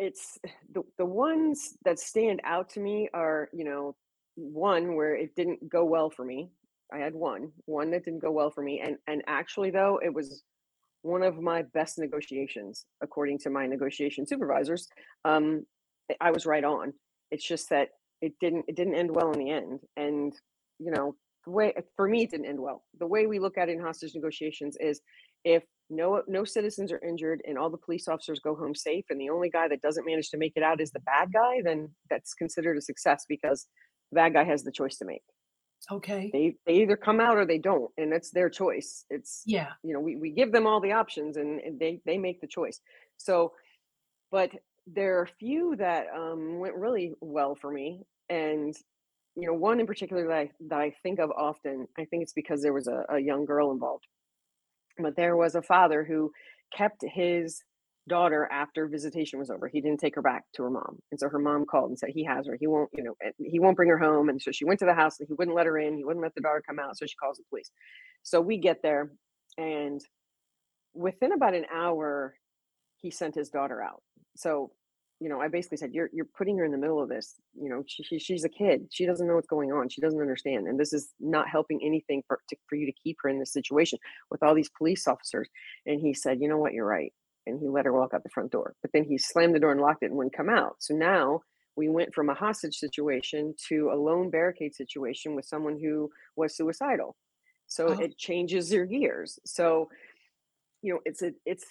it's 0.00 0.38
the, 0.74 0.82
the 0.98 1.06
ones 1.06 1.78
that 1.84 2.00
stand 2.00 2.40
out 2.42 2.68
to 2.70 2.80
me 2.80 3.08
are, 3.14 3.48
you 3.52 3.64
know, 3.64 3.94
one 4.34 4.96
where 4.96 5.14
it 5.14 5.36
didn't 5.36 5.68
go 5.68 5.84
well 5.84 6.10
for 6.10 6.24
me. 6.24 6.50
I 6.92 6.98
had 6.98 7.14
one, 7.14 7.52
one 7.66 7.92
that 7.92 8.04
didn't 8.04 8.22
go 8.22 8.32
well 8.32 8.50
for 8.50 8.62
me. 8.62 8.80
And 8.84 8.96
and 9.06 9.22
actually 9.28 9.70
though, 9.70 10.00
it 10.04 10.12
was 10.12 10.42
one 11.02 11.22
of 11.22 11.40
my 11.40 11.62
best 11.62 11.96
negotiations, 11.96 12.86
according 13.02 13.38
to 13.38 13.50
my 13.50 13.66
negotiation 13.66 14.26
supervisors. 14.26 14.88
Um, 15.24 15.64
I 16.20 16.32
was 16.32 16.44
right 16.44 16.64
on. 16.64 16.92
It's 17.30 17.46
just 17.46 17.70
that 17.70 17.90
it 18.20 18.32
didn't 18.40 18.64
it 18.66 18.74
didn't 18.74 18.96
end 18.96 19.14
well 19.14 19.30
in 19.30 19.38
the 19.38 19.50
end. 19.50 19.78
And 19.96 20.34
you 20.80 20.90
know, 20.90 21.14
the 21.44 21.52
way 21.52 21.72
for 21.94 22.08
me 22.08 22.24
it 22.24 22.32
didn't 22.32 22.46
end 22.46 22.60
well. 22.60 22.82
The 22.98 23.06
way 23.06 23.28
we 23.28 23.38
look 23.38 23.58
at 23.58 23.68
it 23.68 23.76
in 23.76 23.80
hostage 23.80 24.16
negotiations 24.16 24.76
is 24.80 25.00
if 25.44 25.62
no 25.90 26.22
no 26.26 26.44
citizens 26.44 26.90
are 26.90 27.00
injured 27.06 27.42
and 27.46 27.58
all 27.58 27.70
the 27.70 27.76
police 27.76 28.08
officers 28.08 28.40
go 28.40 28.54
home 28.54 28.74
safe 28.74 29.04
and 29.10 29.20
the 29.20 29.28
only 29.28 29.50
guy 29.50 29.68
that 29.68 29.82
doesn't 29.82 30.06
manage 30.06 30.30
to 30.30 30.38
make 30.38 30.54
it 30.56 30.62
out 30.62 30.80
is 30.80 30.90
the 30.92 31.00
bad 31.00 31.32
guy 31.32 31.60
then 31.62 31.90
that's 32.08 32.34
considered 32.34 32.76
a 32.76 32.80
success 32.80 33.24
because 33.28 33.66
the 34.10 34.16
bad 34.16 34.32
guy 34.32 34.44
has 34.44 34.62
the 34.62 34.72
choice 34.72 34.96
to 34.98 35.04
make. 35.04 35.22
Okay. 35.90 36.30
They 36.32 36.56
they 36.66 36.80
either 36.80 36.96
come 36.96 37.20
out 37.20 37.36
or 37.36 37.44
they 37.44 37.58
don't 37.58 37.90
and 37.98 38.12
it's 38.12 38.30
their 38.30 38.48
choice. 38.48 39.04
It's 39.10 39.42
yeah. 39.44 39.72
you 39.82 39.92
know 39.92 40.00
we, 40.00 40.16
we 40.16 40.30
give 40.30 40.52
them 40.52 40.66
all 40.66 40.80
the 40.80 40.92
options 40.92 41.36
and, 41.36 41.60
and 41.60 41.78
they 41.78 42.00
they 42.06 42.16
make 42.16 42.40
the 42.40 42.46
choice. 42.46 42.80
So 43.18 43.52
but 44.30 44.50
there 44.86 45.18
are 45.18 45.22
a 45.22 45.38
few 45.38 45.76
that 45.76 46.06
um, 46.16 46.58
went 46.58 46.74
really 46.74 47.14
well 47.20 47.54
for 47.54 47.70
me 47.70 48.02
and 48.28 48.74
you 49.36 49.46
know 49.46 49.54
one 49.54 49.80
in 49.80 49.86
particular 49.86 50.26
that 50.26 50.36
I, 50.36 50.50
that 50.68 50.80
I 50.80 50.94
think 51.02 51.18
of 51.18 51.30
often 51.30 51.86
i 51.98 52.04
think 52.04 52.22
it's 52.22 52.32
because 52.32 52.62
there 52.62 52.72
was 52.72 52.86
a, 52.86 53.04
a 53.08 53.18
young 53.18 53.44
girl 53.44 53.72
involved 53.72 54.06
but 54.98 55.16
there 55.16 55.36
was 55.36 55.54
a 55.54 55.62
father 55.62 56.04
who 56.04 56.30
kept 56.76 57.02
his 57.02 57.62
daughter 58.08 58.48
after 58.52 58.86
visitation 58.86 59.38
was 59.38 59.50
over. 59.50 59.66
He 59.66 59.80
didn't 59.80 60.00
take 60.00 60.14
her 60.14 60.22
back 60.22 60.44
to 60.54 60.62
her 60.62 60.70
mom. 60.70 60.98
And 61.10 61.18
so 61.18 61.28
her 61.28 61.38
mom 61.38 61.64
called 61.64 61.88
and 61.90 61.98
said 61.98 62.10
he 62.10 62.24
has 62.24 62.46
her. 62.46 62.56
He 62.58 62.66
won't, 62.66 62.90
you 62.92 63.02
know, 63.02 63.14
eh, 63.24 63.30
he 63.38 63.58
won't 63.58 63.76
bring 63.76 63.88
her 63.88 63.98
home. 63.98 64.28
And 64.28 64.40
so 64.40 64.50
she 64.52 64.66
went 64.66 64.78
to 64.80 64.86
the 64.86 64.94
house 64.94 65.18
and 65.18 65.26
he 65.26 65.34
wouldn't 65.34 65.56
let 65.56 65.66
her 65.66 65.78
in. 65.78 65.96
He 65.96 66.04
wouldn't 66.04 66.22
let 66.22 66.34
the 66.34 66.42
daughter 66.42 66.62
come 66.66 66.78
out. 66.78 66.98
So 66.98 67.06
she 67.06 67.14
calls 67.16 67.38
the 67.38 67.44
police. 67.48 67.70
So 68.22 68.40
we 68.40 68.58
get 68.58 68.82
there 68.82 69.10
and 69.56 70.00
within 70.94 71.32
about 71.32 71.54
an 71.54 71.66
hour, 71.72 72.34
he 72.96 73.10
sent 73.10 73.34
his 73.34 73.50
daughter 73.50 73.82
out. 73.82 74.02
So 74.36 74.70
you 75.24 75.30
know, 75.30 75.40
I 75.40 75.48
basically 75.48 75.78
said, 75.78 75.94
you're, 75.94 76.10
you're 76.12 76.28
putting 76.36 76.58
her 76.58 76.66
in 76.66 76.70
the 76.70 76.76
middle 76.76 77.02
of 77.02 77.08
this. 77.08 77.36
You 77.58 77.70
know, 77.70 77.82
she, 77.86 78.02
she, 78.02 78.18
she's 78.18 78.44
a 78.44 78.48
kid. 78.50 78.88
She 78.90 79.06
doesn't 79.06 79.26
know 79.26 79.36
what's 79.36 79.46
going 79.46 79.72
on. 79.72 79.88
She 79.88 80.02
doesn't 80.02 80.20
understand. 80.20 80.68
And 80.68 80.78
this 80.78 80.92
is 80.92 81.14
not 81.18 81.48
helping 81.48 81.80
anything 81.82 82.22
for, 82.28 82.40
to, 82.50 82.56
for 82.68 82.76
you 82.76 82.84
to 82.84 82.92
keep 82.92 83.16
her 83.22 83.30
in 83.30 83.38
this 83.38 83.50
situation 83.50 83.98
with 84.30 84.42
all 84.42 84.54
these 84.54 84.68
police 84.76 85.08
officers. 85.08 85.48
And 85.86 85.98
he 85.98 86.12
said, 86.12 86.42
you 86.42 86.48
know 86.48 86.58
what, 86.58 86.74
you're 86.74 86.84
right. 86.84 87.10
And 87.46 87.58
he 87.58 87.70
let 87.70 87.86
her 87.86 87.92
walk 87.94 88.12
out 88.12 88.22
the 88.22 88.28
front 88.28 88.52
door. 88.52 88.74
But 88.82 88.90
then 88.92 89.04
he 89.04 89.16
slammed 89.16 89.54
the 89.54 89.60
door 89.60 89.72
and 89.72 89.80
locked 89.80 90.02
it 90.02 90.10
and 90.10 90.16
wouldn't 90.16 90.36
come 90.36 90.50
out. 90.50 90.76
So 90.80 90.92
now 90.92 91.40
we 91.74 91.88
went 91.88 92.14
from 92.14 92.28
a 92.28 92.34
hostage 92.34 92.74
situation 92.74 93.54
to 93.68 93.92
a 93.94 93.96
lone 93.96 94.28
barricade 94.28 94.74
situation 94.74 95.34
with 95.34 95.46
someone 95.46 95.80
who 95.80 96.10
was 96.36 96.54
suicidal. 96.54 97.16
So 97.66 97.86
oh. 97.88 97.98
it 97.98 98.18
changes 98.18 98.70
your 98.70 98.84
gears. 98.84 99.38
So, 99.46 99.88
you 100.82 100.92
know, 100.92 101.00
it's 101.06 101.22
a, 101.22 101.32
it's 101.46 101.64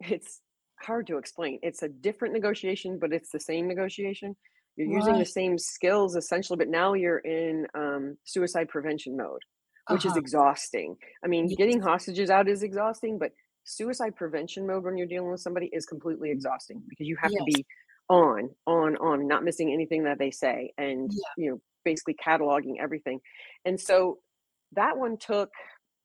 it's 0.00 0.42
hard 0.84 1.06
to 1.08 1.18
explain. 1.18 1.58
It's 1.62 1.82
a 1.82 1.88
different 1.88 2.34
negotiation, 2.34 2.98
but 2.98 3.12
it's 3.12 3.30
the 3.30 3.40
same 3.40 3.66
negotiation. 3.68 4.36
You're 4.76 4.88
using 4.96 5.18
the 5.18 5.24
same 5.24 5.58
skills 5.58 6.14
essentially, 6.14 6.56
but 6.56 6.68
now 6.68 6.94
you're 6.94 7.18
in 7.18 7.66
um, 7.74 8.16
suicide 8.24 8.68
prevention 8.68 9.16
mode, 9.16 9.42
which 9.88 10.04
is 10.04 10.12
Uh-huh. 10.12 10.20
exhausting. 10.20 10.96
I 11.24 11.26
mean, 11.26 11.48
getting 11.48 11.80
hostages 11.80 12.30
out 12.30 12.48
is 12.48 12.62
exhausting, 12.62 13.18
but 13.18 13.32
suicide 13.64 14.14
prevention 14.16 14.66
mode 14.66 14.84
when 14.84 14.96
you're 14.96 15.06
dealing 15.08 15.30
with 15.30 15.40
somebody 15.40 15.66
is 15.72 15.84
completely 15.84 16.30
exhausting 16.30 16.82
because 16.88 17.06
you 17.06 17.16
have 17.20 17.32
to 17.32 17.44
be 17.44 17.66
on, 18.08 18.50
on, 18.66 18.96
on, 18.96 19.26
not 19.26 19.44
missing 19.44 19.72
anything 19.72 20.04
that 20.04 20.18
they 20.18 20.30
say, 20.30 20.72
and 20.78 21.10
Yeah. 21.10 21.42
you 21.44 21.50
know, 21.50 21.60
basically 21.84 22.14
cataloging 22.14 22.76
everything. 22.80 23.20
And 23.64 23.80
so 23.80 24.18
that 24.72 24.96
one 24.96 25.16
took 25.18 25.50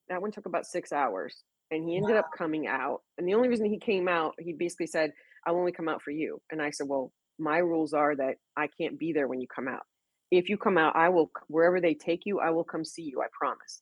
that 0.09 0.21
one 0.21 0.31
took 0.31 0.45
about 0.45 0.65
six 0.65 0.91
hours, 0.91 1.43
and 1.73 1.87
he 1.87 1.97
ended 1.97 2.15
up 2.15 2.29
coming 2.37 2.67
out. 2.67 3.01
And 3.17 3.27
the 3.27 3.33
only 3.33 3.49
reason 3.49 3.65
he 3.65 3.79
came 3.79 4.07
out, 4.07 4.33
he 4.39 4.53
basically 4.53 4.87
said, 4.87 5.11
"I'll 5.45 5.57
only 5.57 5.71
come 5.71 5.89
out 5.89 6.01
for 6.01 6.11
you." 6.11 6.41
And 6.51 6.61
I 6.61 6.69
said, 6.69 6.87
"Well, 6.87 7.11
my 7.39 7.57
rules 7.57 7.93
are 7.93 8.15
that 8.15 8.35
I 8.55 8.67
can't 8.67 8.99
be 8.99 9.13
there 9.13 9.27
when 9.27 9.41
you 9.41 9.47
come 9.47 9.67
out. 9.67 9.83
If 10.31 10.49
you 10.49 10.57
come 10.57 10.77
out, 10.77 10.95
I 10.95 11.09
will 11.09 11.31
wherever 11.47 11.81
they 11.81 11.93
take 11.93 12.25
you, 12.25 12.39
I 12.39 12.51
will 12.51 12.63
come 12.63 12.85
see 12.85 13.03
you. 13.03 13.21
I 13.21 13.27
promise." 13.37 13.81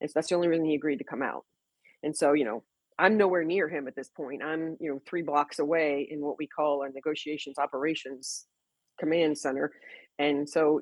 And 0.00 0.10
so 0.10 0.12
that's 0.14 0.28
the 0.28 0.34
only 0.34 0.48
reason 0.48 0.64
he 0.64 0.74
agreed 0.74 0.98
to 0.98 1.04
come 1.04 1.22
out. 1.22 1.44
And 2.02 2.16
so, 2.16 2.32
you 2.34 2.44
know, 2.44 2.62
I'm 2.98 3.16
nowhere 3.16 3.44
near 3.44 3.68
him 3.68 3.88
at 3.88 3.96
this 3.96 4.08
point. 4.08 4.42
I'm, 4.42 4.76
you 4.80 4.90
know, 4.90 5.00
three 5.08 5.22
blocks 5.22 5.58
away 5.58 6.06
in 6.10 6.20
what 6.20 6.36
we 6.38 6.46
call 6.46 6.82
our 6.82 6.90
negotiations 6.90 7.58
operations 7.58 8.46
command 9.00 9.38
center. 9.38 9.72
And 10.18 10.48
so, 10.48 10.80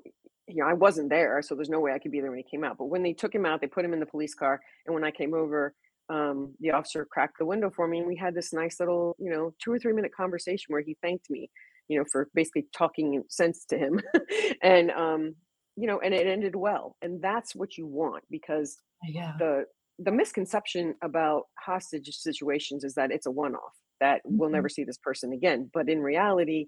you 0.48 0.62
know, 0.62 0.68
I 0.68 0.74
wasn't 0.74 1.08
there, 1.08 1.40
so 1.40 1.54
there's 1.54 1.70
no 1.70 1.80
way 1.80 1.92
I 1.92 1.98
could 1.98 2.10
be 2.12 2.20
there 2.20 2.30
when 2.30 2.38
he 2.38 2.50
came 2.50 2.64
out. 2.64 2.76
But 2.76 2.86
when 2.86 3.02
they 3.02 3.14
took 3.14 3.34
him 3.34 3.46
out, 3.46 3.60
they 3.60 3.66
put 3.66 3.84
him 3.84 3.94
in 3.94 4.00
the 4.00 4.06
police 4.06 4.34
car. 4.34 4.60
And 4.84 4.94
when 4.94 5.04
I 5.04 5.10
came 5.10 5.32
over, 5.32 5.74
um, 6.12 6.54
the 6.60 6.72
officer 6.72 7.06
cracked 7.10 7.38
the 7.38 7.46
window 7.46 7.70
for 7.70 7.88
me, 7.88 7.98
and 7.98 8.06
we 8.08 8.16
had 8.16 8.34
this 8.34 8.52
nice 8.52 8.80
little, 8.80 9.16
you 9.18 9.30
know, 9.30 9.54
two 9.62 9.72
or 9.72 9.78
three 9.78 9.94
minute 9.94 10.14
conversation 10.14 10.66
where 10.68 10.82
he 10.82 10.96
thanked 11.02 11.30
me, 11.30 11.50
you 11.88 11.98
know, 11.98 12.04
for 12.12 12.28
basically 12.34 12.68
talking 12.76 13.22
sense 13.30 13.64
to 13.66 13.78
him. 13.78 14.00
and, 14.62 14.90
um, 14.92 15.36
you 15.76 15.86
know, 15.86 16.00
and 16.00 16.14
it 16.14 16.26
ended 16.26 16.56
well. 16.56 16.96
And 17.02 17.22
that's 17.22 17.54
what 17.54 17.78
you 17.78 17.86
want 17.86 18.24
because 18.30 18.78
Yeah. 19.08 19.38
the 19.38 19.66
the 19.98 20.12
misconception 20.12 20.94
about 21.02 21.44
hostage 21.58 22.08
situations 22.16 22.84
is 22.84 22.94
that 22.94 23.12
it's 23.12 23.26
a 23.26 23.30
one-off 23.30 23.76
that 24.00 24.22
we'll 24.24 24.50
Mhm. 24.50 24.50
never 24.50 24.68
see 24.68 24.84
this 24.84 24.98
person 24.98 25.32
again 25.32 25.70
but 25.72 25.88
in 25.88 26.00
reality 26.00 26.66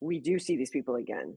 we 0.00 0.20
do 0.20 0.38
see 0.38 0.56
these 0.56 0.70
people 0.70 0.96
again 0.96 1.36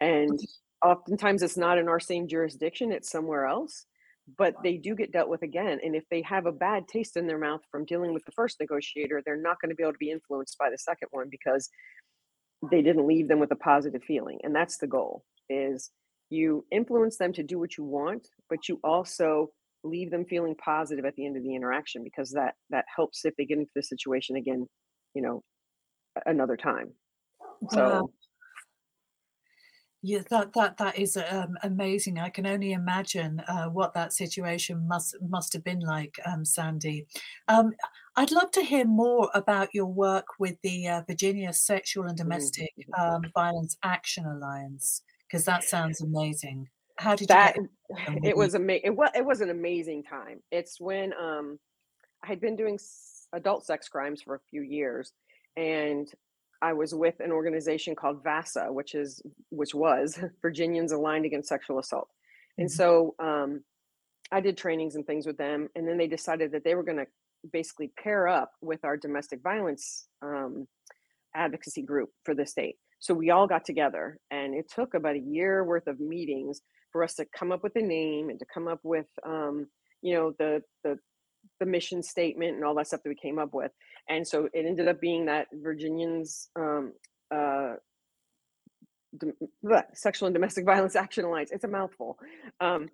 and 0.00 0.40
oftentimes 0.84 1.42
it's 1.42 1.56
not 1.56 1.78
in 1.78 1.88
our 1.88 2.00
same 2.00 2.28
jurisdiction 2.28 2.92
it's 2.92 3.10
somewhere 3.10 3.46
else 3.46 3.86
but 4.36 4.54
they 4.62 4.76
do 4.76 4.94
get 4.94 5.12
dealt 5.12 5.28
with 5.28 5.42
again 5.42 5.78
and 5.82 5.94
if 5.94 6.04
they 6.10 6.22
have 6.22 6.46
a 6.46 6.52
bad 6.52 6.86
taste 6.88 7.16
in 7.16 7.26
their 7.26 7.38
mouth 7.38 7.60
from 7.70 7.84
dealing 7.84 8.12
with 8.12 8.24
the 8.24 8.32
first 8.32 8.58
negotiator 8.60 9.22
they're 9.24 9.40
not 9.40 9.56
going 9.60 9.70
to 9.70 9.74
be 9.74 9.82
able 9.82 9.92
to 9.92 9.98
be 9.98 10.10
influenced 10.10 10.58
by 10.58 10.68
the 10.70 10.78
second 10.78 11.08
one 11.10 11.28
because 11.30 11.68
they 12.70 12.82
didn't 12.82 13.06
leave 13.06 13.28
them 13.28 13.38
with 13.38 13.50
a 13.52 13.56
positive 13.56 14.02
feeling 14.02 14.38
and 14.42 14.54
that's 14.54 14.78
the 14.78 14.86
goal 14.86 15.24
is 15.48 15.90
you 16.30 16.64
influence 16.70 17.16
them 17.16 17.32
to 17.32 17.42
do 17.42 17.58
what 17.58 17.78
you 17.78 17.84
want 17.84 18.28
but 18.50 18.68
you 18.68 18.78
also 18.84 19.48
leave 19.84 20.10
them 20.10 20.24
feeling 20.24 20.54
positive 20.56 21.04
at 21.04 21.14
the 21.14 21.24
end 21.24 21.36
of 21.36 21.42
the 21.42 21.54
interaction 21.54 22.02
because 22.04 22.32
that 22.32 22.54
that 22.70 22.84
helps 22.94 23.24
if 23.24 23.34
they 23.36 23.46
get 23.46 23.58
into 23.58 23.70
the 23.74 23.82
situation 23.82 24.36
again 24.36 24.66
you 25.14 25.22
know 25.22 25.42
another 26.26 26.56
time 26.56 26.92
Wow. 27.60 28.10
Yeah, 30.02 30.20
that 30.30 30.52
that 30.52 30.76
that 30.76 30.98
is 30.98 31.16
um, 31.16 31.56
amazing. 31.62 32.18
I 32.20 32.28
can 32.28 32.46
only 32.46 32.72
imagine 32.72 33.40
uh, 33.48 33.66
what 33.66 33.94
that 33.94 34.12
situation 34.12 34.86
must 34.86 35.16
must 35.20 35.52
have 35.54 35.64
been 35.64 35.80
like, 35.80 36.14
um, 36.24 36.44
Sandy. 36.44 37.06
Um, 37.48 37.72
I'd 38.14 38.30
love 38.30 38.52
to 38.52 38.62
hear 38.62 38.84
more 38.84 39.28
about 39.34 39.74
your 39.74 39.86
work 39.86 40.26
with 40.38 40.56
the 40.62 40.86
uh, 40.86 41.02
Virginia 41.06 41.52
Sexual 41.52 42.06
and 42.06 42.14
mhm. 42.14 42.22
Domestic 42.22 42.70
um, 42.96 43.22
Violence 43.34 43.76
Action 43.82 44.24
Alliance 44.24 45.02
because 45.26 45.44
that 45.44 45.64
sounds 45.64 46.00
amazing. 46.00 46.68
How 46.98 47.14
did 47.14 47.22
you 47.22 47.26
get 47.26 47.54
that 47.54 47.56
with 47.58 47.70
it 48.24 48.36
was 48.36 48.54
amazing. 48.54 48.82
it 48.84 48.96
was 48.96 49.10
it 49.14 49.24
was 49.24 49.40
an 49.40 49.50
amazing 49.50 50.02
time 50.02 50.40
it's 50.50 50.80
when 50.80 51.12
um 51.14 51.58
i 52.22 52.26
had 52.26 52.40
been 52.40 52.56
doing 52.56 52.78
adult 53.32 53.64
sex 53.64 53.88
crimes 53.88 54.22
for 54.22 54.34
a 54.34 54.40
few 54.50 54.62
years 54.62 55.12
and 55.56 56.12
i 56.62 56.72
was 56.72 56.94
with 56.94 57.20
an 57.20 57.32
organization 57.32 57.94
called 57.94 58.22
vasa 58.22 58.66
which 58.72 58.94
is 58.94 59.22
which 59.50 59.74
was 59.74 60.18
virginians 60.42 60.92
aligned 60.92 61.24
against 61.24 61.48
sexual 61.48 61.78
assault. 61.78 62.08
And 62.56 62.68
Mhm. 62.68 62.72
so 62.72 63.14
um 63.18 63.64
i 64.32 64.40
did 64.40 64.56
trainings 64.56 64.94
and 64.96 65.06
things 65.06 65.26
with 65.26 65.38
them 65.38 65.68
and 65.74 65.86
then 65.86 65.98
they 65.98 66.08
decided 66.08 66.52
that 66.52 66.64
they 66.64 66.74
were 66.74 66.82
going 66.82 66.98
to 66.98 67.06
basically 67.52 67.92
pair 68.02 68.26
up 68.28 68.52
with 68.60 68.84
our 68.84 68.96
domestic 68.96 69.40
violence 69.42 70.08
um, 70.22 70.66
advocacy 71.34 71.82
group 71.82 72.10
for 72.24 72.34
the 72.34 72.46
state. 72.46 72.76
So 72.98 73.14
we 73.14 73.30
all 73.30 73.46
got 73.46 73.64
together 73.64 74.18
and 74.30 74.54
it 74.54 74.70
took 74.74 74.94
about 74.94 75.14
a 75.14 75.20
year 75.20 75.64
worth 75.64 75.86
of 75.86 76.00
meetings 76.00 76.60
for 76.90 77.04
us 77.04 77.14
to 77.14 77.26
come 77.26 77.52
up 77.52 77.62
with 77.62 77.76
a 77.76 77.82
name 77.82 78.28
and 78.28 78.38
to 78.40 78.46
come 78.52 78.66
up 78.66 78.80
with 78.82 79.06
um, 79.24 79.66
you 80.02 80.14
know 80.14 80.32
the 80.38 80.62
the 80.84 80.98
the 81.60 81.66
mission 81.66 82.02
statement 82.02 82.56
and 82.56 82.64
all 82.64 82.74
that 82.74 82.86
stuff 82.88 83.02
that 83.04 83.08
we 83.08 83.14
came 83.14 83.38
up 83.38 83.54
with 83.54 83.70
and 84.08 84.26
so 84.26 84.48
it 84.52 84.66
ended 84.66 84.88
up 84.88 85.00
being 85.00 85.26
that 85.26 85.48
virginians 85.52 86.48
um, 86.56 86.92
uh, 87.34 87.74
sexual 89.94 90.26
and 90.26 90.34
domestic 90.34 90.64
violence 90.66 90.96
action 90.96 91.24
alliance 91.24 91.50
it's 91.52 91.64
a 91.64 91.68
mouthful. 91.68 92.18
Um, 92.60 92.88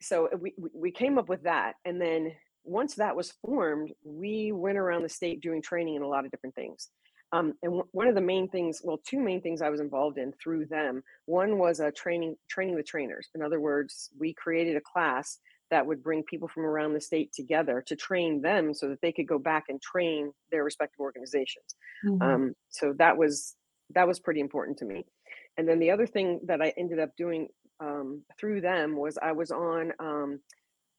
so 0.00 0.28
we, 0.40 0.54
we 0.58 0.70
we 0.74 0.90
came 0.90 1.18
up 1.18 1.28
with 1.28 1.44
that 1.44 1.74
and 1.84 2.00
then 2.00 2.32
once 2.64 2.94
that 2.96 3.16
was 3.16 3.32
formed 3.44 3.92
we 4.04 4.52
went 4.52 4.78
around 4.78 5.02
the 5.02 5.08
state 5.08 5.40
doing 5.40 5.62
training 5.62 5.96
in 5.96 6.02
a 6.02 6.08
lot 6.08 6.24
of 6.24 6.30
different 6.30 6.54
things. 6.54 6.88
Um, 7.32 7.54
and 7.62 7.72
w- 7.72 7.88
one 7.92 8.08
of 8.08 8.14
the 8.14 8.20
main 8.20 8.48
things 8.48 8.82
well 8.84 9.00
two 9.06 9.20
main 9.20 9.40
things 9.40 9.62
i 9.62 9.70
was 9.70 9.80
involved 9.80 10.18
in 10.18 10.32
through 10.42 10.66
them 10.66 11.02
one 11.26 11.58
was 11.58 11.80
a 11.80 11.90
training 11.92 12.36
training 12.50 12.76
the 12.76 12.82
trainers. 12.82 13.28
In 13.34 13.42
other 13.42 13.60
words 13.60 14.10
we 14.18 14.34
created 14.34 14.76
a 14.76 14.80
class 14.82 15.38
that 15.72 15.86
would 15.86 16.02
bring 16.02 16.22
people 16.22 16.48
from 16.48 16.66
around 16.66 16.92
the 16.92 17.00
state 17.00 17.32
together 17.32 17.82
to 17.86 17.96
train 17.96 18.42
them 18.42 18.74
so 18.74 18.90
that 18.90 19.00
they 19.00 19.10
could 19.10 19.26
go 19.26 19.38
back 19.38 19.64
and 19.70 19.80
train 19.80 20.30
their 20.50 20.62
respective 20.62 21.00
organizations. 21.00 21.74
Mhm. 22.04 22.22
um, 22.22 22.54
so 22.68 22.92
that 22.98 23.16
was 23.16 23.56
that 23.94 24.06
was 24.06 24.20
pretty 24.20 24.40
important 24.40 24.78
to 24.78 24.84
me. 24.84 25.04
And 25.56 25.66
then 25.68 25.78
the 25.78 25.90
other 25.90 26.06
thing 26.06 26.40
that 26.44 26.60
i 26.62 26.72
ended 26.76 26.98
up 26.98 27.16
doing 27.16 27.48
um, 27.80 28.22
through 28.38 28.60
them 28.60 28.96
was 28.96 29.18
i 29.30 29.32
was 29.32 29.50
on 29.50 29.92
um, 29.98 30.40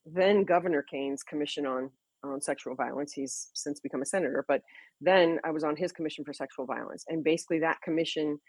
then 0.06 0.44
governor 0.44 0.84
Kaine's 0.92 1.24
commission 1.24 1.66
on 1.66 1.92
on 2.24 2.42
sexual 2.42 2.74
violence. 2.74 3.14
He's 3.14 3.50
since 3.54 3.80
become 3.80 4.02
a 4.02 4.12
senator 4.16 4.44
but 4.48 4.62
then 5.02 5.40
i 5.44 5.52
was 5.52 5.64
on 5.64 5.76
his 5.76 5.92
commission 5.92 6.26
for 6.26 6.34
sexual 6.34 6.66
violence. 6.66 7.06
And 7.08 7.24
basically 7.24 7.60
that 7.60 7.82
commission 7.82 8.40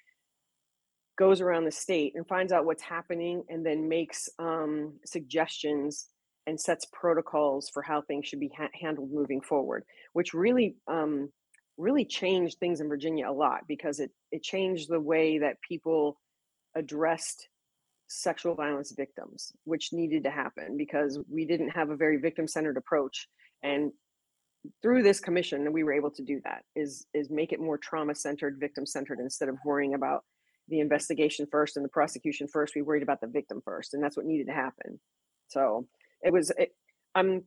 goes 1.16 1.40
around 1.40 1.64
the 1.64 1.70
state 1.70 2.12
and 2.16 2.26
finds 2.26 2.52
out 2.52 2.64
what's 2.64 2.82
happening 2.82 3.44
and 3.48 3.64
then 3.64 3.88
makes 3.88 4.28
um, 4.38 4.94
suggestions 5.04 6.08
and 6.46 6.60
sets 6.60 6.86
protocols 6.92 7.70
for 7.72 7.82
how 7.82 8.02
things 8.02 8.26
should 8.26 8.40
be 8.40 8.50
ha- 8.56 8.68
handled 8.80 9.10
moving 9.12 9.40
forward 9.40 9.84
which 10.12 10.34
really 10.34 10.76
um, 10.88 11.30
really 11.76 12.04
changed 12.04 12.58
things 12.58 12.80
in 12.80 12.88
virginia 12.88 13.28
a 13.28 13.32
lot 13.32 13.60
because 13.68 14.00
it 14.00 14.10
it 14.30 14.42
changed 14.42 14.88
the 14.88 15.00
way 15.00 15.38
that 15.38 15.60
people 15.66 16.20
addressed 16.76 17.48
sexual 18.06 18.54
violence 18.54 18.92
victims 18.92 19.52
which 19.64 19.92
needed 19.92 20.24
to 20.24 20.30
happen 20.30 20.76
because 20.76 21.18
we 21.30 21.44
didn't 21.44 21.70
have 21.70 21.90
a 21.90 21.96
very 21.96 22.18
victim 22.18 22.46
centered 22.46 22.76
approach 22.76 23.28
and 23.62 23.90
through 24.82 25.02
this 25.02 25.20
commission 25.20 25.72
we 25.72 25.82
were 25.82 25.92
able 25.92 26.10
to 26.10 26.22
do 26.22 26.40
that 26.44 26.62
is 26.76 27.06
is 27.14 27.30
make 27.30 27.52
it 27.52 27.60
more 27.60 27.78
trauma 27.78 28.14
centered 28.14 28.56
victim 28.60 28.86
centered 28.86 29.18
instead 29.20 29.48
of 29.48 29.56
worrying 29.64 29.94
about 29.94 30.22
the 30.68 30.80
investigation 30.80 31.46
first 31.50 31.76
and 31.76 31.84
the 31.84 31.90
prosecution 31.90 32.48
first 32.48 32.74
we 32.74 32.82
worried 32.82 33.02
about 33.02 33.20
the 33.20 33.26
victim 33.26 33.60
first 33.64 33.94
and 33.94 34.02
that's 34.02 34.16
what 34.16 34.26
needed 34.26 34.46
to 34.46 34.52
happen. 34.52 34.98
So 35.48 35.86
it 36.24 36.32
was 36.32 36.52
it, 36.58 36.70
i'm 37.14 37.42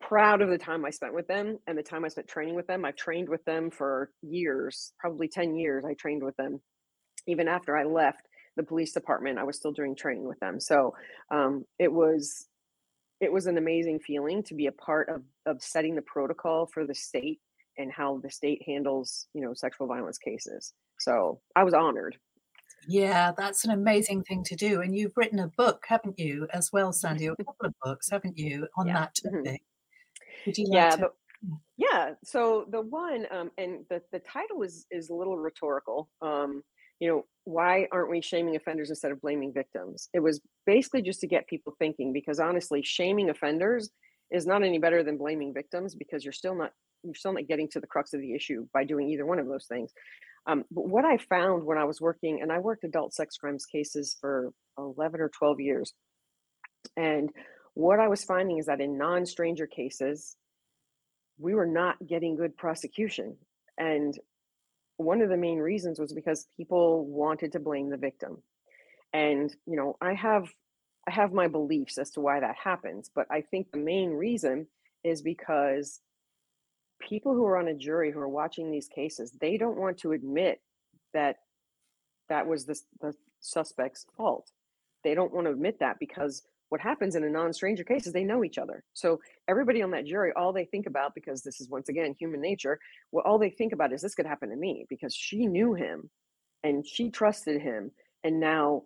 proud 0.00 0.42
of 0.42 0.50
the 0.50 0.58
time 0.58 0.84
i 0.84 0.90
spent 0.90 1.14
with 1.14 1.26
them 1.28 1.58
and 1.66 1.78
the 1.78 1.82
time 1.82 2.04
i 2.04 2.08
spent 2.08 2.28
training 2.28 2.54
with 2.54 2.66
them. 2.68 2.84
I've 2.84 2.96
trained 2.96 3.28
with 3.28 3.44
them 3.44 3.70
for 3.70 4.10
years 4.22 4.92
probably 4.98 5.28
10 5.28 5.56
years 5.56 5.84
i 5.88 5.94
trained 5.94 6.24
with 6.24 6.36
them. 6.36 6.60
Even 7.26 7.48
after 7.48 7.76
i 7.76 7.84
left 7.84 8.22
the 8.56 8.62
police 8.62 8.92
department 8.92 9.38
i 9.38 9.44
was 9.44 9.56
still 9.56 9.72
doing 9.72 9.96
training 9.96 10.28
with 10.28 10.40
them. 10.40 10.60
So 10.60 10.94
um, 11.32 11.64
it 11.78 11.92
was 11.92 12.46
it 13.20 13.32
was 13.32 13.46
an 13.46 13.58
amazing 13.58 14.00
feeling 14.00 14.42
to 14.44 14.54
be 14.54 14.66
a 14.66 14.72
part 14.72 15.08
of 15.08 15.22
of 15.46 15.62
setting 15.62 15.96
the 15.96 16.02
protocol 16.02 16.68
for 16.72 16.86
the 16.86 16.94
state 16.94 17.40
and 17.78 17.92
how 17.92 18.20
the 18.22 18.30
state 18.30 18.62
handles 18.66 19.26
you 19.34 19.42
know 19.42 19.54
sexual 19.54 19.86
violence 19.88 20.18
cases. 20.18 20.72
So 21.00 21.40
i 21.56 21.64
was 21.64 21.74
honored 21.74 22.16
Yeah, 22.86 23.32
that's 23.36 23.64
an 23.64 23.70
amazing 23.70 24.22
thing 24.24 24.44
to 24.44 24.56
do. 24.56 24.80
And 24.80 24.96
you've 24.96 25.16
written 25.16 25.40
a 25.40 25.48
book, 25.48 25.84
haven't 25.88 26.18
you, 26.18 26.46
as 26.52 26.72
well, 26.72 26.92
Sandy? 26.92 27.26
A 27.26 27.36
couple 27.36 27.66
of 27.66 27.74
books, 27.82 28.08
haven't 28.10 28.38
you, 28.38 28.66
on 28.76 28.86
yeah 28.86 28.94
that 28.94 29.16
mhm. 29.24 29.44
topic? 29.44 29.62
Would 30.46 30.58
you 30.58 30.64
like 30.66 30.74
yeah 30.74 30.90
to? 30.90 30.96
the, 30.96 31.10
yeah 31.76 32.10
so 32.24 32.66
the 32.70 32.80
one 32.80 33.26
um, 33.30 33.50
and 33.58 33.84
the, 33.90 34.02
the 34.12 34.18
title 34.20 34.62
is 34.62 34.86
is 34.90 35.10
a 35.10 35.14
little 35.14 35.36
rhetorical 35.36 36.08
um, 36.20 36.62
you 36.98 37.08
know 37.08 37.24
why 37.44 37.86
aren't 37.92 38.10
we 38.10 38.20
shaming 38.20 38.56
offenders 38.56 38.90
instead 38.90 39.12
of 39.12 39.20
blaming 39.20 39.52
victims 39.52 40.08
it 40.12 40.20
was 40.20 40.40
basically 40.66 41.00
just 41.00 41.20
to 41.20 41.28
get 41.28 41.46
people 41.46 41.74
thinking 41.78 42.12
because 42.12 42.40
honestly 42.40 42.82
shaming 42.82 43.30
offenders 43.30 43.90
is 44.30 44.46
not 44.46 44.62
any 44.62 44.78
better 44.78 45.02
than 45.02 45.16
blaming 45.16 45.54
victims 45.54 45.94
because 45.94 46.24
you're 46.24 46.32
still 46.32 46.54
not 46.54 46.72
you're 47.02 47.14
still 47.14 47.32
not 47.32 47.46
getting 47.46 47.68
to 47.68 47.80
the 47.80 47.86
crux 47.86 48.12
of 48.12 48.20
the 48.20 48.34
issue 48.34 48.66
by 48.72 48.84
doing 48.84 49.08
either 49.08 49.26
one 49.26 49.38
of 49.38 49.46
those 49.46 49.66
things. 49.66 49.92
Um, 50.48 50.64
but 50.70 50.88
what 50.88 51.04
I 51.04 51.18
found 51.18 51.64
when 51.64 51.78
I 51.78 51.84
was 51.84 52.00
working, 52.00 52.40
and 52.40 52.50
I 52.50 52.58
worked 52.58 52.82
adult 52.82 53.12
sex 53.12 53.36
crimes 53.36 53.66
cases 53.66 54.16
for 54.18 54.50
11 54.78 55.20
or 55.20 55.28
12 55.28 55.60
years, 55.60 55.92
and 56.96 57.30
what 57.74 58.00
I 58.00 58.08
was 58.08 58.24
finding 58.24 58.58
is 58.58 58.66
that 58.66 58.80
in 58.80 58.98
non 58.98 59.26
stranger 59.26 59.66
cases, 59.66 60.36
we 61.38 61.54
were 61.54 61.66
not 61.66 61.96
getting 62.04 62.34
good 62.34 62.56
prosecution. 62.56 63.36
And 63.78 64.18
one 64.96 65.20
of 65.20 65.28
the 65.28 65.36
main 65.36 65.58
reasons 65.58 66.00
was 66.00 66.12
because 66.12 66.48
people 66.56 67.06
wanted 67.06 67.52
to 67.52 67.60
blame 67.60 67.90
the 67.90 67.96
victim. 67.96 68.42
And, 69.12 69.54
you 69.66 69.76
know, 69.76 69.96
I 70.00 70.14
have 70.14 70.48
I 71.06 71.12
have 71.12 71.32
my 71.32 71.48
beliefs 71.48 71.96
as 71.98 72.10
to 72.10 72.20
why 72.20 72.40
that 72.40 72.56
happens, 72.62 73.10
but 73.14 73.26
I 73.30 73.40
think 73.40 73.70
the 73.70 73.78
main 73.78 74.10
reason 74.10 74.66
is 75.04 75.22
because 75.22 76.00
people 77.00 77.34
who 77.34 77.44
are 77.44 77.56
on 77.56 77.68
a 77.68 77.74
jury 77.74 78.10
who 78.12 78.20
are 78.20 78.28
watching 78.28 78.70
these 78.70 78.88
cases, 78.88 79.32
they 79.40 79.56
don't 79.56 79.78
want 79.78 79.98
to 79.98 80.12
admit 80.12 80.60
that 81.14 81.36
that 82.28 82.46
was 82.46 82.66
the, 82.66 82.78
the 83.00 83.14
suspect's 83.40 84.06
fault. 84.16 84.50
They 85.04 85.14
don't 85.14 85.32
want 85.32 85.46
to 85.46 85.52
admit 85.52 85.78
that 85.80 85.98
because 85.98 86.42
what 86.68 86.80
happens 86.80 87.14
in 87.16 87.24
a 87.24 87.30
non-stranger 87.30 87.84
case 87.84 88.06
is 88.06 88.12
they 88.12 88.24
know 88.24 88.44
each 88.44 88.58
other. 88.58 88.84
So 88.92 89.20
everybody 89.48 89.82
on 89.82 89.90
that 89.92 90.04
jury, 90.04 90.32
all 90.36 90.52
they 90.52 90.66
think 90.66 90.86
about, 90.86 91.14
because 91.14 91.42
this 91.42 91.60
is 91.60 91.70
once 91.70 91.88
again 91.88 92.14
human 92.18 92.40
nature, 92.40 92.78
well, 93.10 93.24
all 93.26 93.38
they 93.38 93.50
think 93.50 93.72
about 93.72 93.92
is 93.92 94.02
this 94.02 94.14
could 94.14 94.26
happen 94.26 94.50
to 94.50 94.56
me 94.56 94.84
because 94.88 95.14
she 95.14 95.46
knew 95.46 95.74
him 95.74 96.10
and 96.62 96.86
she 96.86 97.10
trusted 97.10 97.60
him. 97.60 97.90
And 98.24 98.40
now 98.40 98.82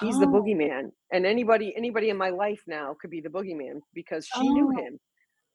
he's 0.00 0.16
oh. 0.16 0.20
the 0.20 0.26
boogeyman. 0.26 0.90
And 1.12 1.26
anybody, 1.26 1.74
anybody 1.76 2.08
in 2.08 2.16
my 2.16 2.30
life 2.30 2.62
now 2.66 2.96
could 3.00 3.10
be 3.10 3.20
the 3.20 3.28
boogeyman 3.28 3.80
because 3.92 4.26
she 4.26 4.40
oh. 4.40 4.52
knew 4.52 4.70
him. 4.70 4.98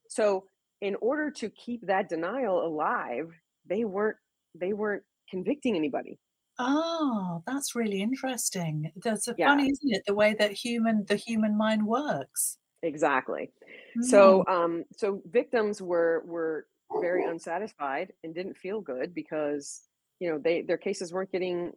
So 0.07 0.45
in 0.81 0.95
order 1.01 1.29
to 1.31 1.49
keep 1.49 1.85
that 1.87 2.09
denial 2.09 2.65
alive, 2.65 3.31
they 3.65 3.83
weren't 3.85 4.17
they 4.55 4.73
weren't 4.73 5.03
convicting 5.29 5.75
anybody. 5.75 6.19
Oh, 6.57 7.41
that's 7.47 7.75
really 7.75 8.01
interesting. 8.01 8.91
That's 9.03 9.29
yeah. 9.37 9.47
funny, 9.47 9.69
isn't 9.69 9.93
it? 9.93 10.03
The 10.05 10.13
way 10.13 10.35
that 10.39 10.51
human 10.51 11.05
the 11.07 11.15
human 11.15 11.57
mind 11.57 11.85
works. 11.85 12.57
Exactly. 12.83 13.51
Mm. 13.97 14.03
So 14.03 14.45
um 14.47 14.85
so 14.95 15.21
victims 15.29 15.81
were 15.81 16.23
were 16.25 16.65
very 17.01 17.25
unsatisfied 17.25 18.11
and 18.23 18.33
didn't 18.33 18.57
feel 18.57 18.81
good 18.81 19.13
because 19.13 19.81
you 20.19 20.29
know 20.29 20.37
they 20.37 20.61
their 20.61 20.77
cases 20.77 21.13
weren't 21.13 21.31
getting 21.31 21.71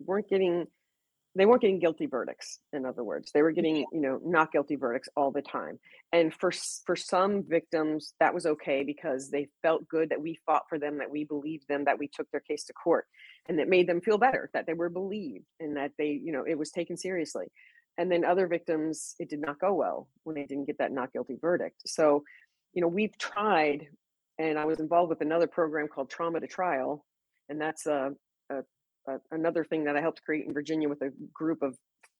weren't 0.00 0.28
getting 0.28 0.66
they 1.36 1.46
weren't 1.46 1.60
getting 1.60 1.78
guilty 1.78 2.06
verdicts 2.06 2.58
in 2.72 2.84
other 2.84 3.04
words. 3.04 3.30
They 3.32 3.42
were 3.42 3.52
getting 3.52 3.76
you 3.92 4.00
know 4.00 4.20
not 4.24 4.52
guilty 4.52 4.76
verdicts 4.76 5.08
all 5.16 5.30
the 5.30 5.42
time. 5.42 5.78
And 6.12 6.34
for 6.34 6.52
for 6.84 6.96
some 6.96 7.44
victims 7.46 8.14
that 8.20 8.34
was 8.34 8.46
okay 8.46 8.82
because 8.82 9.30
they 9.30 9.48
felt 9.62 9.88
good 9.88 10.10
that 10.10 10.20
we 10.20 10.38
fought 10.46 10.64
for 10.68 10.78
them 10.78 10.98
that 10.98 11.10
we 11.10 11.24
believed 11.24 11.68
them 11.68 11.84
that 11.84 11.98
we 11.98 12.08
took 12.08 12.30
their 12.30 12.40
case 12.40 12.64
to 12.64 12.72
court 12.72 13.06
and 13.48 13.60
it 13.60 13.68
made 13.68 13.88
them 13.88 14.00
feel 14.00 14.18
better 14.18 14.50
that 14.54 14.66
they 14.66 14.74
were 14.74 14.88
believed 14.88 15.46
and 15.60 15.76
that 15.76 15.92
they 15.98 16.20
you 16.22 16.32
know 16.32 16.44
it 16.46 16.58
was 16.58 16.70
taken 16.70 16.96
seriously. 16.96 17.46
And 17.98 18.10
then 18.10 18.24
other 18.24 18.46
victims 18.46 19.14
it 19.18 19.28
did 19.28 19.40
not 19.40 19.60
go 19.60 19.74
well 19.74 20.08
when 20.24 20.34
they 20.34 20.46
didn't 20.46 20.66
get 20.66 20.78
that 20.78 20.92
not 20.92 21.12
guilty 21.12 21.36
verdict. 21.40 21.82
So 21.86 22.24
you 22.72 22.82
know 22.82 22.88
we've 22.88 23.16
tried 23.18 23.86
and 24.38 24.58
i 24.58 24.64
was 24.64 24.80
involved 24.80 25.10
with 25.10 25.20
another 25.20 25.46
program 25.46 25.88
called 25.88 26.08
trauma 26.08 26.40
to 26.40 26.46
trial 26.46 27.04
and 27.48 27.60
that's 27.60 27.86
a, 27.86 28.12
a 29.08 29.18
another 29.30 29.64
thing 29.64 29.84
that 29.84 29.96
I 29.96 30.00
helped 30.00 30.22
create 30.22 30.46
in 30.46 30.54
Virginia 30.54 30.88
with 30.88 31.02
a 31.02 31.10
group 31.32 31.62
of, 31.62 31.76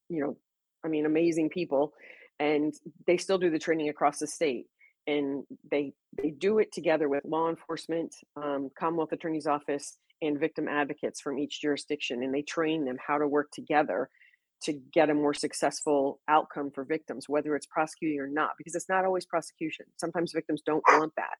you 0.08 0.20
know, 0.20 0.36
I 0.84 0.88
mean, 0.88 1.06
amazing 1.06 1.50
people, 1.50 1.92
and 2.38 2.74
they 3.06 3.16
still 3.16 3.38
do 3.38 3.50
the 3.50 3.58
training 3.58 3.88
across 3.88 4.18
the 4.18 4.26
state. 4.26 4.66
And 5.06 5.44
they 5.70 5.92
they 6.16 6.30
do 6.30 6.58
it 6.58 6.72
together 6.72 7.08
with 7.08 7.24
law 7.24 7.48
enforcement, 7.48 8.14
um, 8.36 8.70
Commonwealth 8.78 9.12
Attorney's 9.12 9.46
Office, 9.46 9.98
and 10.22 10.38
victim 10.38 10.68
advocates 10.68 11.20
from 11.20 11.38
each 11.38 11.60
jurisdiction, 11.60 12.22
and 12.22 12.34
they 12.34 12.42
train 12.42 12.84
them 12.84 12.98
how 13.04 13.18
to 13.18 13.26
work 13.26 13.50
together 13.52 14.08
to 14.64 14.74
get 14.92 15.08
a 15.08 15.14
more 15.14 15.32
successful 15.32 16.20
outcome 16.28 16.70
for 16.70 16.84
victims, 16.84 17.30
whether 17.30 17.56
it's 17.56 17.66
prosecuting 17.66 18.20
or 18.20 18.28
not, 18.28 18.50
because 18.58 18.74
it's 18.74 18.90
not 18.90 19.06
always 19.06 19.24
prosecution. 19.24 19.86
Sometimes 19.96 20.32
victims 20.32 20.60
don't 20.66 20.84
want 20.86 21.14
that 21.16 21.38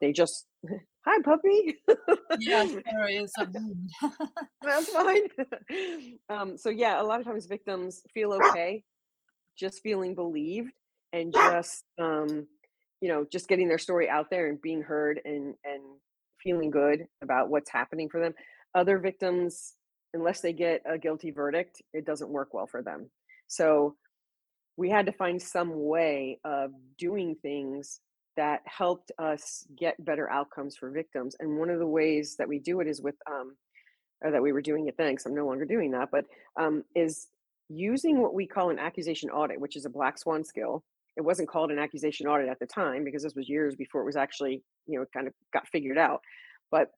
they 0.00 0.12
just 0.12 0.46
hi 1.04 1.20
puppy. 1.22 1.76
Yes 2.38 2.70
there 2.84 3.08
is 3.08 3.32
that's 4.62 4.88
fine. 4.88 5.28
Um, 6.28 6.56
so 6.56 6.70
yeah 6.70 7.00
a 7.00 7.04
lot 7.04 7.20
of 7.20 7.26
times 7.26 7.46
victims 7.46 8.02
feel 8.14 8.32
okay 8.32 8.84
just 9.58 9.82
feeling 9.82 10.14
believed 10.14 10.72
and 11.12 11.32
just 11.32 11.84
um, 12.00 12.46
you 13.00 13.08
know 13.08 13.26
just 13.30 13.48
getting 13.48 13.68
their 13.68 13.78
story 13.78 14.08
out 14.08 14.30
there 14.30 14.48
and 14.48 14.60
being 14.62 14.82
heard 14.82 15.20
and 15.24 15.54
and 15.64 15.82
feeling 16.42 16.70
good 16.70 17.06
about 17.22 17.50
what's 17.50 17.70
happening 17.70 18.08
for 18.08 18.20
them. 18.20 18.34
Other 18.74 18.98
victims 18.98 19.74
unless 20.14 20.40
they 20.40 20.52
get 20.52 20.82
a 20.88 20.98
guilty 20.98 21.30
verdict 21.30 21.82
it 21.92 22.04
doesn't 22.04 22.30
work 22.30 22.54
well 22.54 22.66
for 22.66 22.82
them. 22.82 23.10
So 23.48 23.96
we 24.76 24.88
had 24.88 25.06
to 25.06 25.12
find 25.12 25.40
some 25.40 25.84
way 25.84 26.38
of 26.44 26.70
doing 26.98 27.36
things 27.42 28.00
that 28.36 28.60
helped 28.64 29.12
us 29.18 29.66
get 29.76 30.02
better 30.04 30.30
outcomes 30.30 30.76
for 30.76 30.90
victims. 30.90 31.36
And 31.40 31.58
one 31.58 31.70
of 31.70 31.78
the 31.78 31.86
ways 31.86 32.36
that 32.38 32.48
we 32.48 32.58
do 32.58 32.80
it 32.80 32.86
is 32.86 33.02
with, 33.02 33.16
um, 33.30 33.56
or 34.22 34.30
that 34.30 34.42
we 34.42 34.52
were 34.52 34.62
doing 34.62 34.86
it, 34.86 34.96
then, 34.96 35.08
thanks, 35.08 35.26
I'm 35.26 35.34
no 35.34 35.46
longer 35.46 35.64
doing 35.64 35.90
that, 35.92 36.10
but 36.10 36.24
um, 36.58 36.84
is 36.94 37.28
using 37.68 38.20
what 38.20 38.34
we 38.34 38.46
call 38.46 38.70
an 38.70 38.78
accusation 38.78 39.30
audit, 39.30 39.60
which 39.60 39.76
is 39.76 39.84
a 39.84 39.90
black 39.90 40.18
swan 40.18 40.44
skill. 40.44 40.84
It 41.16 41.22
wasn't 41.22 41.48
called 41.48 41.70
an 41.70 41.78
accusation 41.78 42.26
audit 42.26 42.48
at 42.48 42.58
the 42.58 42.66
time 42.66 43.04
because 43.04 43.22
this 43.22 43.34
was 43.34 43.48
years 43.48 43.74
before 43.74 44.02
it 44.02 44.06
was 44.06 44.16
actually, 44.16 44.62
you 44.86 44.98
know, 44.98 45.06
kind 45.12 45.26
of 45.26 45.34
got 45.52 45.68
figured 45.68 45.98
out. 45.98 46.20
But 46.70 46.90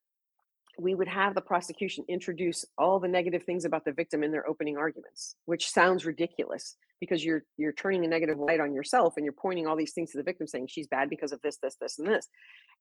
we 0.78 0.94
would 0.94 1.08
have 1.08 1.34
the 1.34 1.40
prosecution 1.40 2.04
introduce 2.08 2.64
all 2.78 2.98
the 2.98 3.08
negative 3.08 3.42
things 3.42 3.64
about 3.64 3.84
the 3.84 3.92
victim 3.92 4.22
in 4.22 4.32
their 4.32 4.48
opening 4.48 4.76
arguments, 4.76 5.36
which 5.44 5.68
sounds 5.68 6.06
ridiculous 6.06 6.76
because 7.02 7.24
you're 7.24 7.42
you're 7.56 7.72
turning 7.72 8.04
a 8.04 8.08
negative 8.08 8.38
light 8.38 8.60
on 8.60 8.72
yourself 8.72 9.14
and 9.16 9.24
you're 9.24 9.34
pointing 9.34 9.66
all 9.66 9.74
these 9.74 9.92
things 9.92 10.12
to 10.12 10.18
the 10.18 10.22
victim 10.22 10.46
saying 10.46 10.68
she's 10.68 10.86
bad 10.86 11.10
because 11.10 11.32
of 11.32 11.40
this 11.42 11.58
this 11.60 11.74
this 11.80 11.98
and 11.98 12.06
this. 12.06 12.28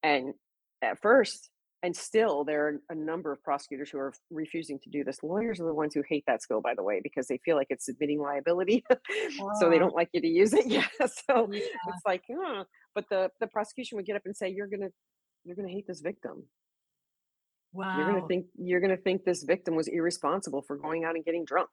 And 0.03 0.35
at 0.83 1.01
first 1.01 1.49
and 1.81 1.95
still 1.95 2.43
there 2.43 2.67
are 2.67 2.81
a 2.91 2.95
number 2.95 3.31
of 3.31 3.43
prosecutors 3.43 3.89
who 3.89 3.97
are 3.97 4.13
refusing 4.29 4.77
to 4.83 4.91
do 4.91 5.03
this 5.03 5.23
lawyers 5.23 5.59
are 5.59 5.65
the 5.65 5.73
ones 5.73 5.95
who 5.95 6.03
hate 6.07 6.23
that 6.27 6.39
skill 6.39 6.61
by 6.61 6.75
the 6.75 6.83
way 6.83 7.01
because 7.01 7.25
they 7.25 7.39
feel 7.43 7.55
like 7.55 7.65
it's 7.71 7.89
admitting 7.89 8.21
liability 8.21 8.83
so 9.59 9.67
they 9.67 9.79
don't 9.79 9.95
like 9.95 10.09
you 10.13 10.21
to 10.21 10.27
use 10.27 10.53
it 10.53 10.67
yeah 10.67 10.85
so 10.99 11.49
yeah. 11.51 11.59
it's 11.87 12.05
like 12.05 12.21
but 12.93 13.05
the 13.09 13.31
the 13.39 13.47
prosecution 13.47 13.95
would 13.95 14.05
get 14.05 14.15
up 14.15 14.21
and 14.25 14.37
say 14.37 14.47
you're 14.47 14.67
gonna 14.67 14.89
you're 15.43 15.55
gonna 15.55 15.67
hate 15.67 15.87
this 15.87 16.01
victim 16.01 16.43
Wow. 17.73 17.97
You're 17.97 18.07
gonna 18.07 18.27
think 18.27 18.45
you're 18.57 18.81
gonna 18.81 18.97
think 18.97 19.23
this 19.23 19.43
victim 19.43 19.75
was 19.75 19.87
irresponsible 19.87 20.61
for 20.61 20.75
going 20.75 21.05
out 21.05 21.15
and 21.15 21.23
getting 21.23 21.45
drunk. 21.45 21.69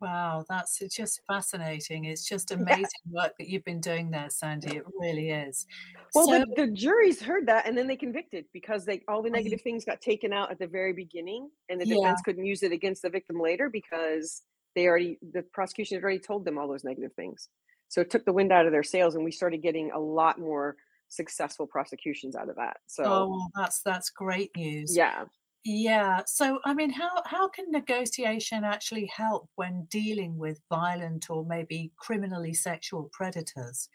Wow, 0.00 0.44
that's 0.48 0.78
just 0.94 1.20
fascinating. 1.26 2.04
It's 2.04 2.28
just 2.28 2.50
amazing 2.52 2.84
yeah. 3.10 3.22
work 3.22 3.32
that 3.38 3.48
you've 3.48 3.64
been 3.64 3.80
doing 3.80 4.10
there, 4.10 4.28
Sandy. 4.30 4.76
It 4.76 4.84
really 4.98 5.30
is. 5.30 5.66
Well, 6.14 6.26
so, 6.26 6.38
the, 6.40 6.66
the, 6.66 6.72
juries 6.72 7.20
heard 7.20 7.46
that 7.48 7.66
and 7.66 7.76
then 7.76 7.86
they 7.86 7.96
convicted 7.96 8.44
because 8.52 8.84
they 8.84 9.02
all 9.08 9.22
the 9.22 9.30
negative 9.30 9.60
things 9.62 9.84
got 9.84 10.00
taken 10.00 10.32
out 10.32 10.50
at 10.50 10.58
the 10.58 10.66
very 10.66 10.92
beginning, 10.92 11.50
and 11.68 11.80
the 11.80 11.86
defense 11.86 12.20
yeah. 12.20 12.24
couldn't 12.24 12.44
use 12.44 12.62
it 12.62 12.72
against 12.72 13.02
the 13.02 13.10
victim 13.10 13.40
later 13.40 13.68
because 13.68 14.42
they 14.74 14.86
already 14.86 15.18
the 15.32 15.42
prosecution 15.42 15.96
had 15.96 16.04
already 16.04 16.20
told 16.20 16.44
them 16.44 16.58
all 16.58 16.68
those 16.68 16.84
negative 16.84 17.12
things. 17.14 17.48
So 17.88 18.00
it 18.00 18.10
took 18.10 18.24
the 18.24 18.32
wind 18.32 18.52
out 18.52 18.66
of 18.66 18.72
their 18.72 18.84
sails, 18.84 19.14
and 19.14 19.24
we 19.24 19.32
started 19.32 19.62
getting 19.62 19.90
a 19.90 19.98
lot 19.98 20.38
more 20.38 20.76
successful 21.08 21.66
prosecutions 21.66 22.36
out 22.36 22.48
of 22.48 22.56
that. 22.56 22.76
So 22.86 23.04
oh, 23.04 23.48
that's 23.56 23.82
that's 23.82 24.10
great 24.10 24.50
news. 24.56 24.96
Yeah. 24.96 25.24
Yeah. 25.64 26.22
So 26.26 26.58
I 26.64 26.72
mean, 26.72 26.90
how 26.90 27.22
how 27.26 27.48
can 27.48 27.70
negotiation 27.70 28.64
actually 28.64 29.10
help 29.14 29.48
when 29.56 29.86
dealing 29.90 30.38
with 30.38 30.60
violent 30.70 31.28
or 31.28 31.44
maybe 31.44 31.92
criminally 31.98 32.54
sexual 32.54 33.10
predators? 33.12 33.88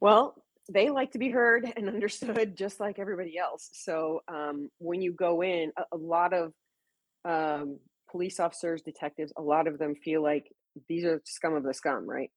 Well, 0.00 0.34
they 0.70 0.90
like 0.90 1.12
to 1.12 1.18
be 1.18 1.30
heard 1.30 1.72
and 1.76 1.88
understood 1.88 2.56
just 2.56 2.80
like 2.80 2.98
everybody 2.98 3.38
else. 3.38 3.70
So 3.72 4.20
um, 4.28 4.68
when 4.78 5.00
you 5.00 5.12
go 5.12 5.42
in, 5.42 5.72
a, 5.78 5.82
a 5.92 5.96
lot 5.96 6.32
of 6.34 6.52
um, 7.24 7.78
police 8.10 8.38
officers, 8.38 8.82
detectives, 8.82 9.32
a 9.38 9.42
lot 9.42 9.66
of 9.66 9.78
them 9.78 9.94
feel 9.94 10.22
like 10.22 10.44
these 10.88 11.04
are 11.04 11.22
scum 11.24 11.54
of 11.54 11.62
the 11.62 11.74
scum, 11.74 12.08
right? 12.08 12.30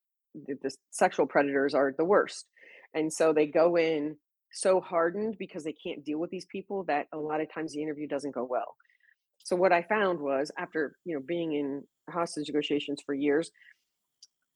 The, 0.48 0.56
the 0.62 0.76
sexual 0.92 1.26
predators 1.26 1.74
are 1.74 1.94
the 1.98 2.06
worst. 2.06 2.46
And 2.94 3.12
so 3.12 3.34
they 3.34 3.46
go 3.46 3.78
in 3.78 4.16
so 4.52 4.80
hardened 4.82 5.38
because 5.38 5.64
they 5.64 5.74
can't 5.74 6.04
deal 6.04 6.20
with 6.20 6.30
these 6.30 6.46
people 6.46 6.84
that 6.86 7.08
a 7.14 7.18
lot 7.18 7.42
of 7.42 7.54
times 7.54 7.74
the 7.74 7.82
interview 7.82 8.08
doesn't 8.08 8.34
go 8.34 8.44
well. 8.44 8.76
So 9.44 9.56
what 9.56 9.72
I 9.72 9.82
found 9.84 10.20
was 10.20 10.52
after, 10.58 10.98
you 11.06 11.16
know, 11.16 11.22
being 11.26 11.54
in 11.54 11.84
hostage 12.10 12.48
negotiations 12.48 13.02
for 13.06 13.14
years, 13.14 13.52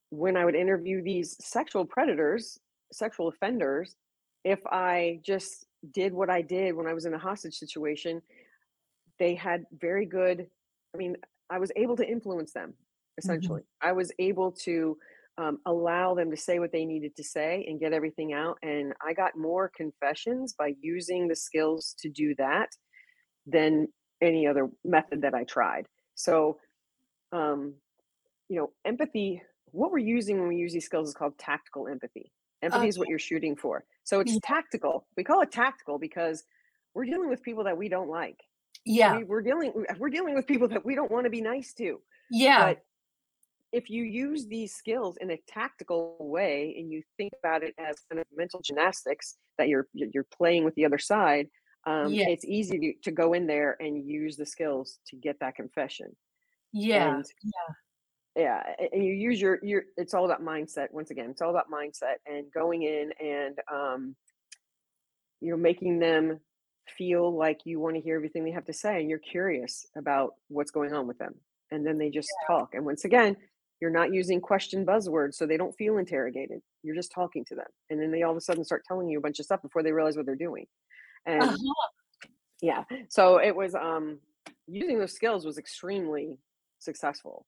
when 0.10 0.38
I 0.38 0.46
would 0.46 0.56
interview 0.56 1.02
these 1.02 1.36
sexual 1.40 1.86
predators, 1.86 2.60
sexual 2.92 3.30
offenders, 3.30 3.96
if 4.44 4.60
I 4.68 5.20
just 5.26 5.66
did 5.94 6.14
what 6.14 6.30
I 6.30 6.42
did 6.42 6.76
when 6.76 6.88
I 6.88 6.94
was 6.94 7.06
in 7.06 7.14
a 7.14 7.20
hostage 7.20 7.56
situation, 7.56 8.22
they 9.20 9.36
had 9.36 9.66
very 9.80 10.06
good, 10.06 10.48
I 10.94 10.98
mean, 10.98 11.16
I 11.50 11.60
was 11.60 11.72
able 11.76 11.96
to 11.98 12.08
influence 12.08 12.52
them 12.52 12.70
mm-hmm. 12.70 13.20
essentially. 13.20 13.62
Mm-hmm. 13.62 13.90
I 13.90 13.92
was 13.94 14.12
able 14.20 14.52
to 14.64 14.98
um, 15.38 15.60
allow 15.66 16.14
them 16.16 16.30
to 16.32 16.38
say 16.38 16.60
what 16.60 16.72
they 16.72 16.86
needed 16.86 17.16
to 17.16 17.24
say 17.24 17.66
and 17.68 17.80
get 17.80 17.94
everything 17.94 18.34
out. 18.34 18.58
And 18.62 18.94
I 19.06 19.14
got 19.14 19.38
more 19.38 19.70
confessions 19.76 20.54
by 20.54 20.76
using 20.80 21.28
the 21.28 21.36
skills 21.36 21.96
to 22.00 22.10
do 22.10 22.36
that 22.38 22.70
than 23.46 23.88
any 24.22 24.48
other 24.48 24.70
method 24.86 25.22
that 25.24 25.34
I 25.34 25.44
tried. 25.44 25.88
So, 26.16 26.60
um, 27.32 27.76
you 28.50 28.58
know, 28.58 28.72
empathy, 28.86 29.42
what 29.72 29.92
we're 29.92 29.98
using 30.00 30.40
when 30.40 30.50
we 30.50 30.58
use 30.58 30.74
these 30.74 30.86
skills 30.86 31.10
is 31.10 31.16
called 31.16 31.38
tactical 31.40 31.88
empathy. 31.88 32.32
Empathy 32.62 32.80
Okay. 32.82 32.88
is 32.90 33.00
what 33.00 33.10
you're 33.10 33.20
shooting 33.20 33.56
for. 33.56 33.86
So 34.04 34.20
it's 34.20 34.34
Yeah. 34.34 34.40
tactical. 34.44 35.08
We 35.18 35.24
call 35.24 35.42
it 35.42 35.52
tactical 35.52 35.98
because 36.00 36.44
we're 36.94 37.06
dealing 37.06 37.30
with 37.30 37.42
people 37.42 37.64
that 37.66 37.78
we 37.78 37.90
don't 37.90 38.10
like. 38.10 38.40
Yeah. 38.86 39.18
We, 39.18 39.24
we're 39.24 39.42
dealing 39.42 39.86
we're 39.98 40.10
dealing 40.10 40.36
with 40.36 40.46
people 40.48 40.68
that 40.70 40.86
we 40.86 40.96
don't 40.96 41.12
want 41.12 41.26
to 41.26 41.30
be 41.30 41.42
nice 41.42 41.74
to. 41.76 42.02
Yeah. 42.30 42.74
But 42.76 42.86
if 43.74 43.90
you 43.90 44.04
use 44.04 44.46
these 44.46 44.74
skills 44.74 45.18
in 45.20 45.32
a 45.32 45.38
tactical 45.48 46.16
way 46.20 46.76
and 46.78 46.92
you 46.92 47.02
think 47.18 47.34
about 47.44 47.64
it 47.64 47.74
as 47.78 47.98
kind 48.10 48.20
of 48.22 48.28
mental 48.34 48.62
gymnastics 48.64 49.38
that 49.58 49.68
you're 49.68 49.88
you're 49.94 50.28
playing 50.32 50.64
with 50.64 50.76
the 50.76 50.86
other 50.86 51.00
side, 51.00 51.48
um, 51.86 52.14
Yeah. 52.14 52.30
it's 52.30 52.46
easy 52.46 52.80
to, 52.80 52.94
to 53.04 53.12
go 53.12 53.34
in 53.34 53.48
there 53.48 53.76
and 53.80 54.08
use 54.08 54.38
the 54.38 54.46
skills 54.46 55.00
to 55.08 55.16
get 55.16 55.40
that 55.40 55.56
confession. 55.56 56.16
Yeah. 56.72 57.16
And 57.18 57.26
Yeah. 57.44 57.74
yeah, 58.36 58.88
and 58.94 59.04
you 59.04 59.14
use 59.14 59.42
your 59.42 59.60
your. 59.64 59.84
It's 59.98 60.14
all 60.14 60.26
about 60.26 60.42
mindset. 60.42 60.92
Once 60.92 61.12
again, 61.12 61.32
it's 61.32 61.42
all 61.42 61.50
about 61.52 61.70
mindset 61.70 62.18
and 62.26 62.52
going 62.52 62.84
in 62.84 63.12
and 63.20 63.60
um, 63.72 64.16
you 65.42 65.52
know 65.52 65.58
making 65.58 66.00
them 66.00 66.40
feel 66.98 67.36
like 67.36 67.62
you 67.66 67.80
want 67.80 67.96
to 67.96 68.02
hear 68.02 68.16
everything 68.16 68.44
they 68.44 68.52
have 68.52 68.66
to 68.66 68.74
say 68.74 69.00
and 69.00 69.10
you're 69.10 69.20
curious 69.20 69.86
about 69.96 70.34
what's 70.50 70.72
going 70.72 70.94
on 70.94 71.08
with 71.08 71.18
them 71.18 71.34
and 71.72 71.86
then 71.86 71.98
they 71.98 72.10
just 72.10 72.28
talk 72.46 72.74
and 72.74 72.86
once 72.86 73.06
again 73.06 73.38
you're 73.84 73.92
not 73.92 74.14
using 74.14 74.40
question 74.40 74.86
buzzwords 74.86 75.34
so 75.36 75.46
they 75.46 75.58
don't 75.58 75.76
feel 75.76 75.98
interrogated 75.98 76.62
you're 76.84 76.96
just 76.96 77.12
talking 77.12 77.44
to 77.44 77.54
them 77.54 77.68
and 77.90 78.02
then 78.02 78.12
they 78.12 78.24
all 78.24 78.32
of 78.32 78.38
a 78.38 78.42
sudden 78.42 78.64
start 78.64 78.82
telling 78.88 79.10
you 79.10 79.18
a 79.18 79.22
bunch 79.22 79.40
of 79.40 79.46
stuff 79.46 79.62
before 79.62 79.84
they 79.84 79.92
realize 79.92 80.16
what 80.16 80.26
they're 80.26 80.36
doing 80.38 80.66
and 81.26 81.42
Uh-huh. 81.42 81.58
yeah 82.62 82.84
so 83.10 83.40
it 83.40 83.54
was 83.54 83.76
um 83.76 84.20
using 84.68 84.98
those 85.00 85.12
skills 85.12 85.46
was 85.46 85.58
extremely 85.58 86.38
successful 86.80 87.46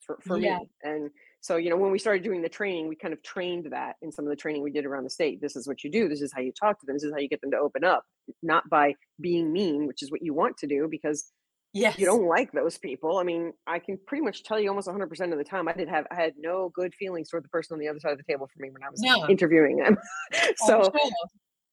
for, 0.00 0.18
for 0.22 0.38
Yeah. 0.38 0.56
me 0.60 0.70
and 0.84 1.10
so 1.42 1.56
you 1.56 1.68
know 1.68 1.76
when 1.76 1.90
we 1.90 1.98
started 1.98 2.24
doing 2.24 2.40
the 2.40 2.48
training 2.48 2.88
we 2.88 2.96
kind 2.96 3.12
of 3.12 3.22
trained 3.22 3.66
that 3.70 3.96
in 4.00 4.10
some 4.10 4.24
of 4.24 4.30
the 4.30 4.36
training 4.36 4.62
we 4.62 4.70
did 4.70 4.86
around 4.86 5.04
the 5.04 5.10
state 5.10 5.38
this 5.42 5.54
is 5.54 5.68
what 5.68 5.84
you 5.84 5.90
do 5.90 6.08
this 6.08 6.22
is 6.22 6.32
how 6.34 6.40
you 6.40 6.52
talk 6.58 6.80
to 6.80 6.86
them 6.86 6.96
this 6.96 7.04
is 7.04 7.12
how 7.12 7.18
you 7.18 7.28
get 7.28 7.42
them 7.42 7.50
to 7.50 7.58
open 7.58 7.84
up 7.84 8.04
not 8.42 8.64
by 8.70 8.94
being 9.20 9.52
mean 9.52 9.86
which 9.86 10.02
is 10.02 10.10
what 10.10 10.22
you 10.22 10.32
want 10.32 10.56
to 10.56 10.66
do 10.66 10.88
because 10.90 11.30
Yes. 11.74 11.98
you 11.98 12.06
don't 12.06 12.26
like 12.26 12.52
those 12.52 12.78
people 12.78 13.18
i 13.18 13.24
mean 13.24 13.52
i 13.66 13.78
can 13.80 13.98
pretty 14.06 14.22
much 14.24 14.44
tell 14.44 14.60
you 14.60 14.68
almost 14.68 14.86
100% 14.88 15.32
of 15.32 15.38
the 15.38 15.44
time 15.44 15.66
i 15.68 15.72
did 15.72 15.88
have 15.88 16.06
i 16.10 16.14
had 16.14 16.34
no 16.38 16.70
good 16.74 16.94
feelings 16.94 17.28
toward 17.28 17.44
the 17.44 17.48
person 17.48 17.74
on 17.74 17.80
the 17.80 17.88
other 17.88 17.98
side 17.98 18.12
of 18.12 18.18
the 18.18 18.24
table 18.32 18.48
for 18.54 18.62
me 18.62 18.70
when 18.70 18.82
i 18.84 18.90
was 18.90 19.02
No. 19.04 19.28
interviewing 19.28 19.76
them 19.78 19.96
so 20.56 20.84
sure. 20.84 21.10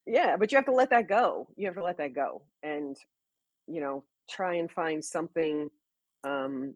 yeah 0.08 0.36
but 0.38 0.52
you 0.52 0.58
have 0.58 0.66
to 0.66 0.72
let 0.74 0.90
that 0.90 1.08
go 1.08 1.48
you 1.56 1.68
have 1.68 1.76
to 1.76 1.84
let 1.84 1.98
that 2.00 2.14
go 2.16 2.44
and 2.64 2.98
you 3.68 3.80
know 3.80 4.04
try 4.30 4.56
and 4.56 4.72
find 4.72 5.04
something 5.06 5.70
um, 6.24 6.76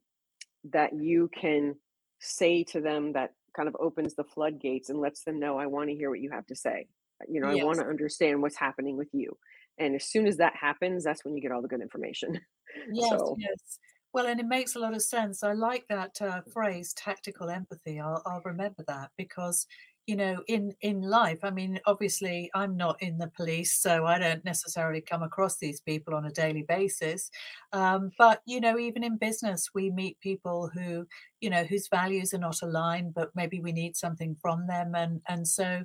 that 0.72 0.92
you 0.94 1.30
can 1.40 1.76
say 2.20 2.64
to 2.64 2.82
them 2.82 3.14
that 3.14 3.32
kind 3.56 3.68
of 3.70 3.76
opens 3.80 4.16
the 4.16 4.24
floodgates 4.24 4.90
and 4.90 5.00
lets 5.00 5.24
them 5.24 5.40
know 5.40 5.58
i 5.58 5.66
want 5.66 5.90
to 5.90 5.96
hear 5.96 6.10
what 6.10 6.20
you 6.20 6.30
have 6.32 6.46
to 6.46 6.56
say 6.56 6.88
you 7.28 7.40
know 7.42 7.48
i 7.48 7.56
want 7.56 7.80
to 7.80 7.86
understand 7.86 8.42
what's 8.42 8.58
happening 8.58 8.98
with 8.98 9.10
you 9.14 9.36
and 9.80 9.96
as 9.96 10.06
soon 10.06 10.28
as 10.28 10.38
that 10.38 10.56
happens 10.56 11.04
that's 11.04 11.24
when 11.26 11.36
you 11.36 11.42
get 11.42 11.52
all 11.52 11.62
the 11.62 11.68
good 11.68 11.82
information 11.82 12.40
Yes, 12.84 13.22
so 13.28 13.36
yes. 13.36 13.80
Well, 14.14 14.28
and 14.28 14.40
it 14.40 14.46
makes 14.48 14.76
a 14.76 14.80
lot 14.80 14.94
of 14.94 15.02
sense. 15.02 15.44
I 15.44 15.54
like 15.54 15.88
that 15.90 16.22
uh, 16.22 16.42
phrase, 16.54 16.94
tactical 16.94 17.50
empathy. 17.50 18.00
I'll, 18.00 18.22
I'll 18.26 18.42
remember 18.46 18.84
that 18.88 19.12
because, 19.18 19.68
you 20.08 20.16
know, 20.16 20.42
in 20.48 20.74
in 20.82 21.02
life, 21.02 21.40
I 21.44 21.50
mean, 21.50 21.80
obviously, 21.86 22.50
I'm 22.56 22.78
not 22.78 23.02
in 23.02 23.18
the 23.18 23.28
police, 23.36 23.74
so 23.74 24.06
I 24.06 24.18
don't 24.20 24.46
necessarily 24.46 25.02
come 25.02 25.22
across 25.24 25.58
these 25.58 25.82
people 25.82 26.14
on 26.16 26.26
a 26.26 26.32
daily 26.32 26.64
basis. 26.64 27.30
Um, 27.74 28.12
but 28.18 28.42
you 28.46 28.62
know, 28.62 28.78
even 28.80 29.04
in 29.04 29.18
business, 29.18 29.70
we 29.74 29.90
meet 29.92 30.20
people 30.22 30.70
who, 30.74 31.08
you 31.42 31.50
know, 31.50 31.64
whose 31.66 31.90
values 31.90 32.34
are 32.34 32.38
not 32.40 32.62
aligned, 32.62 33.14
but 33.14 33.36
maybe 33.36 33.60
we 33.60 33.74
need 33.74 33.98
something 33.98 34.38
from 34.42 34.68
them, 34.68 34.96
and 34.96 35.22
and 35.28 35.46
so 35.48 35.84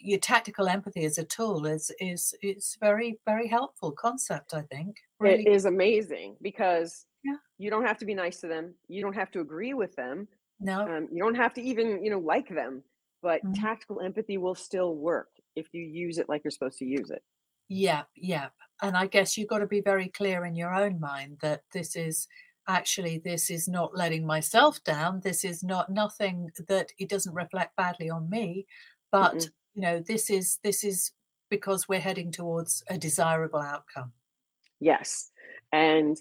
your 0.00 0.18
tactical 0.18 0.68
empathy 0.68 1.04
as 1.04 1.18
a 1.18 1.24
tool 1.24 1.66
is 1.66 1.92
is 2.00 2.34
is 2.42 2.76
very 2.80 3.20
very 3.26 3.48
helpful 3.48 3.92
concept. 3.92 4.54
I 4.54 4.62
think 4.62 4.98
it 5.22 5.40
really. 5.42 5.46
is 5.46 5.64
amazing 5.64 6.36
because 6.40 7.06
Yeah. 7.22 7.36
you 7.58 7.70
don't 7.70 7.84
have 7.86 7.98
to 7.98 8.06
be 8.06 8.14
nice 8.14 8.40
to 8.40 8.48
them 8.48 8.74
you 8.88 9.02
don't 9.02 9.14
have 9.14 9.30
to 9.30 9.40
agree 9.40 9.74
with 9.74 9.94
them 9.96 10.28
No. 10.60 10.90
um, 10.90 11.08
you 11.12 11.22
don't 11.22 11.34
have 11.34 11.54
to 11.54 11.62
even 11.62 12.02
you 12.04 12.10
know 12.10 12.18
like 12.18 12.48
them 12.48 12.82
but 13.22 13.42
Mhm. 13.42 13.54
tactical 13.54 14.00
empathy 14.00 14.38
will 14.38 14.54
still 14.54 14.96
work 14.96 15.30
if 15.56 15.68
you 15.72 15.82
use 15.82 16.18
it 16.18 16.28
like 16.28 16.42
you're 16.44 16.50
supposed 16.50 16.78
to 16.78 16.86
use 16.86 17.10
it 17.10 17.22
Yep, 17.68 18.08
yep. 18.16 18.52
And 18.82 18.96
I 18.96 19.06
guess 19.06 19.36
you've 19.36 19.48
got 19.48 19.58
to 19.58 19.66
be 19.66 19.80
very 19.80 20.08
clear 20.08 20.44
in 20.44 20.54
your 20.54 20.74
own 20.74 20.98
mind 21.00 21.38
that 21.42 21.62
this 21.72 21.94
is 21.96 22.26
actually 22.66 23.18
this 23.18 23.50
is 23.50 23.68
not 23.68 23.96
letting 23.96 24.26
myself 24.26 24.82
down. 24.84 25.20
This 25.20 25.44
is 25.44 25.62
not 25.62 25.90
nothing 25.90 26.50
that 26.68 26.92
it 26.98 27.08
doesn't 27.08 27.34
reflect 27.34 27.76
badly 27.76 28.10
on 28.10 28.28
me, 28.28 28.66
but 29.12 29.46
Mm-mm. 29.46 29.52
You 29.74 29.82
know, 29.82 30.00
this 30.00 30.30
is 30.30 30.58
this 30.62 30.84
is 30.84 31.12
because 31.48 31.88
we're 31.88 32.00
heading 32.00 32.30
towards 32.32 32.82
a 32.88 32.98
desirable 32.98 33.60
outcome. 33.60 34.12
yes 34.80 35.30
and 35.72 36.16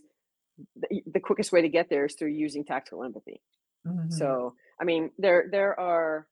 the, 0.76 1.02
the 1.08 1.20
quickest 1.20 1.52
way 1.52 1.62
to 1.62 1.70
get 1.70 1.90
there 1.90 2.06
is 2.06 2.16
through 2.16 2.30
using 2.30 2.66
tactical 2.66 3.04
empathy 3.04 3.42
Mhm. 3.88 4.12
so 4.14 4.56
i 4.82 4.84
mean 4.84 5.12
there 5.18 5.48
there 5.52 5.80
are 5.80 6.28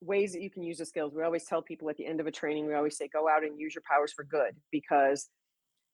ways 0.00 0.32
that 0.32 0.42
you 0.42 0.50
can 0.50 0.62
use 0.62 0.78
the 0.78 0.86
skills 0.86 1.14
we 1.14 1.22
always 1.22 1.44
tell 1.44 1.62
people 1.62 1.88
at 1.88 1.96
the 1.96 2.04
end 2.06 2.20
of 2.20 2.26
a 2.26 2.30
training 2.30 2.66
we 2.66 2.74
always 2.74 2.96
say 2.96 3.08
go 3.08 3.28
out 3.28 3.42
and 3.44 3.58
use 3.58 3.74
your 3.74 3.82
powers 3.90 4.12
for 4.12 4.24
good 4.24 4.54
because 4.70 5.30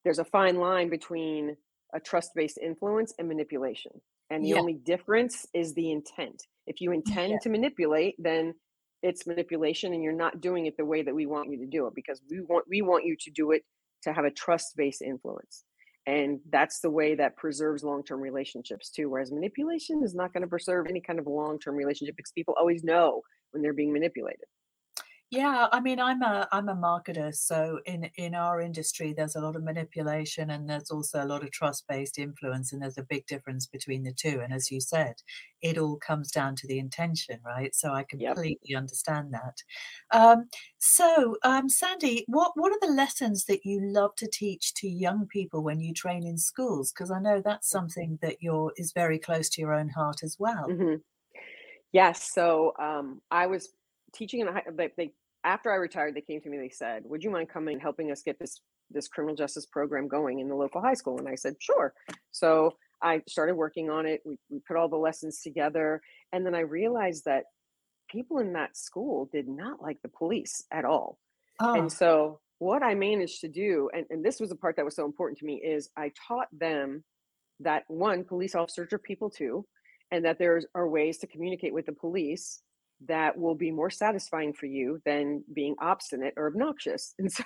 there's 0.04 0.18
a 0.18 0.24
fine 0.24 0.56
line 0.56 0.88
between 0.90 1.56
a 1.94 2.00
trust-based 2.00 2.58
influence 2.58 3.14
and 3.18 3.28
manipulation 3.28 3.92
and 4.30 4.44
the 4.44 4.50
Yeah. 4.50 4.60
only 4.60 4.74
difference 4.74 5.46
is 5.54 5.74
the 5.74 5.90
intent 5.92 6.42
if 6.66 6.80
you 6.80 6.92
intend 6.92 7.32
Yeah. 7.32 7.38
to 7.42 7.48
manipulate 7.50 8.16
then 8.18 8.54
it's 9.02 9.26
manipulation 9.26 9.92
and 9.92 10.02
you're 10.02 10.12
not 10.12 10.40
doing 10.40 10.66
it 10.66 10.76
the 10.76 10.84
way 10.84 11.02
that 11.02 11.14
we 11.14 11.26
want 11.26 11.50
you 11.50 11.58
to 11.58 11.66
do 11.66 11.86
it 11.86 11.94
because 11.94 12.20
we 12.30 12.40
want 12.40 12.64
we 12.68 12.82
want 12.82 13.04
you 13.04 13.16
to 13.18 13.30
do 13.30 13.52
it 13.52 13.62
to 14.02 14.12
have 14.12 14.24
a 14.24 14.30
trust-based 14.30 15.02
influence. 15.02 15.64
And 16.06 16.40
that's 16.50 16.80
the 16.80 16.90
way 16.90 17.14
that 17.16 17.36
preserves 17.36 17.84
long-term 17.84 18.20
relationships 18.20 18.90
too 18.90 19.08
whereas 19.08 19.32
manipulation 19.32 20.02
is 20.02 20.14
not 20.14 20.32
going 20.32 20.42
to 20.42 20.48
preserve 20.48 20.86
any 20.88 21.00
kind 21.00 21.18
of 21.18 21.26
long-term 21.26 21.76
relationship 21.76 22.16
because 22.16 22.32
people 22.32 22.54
always 22.58 22.82
know 22.82 23.22
when 23.52 23.62
they're 23.62 23.72
being 23.72 23.92
manipulated 23.92 24.46
Yeah, 25.32 25.68
I 25.70 25.78
mean, 25.80 26.00
I'm 26.00 26.22
a 26.22 26.48
I'm 26.50 26.68
a 26.68 26.74
marketer, 26.74 27.32
so 27.32 27.78
in 27.86 28.10
in 28.16 28.34
our 28.34 28.60
industry, 28.60 29.12
there's 29.12 29.36
a 29.36 29.40
lot 29.40 29.54
of 29.54 29.62
manipulation, 29.62 30.50
and 30.50 30.68
there's 30.68 30.90
also 30.90 31.22
a 31.22 31.24
lot 31.24 31.44
of 31.44 31.52
trust-based 31.52 32.18
influence, 32.18 32.72
and 32.72 32.82
there's 32.82 32.98
a 32.98 33.04
big 33.04 33.26
difference 33.26 33.64
between 33.66 34.02
the 34.02 34.12
two. 34.12 34.40
And 34.40 34.52
as 34.52 34.72
you 34.72 34.80
said, 34.80 35.22
it 35.62 35.78
all 35.78 35.96
comes 35.98 36.32
down 36.32 36.56
to 36.56 36.66
the 36.66 36.80
intention, 36.80 37.40
right? 37.44 37.72
So 37.76 37.92
I 37.92 38.02
yep 38.16 38.40
completely 38.40 38.74
understand 38.74 39.32
that. 39.32 39.62
Um, 40.10 40.48
so, 40.78 41.36
um, 41.44 41.68
Sandy, 41.68 42.24
what 42.26 42.50
what 42.56 42.72
are 42.72 42.80
the 42.80 42.92
lessons 42.92 43.44
that 43.44 43.64
you 43.64 43.80
love 43.80 44.16
to 44.16 44.26
teach 44.28 44.74
to 44.74 44.88
young 44.88 45.28
people 45.28 45.62
when 45.62 45.78
you 45.80 45.94
train 45.94 46.26
in 46.26 46.38
schools? 46.38 46.92
Because 46.92 47.12
I 47.12 47.20
know 47.20 47.40
that's 47.40 47.70
something 47.70 48.18
that 48.20 48.38
you're 48.42 48.72
is 48.76 48.90
very 48.92 49.18
close 49.20 49.48
to 49.50 49.60
your 49.60 49.74
own 49.74 49.90
heart 49.90 50.24
as 50.24 50.36
well. 50.40 50.74
hmm 50.76 50.94
yes 51.92 52.22
so 52.32 52.72
um, 52.78 53.20
i 53.30 53.46
was 53.46 53.70
teaching 54.12 54.40
in 54.40 54.48
a 54.48 54.52
high 54.52 54.64
they, 54.72 54.90
they 54.96 55.12
after 55.44 55.72
i 55.72 55.76
retired 55.76 56.14
they 56.14 56.20
came 56.20 56.40
to 56.40 56.48
me 56.50 56.58
they 56.58 56.68
said 56.68 57.02
would 57.06 57.22
you 57.24 57.30
mind 57.30 57.48
coming 57.48 57.74
and 57.74 57.82
helping 57.82 58.10
us 58.10 58.22
get 58.22 58.38
this 58.38 58.60
this 58.90 59.08
criminal 59.08 59.36
justice 59.36 59.66
program 59.66 60.08
going 60.08 60.40
in 60.40 60.48
the 60.48 60.54
local 60.54 60.80
high 60.80 60.94
school? 60.94 61.18
And 61.18 61.28
i 61.28 61.34
said 61.34 61.54
sure. 61.60 61.94
So 62.32 62.74
i 63.02 63.22
started 63.28 63.54
working 63.54 63.88
on 63.90 64.06
it 64.06 64.20
we, 64.26 64.36
we 64.50 64.60
put 64.66 64.76
all 64.76 64.88
the 64.88 64.96
lessons 64.96 65.40
together 65.42 66.02
and 66.32 66.44
then 66.44 66.54
i 66.54 66.60
realized 66.60 67.24
that 67.24 67.44
people 68.10 68.38
in 68.38 68.52
that 68.54 68.76
school 68.76 69.28
did 69.32 69.48
not 69.48 69.82
like 69.82 69.98
the 70.02 70.08
police 70.08 70.64
at 70.70 70.84
all. 70.84 71.18
And 71.60 71.84
Oh, 71.84 71.88
so 71.88 72.40
what 72.58 72.82
I 72.82 72.94
managed 72.94 73.40
to 73.42 73.48
do, 73.48 73.90
and, 73.94 74.06
and 74.10 74.24
this 74.24 74.40
was 74.40 74.50
the 74.50 74.56
part 74.56 74.76
that 74.76 74.84
was 74.84 74.96
so 74.96 75.04
important 75.04 75.38
to 75.38 75.44
me, 75.44 75.54
is 75.54 75.90
I 75.96 76.12
taught 76.26 76.48
them 76.52 77.04
that 77.60 77.84
one, 77.88 78.24
police 78.24 78.54
officers 78.54 78.92
are 78.92 78.98
people 78.98 79.30
too, 79.30 79.66
and 80.10 80.24
that 80.24 80.38
there 80.38 80.62
are 80.74 80.88
ways 80.88 81.18
to 81.18 81.26
communicate 81.26 81.74
with 81.74 81.86
the 81.86 81.92
police 81.92 82.62
that 83.08 83.38
will 83.38 83.54
be 83.54 83.70
more 83.70 83.90
satisfying 83.90 84.52
for 84.52 84.66
you 84.66 85.00
than 85.04 85.42
being 85.54 85.74
obstinate 85.80 86.34
or 86.36 86.48
obnoxious. 86.48 87.14
And 87.18 87.32
so 87.32 87.44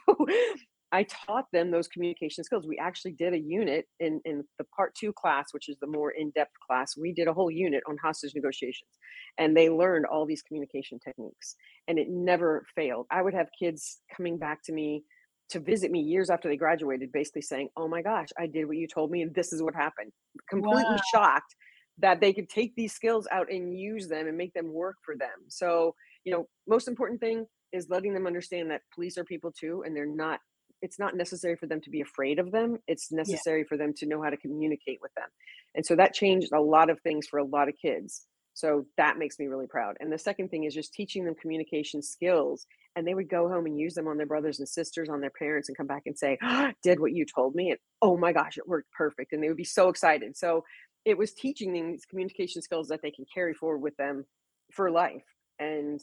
I 0.92 1.04
taught 1.04 1.46
them 1.52 1.72
those 1.72 1.88
communication 1.88 2.44
skills. 2.44 2.66
We 2.68 2.78
actually 2.78 3.12
did 3.12 3.34
a 3.34 3.38
unit 3.38 3.86
in, 3.98 4.20
in 4.24 4.44
the 4.58 4.64
part 4.76 4.94
two 4.94 5.12
class, 5.12 5.46
which 5.50 5.68
is 5.68 5.76
the 5.80 5.88
more 5.88 6.12
in-depth 6.12 6.52
class. 6.64 6.96
We 6.96 7.12
did 7.12 7.26
a 7.26 7.32
whole 7.32 7.50
unit 7.50 7.82
on 7.88 7.96
hostage 8.00 8.32
negotiations 8.34 8.90
and 9.36 9.56
they 9.56 9.68
learned 9.68 10.06
all 10.06 10.24
these 10.24 10.42
communication 10.42 11.00
techniques 11.04 11.56
and 11.88 11.98
it 11.98 12.08
never 12.08 12.64
failed. 12.76 13.06
I 13.10 13.22
would 13.22 13.34
have 13.34 13.48
kids 13.58 14.02
coming 14.16 14.38
back 14.38 14.62
to 14.66 14.72
me 14.72 15.02
to 15.50 15.58
visit 15.58 15.90
me 15.90 16.00
years 16.00 16.30
after 16.30 16.48
they 16.48 16.56
graduated, 16.56 17.10
basically 17.12 17.42
saying, 17.42 17.68
Oh 17.76 17.88
my 17.88 18.00
gosh, 18.00 18.28
I 18.38 18.46
did 18.46 18.66
what 18.66 18.76
you 18.76 18.86
told 18.86 19.10
me, 19.10 19.22
and 19.22 19.34
this 19.34 19.52
is 19.52 19.62
what 19.62 19.74
happened. 19.74 20.12
wow. 20.52 20.60
Completely 20.60 20.96
shocked 21.12 21.54
that 21.98 22.20
they 22.20 22.32
could 22.32 22.48
take 22.48 22.74
these 22.74 22.92
skills 22.92 23.26
out 23.30 23.50
and 23.50 23.78
use 23.78 24.08
them 24.08 24.26
and 24.26 24.36
make 24.36 24.52
them 24.54 24.72
work 24.72 24.96
for 25.04 25.16
them. 25.16 25.28
So, 25.48 25.94
you 26.24 26.32
know, 26.32 26.48
most 26.66 26.88
important 26.88 27.20
thing 27.20 27.46
is 27.72 27.88
letting 27.88 28.14
them 28.14 28.26
understand 28.26 28.70
that 28.70 28.82
police 28.94 29.18
are 29.18 29.24
people 29.24 29.52
too, 29.52 29.82
and 29.84 29.96
they're 29.96 30.06
not. 30.06 30.40
It's 30.82 30.98
not 30.98 31.16
necessary 31.16 31.56
for 31.56 31.66
them 31.66 31.80
to 31.82 31.90
be 31.90 32.02
afraid 32.02 32.38
of 32.38 32.52
them. 32.52 32.76
It's 32.86 33.10
necessary 33.10 33.60
yeah. 33.60 33.68
for 33.68 33.78
them 33.78 33.94
to 33.96 34.06
know 34.06 34.22
how 34.22 34.28
to 34.28 34.36
communicate 34.36 34.98
with 35.00 35.12
them, 35.14 35.28
and 35.74 35.84
so 35.84 35.96
that 35.96 36.14
changed 36.14 36.52
a 36.52 36.60
lot 36.60 36.90
of 36.90 37.00
things 37.00 37.26
for 37.26 37.38
a 37.38 37.44
lot 37.44 37.68
of 37.68 37.74
kids. 37.80 38.26
So 38.54 38.86
that 38.96 39.18
makes 39.18 39.38
me 39.38 39.46
really 39.46 39.66
proud. 39.66 39.96
And 40.00 40.12
the 40.12 40.18
second 40.18 40.48
thing 40.48 40.64
is 40.64 40.74
just 40.74 40.94
teaching 40.94 41.24
them 41.24 41.34
communication 41.34 42.00
skills. 42.02 42.66
And 42.96 43.06
they 43.06 43.14
would 43.14 43.28
go 43.28 43.48
home 43.48 43.66
and 43.66 43.76
use 43.76 43.94
them 43.94 44.06
on 44.06 44.16
their 44.16 44.26
brothers 44.26 44.60
and 44.60 44.68
sisters, 44.68 45.08
on 45.08 45.20
their 45.20 45.32
parents, 45.36 45.68
and 45.68 45.76
come 45.76 45.88
back 45.88 46.02
and 46.06 46.16
say, 46.16 46.38
oh, 46.40 46.70
Did 46.84 47.00
what 47.00 47.12
you 47.12 47.26
told 47.26 47.56
me. 47.56 47.70
And 47.70 47.78
oh 48.00 48.16
my 48.16 48.32
gosh, 48.32 48.56
it 48.56 48.68
worked 48.68 48.92
perfect. 48.92 49.32
And 49.32 49.42
they 49.42 49.48
would 49.48 49.56
be 49.56 49.64
so 49.64 49.88
excited. 49.88 50.36
So 50.36 50.64
it 51.04 51.16
was 51.16 51.32
teaching 51.32 51.72
them 51.72 51.90
these 51.90 52.06
communication 52.06 52.62
skills 52.62 52.88
that 52.88 53.02
they 53.02 53.10
can 53.10 53.26
carry 53.32 53.54
forward 53.54 53.78
with 53.78 53.96
them 53.96 54.24
for 54.72 54.90
life. 54.90 55.24
And, 55.58 56.00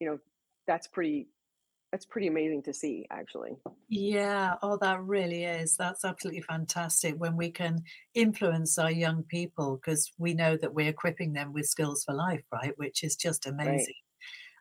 you 0.00 0.08
know, 0.08 0.18
that's 0.66 0.86
pretty 0.86 1.28
that's 1.92 2.04
pretty 2.04 2.26
amazing 2.26 2.62
to 2.62 2.72
see 2.72 3.06
actually 3.10 3.56
yeah 3.88 4.56
oh 4.62 4.76
that 4.76 5.02
really 5.02 5.44
is 5.44 5.74
that's 5.76 6.04
absolutely 6.04 6.42
fantastic 6.42 7.14
when 7.16 7.34
we 7.34 7.50
can 7.50 7.82
influence 8.14 8.78
our 8.78 8.90
young 8.90 9.22
people 9.22 9.76
because 9.76 10.12
we 10.18 10.34
know 10.34 10.56
that 10.56 10.74
we're 10.74 10.88
equipping 10.88 11.32
them 11.32 11.52
with 11.52 11.64
skills 11.64 12.04
for 12.04 12.14
life 12.14 12.42
right 12.52 12.76
which 12.76 13.02
is 13.02 13.16
just 13.16 13.46
amazing 13.46 13.94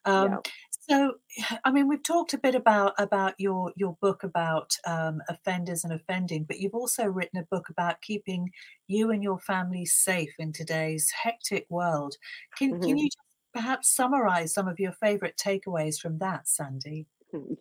right. 0.06 0.14
um, 0.14 0.32
yeah. 0.32 0.52
So 0.90 1.14
i 1.66 1.72
mean 1.72 1.88
we've 1.88 2.04
talked 2.04 2.34
a 2.34 2.38
bit 2.38 2.56
about 2.56 2.94
about 2.98 3.34
your 3.38 3.72
your 3.76 3.98
book 4.02 4.24
about 4.24 4.76
um, 4.86 5.22
offenders 5.30 5.84
and 5.84 5.94
offending 5.94 6.44
but 6.44 6.60
you've 6.60 6.76
also 6.76 7.06
written 7.06 7.40
a 7.40 7.48
book 7.52 7.70
about 7.70 8.02
keeping 8.02 8.50
you 8.88 9.12
and 9.12 9.24
your 9.24 9.40
family 9.40 9.86
safe 9.86 10.34
in 10.40 10.52
today's 10.52 11.10
hectic 11.12 11.66
world 11.70 12.16
can, 12.58 12.74
mm-hmm. 12.74 12.84
can 12.84 12.98
you 12.98 13.10
perhaps 13.54 13.90
summarize 13.90 14.54
some 14.54 14.68
of 14.68 14.80
your 14.80 14.92
favorite 14.92 15.40
takeaways 15.44 16.00
from 16.00 16.18
that 16.20 16.48
sandy 16.48 17.08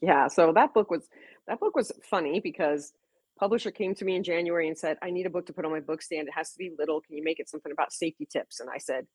yeah, 0.01 0.29
so 0.29 0.53
that 0.53 0.75
book 0.75 0.91
was 0.91 1.09
that 1.47 1.61
book 1.61 1.75
was 1.75 1.93
funny 2.03 2.41
because 2.41 2.93
publisher 3.39 3.71
came 3.71 3.95
to 3.97 4.05
me 4.05 4.17
in 4.17 4.23
January 4.23 4.69
and 4.69 4.79
said, 4.79 4.97
"I 5.03 5.11
need 5.11 5.27
a 5.27 5.31
book 5.31 5.47
to 5.47 5.53
put 5.53 5.65
on 5.65 5.73
my 5.73 5.81
book 5.81 6.03
stand. 6.03 6.29
It 6.29 6.35
has 6.35 6.53
to 6.53 6.59
be 6.59 6.73
little. 6.79 7.01
Can 7.01 7.17
you 7.17 7.25
make 7.25 7.41
it 7.41 7.49
something 7.49 7.73
about 7.73 7.93
safety 7.93 8.27
tips?" 8.31 8.61
And 8.61 8.71
I 8.71 8.79
said, 8.79 9.07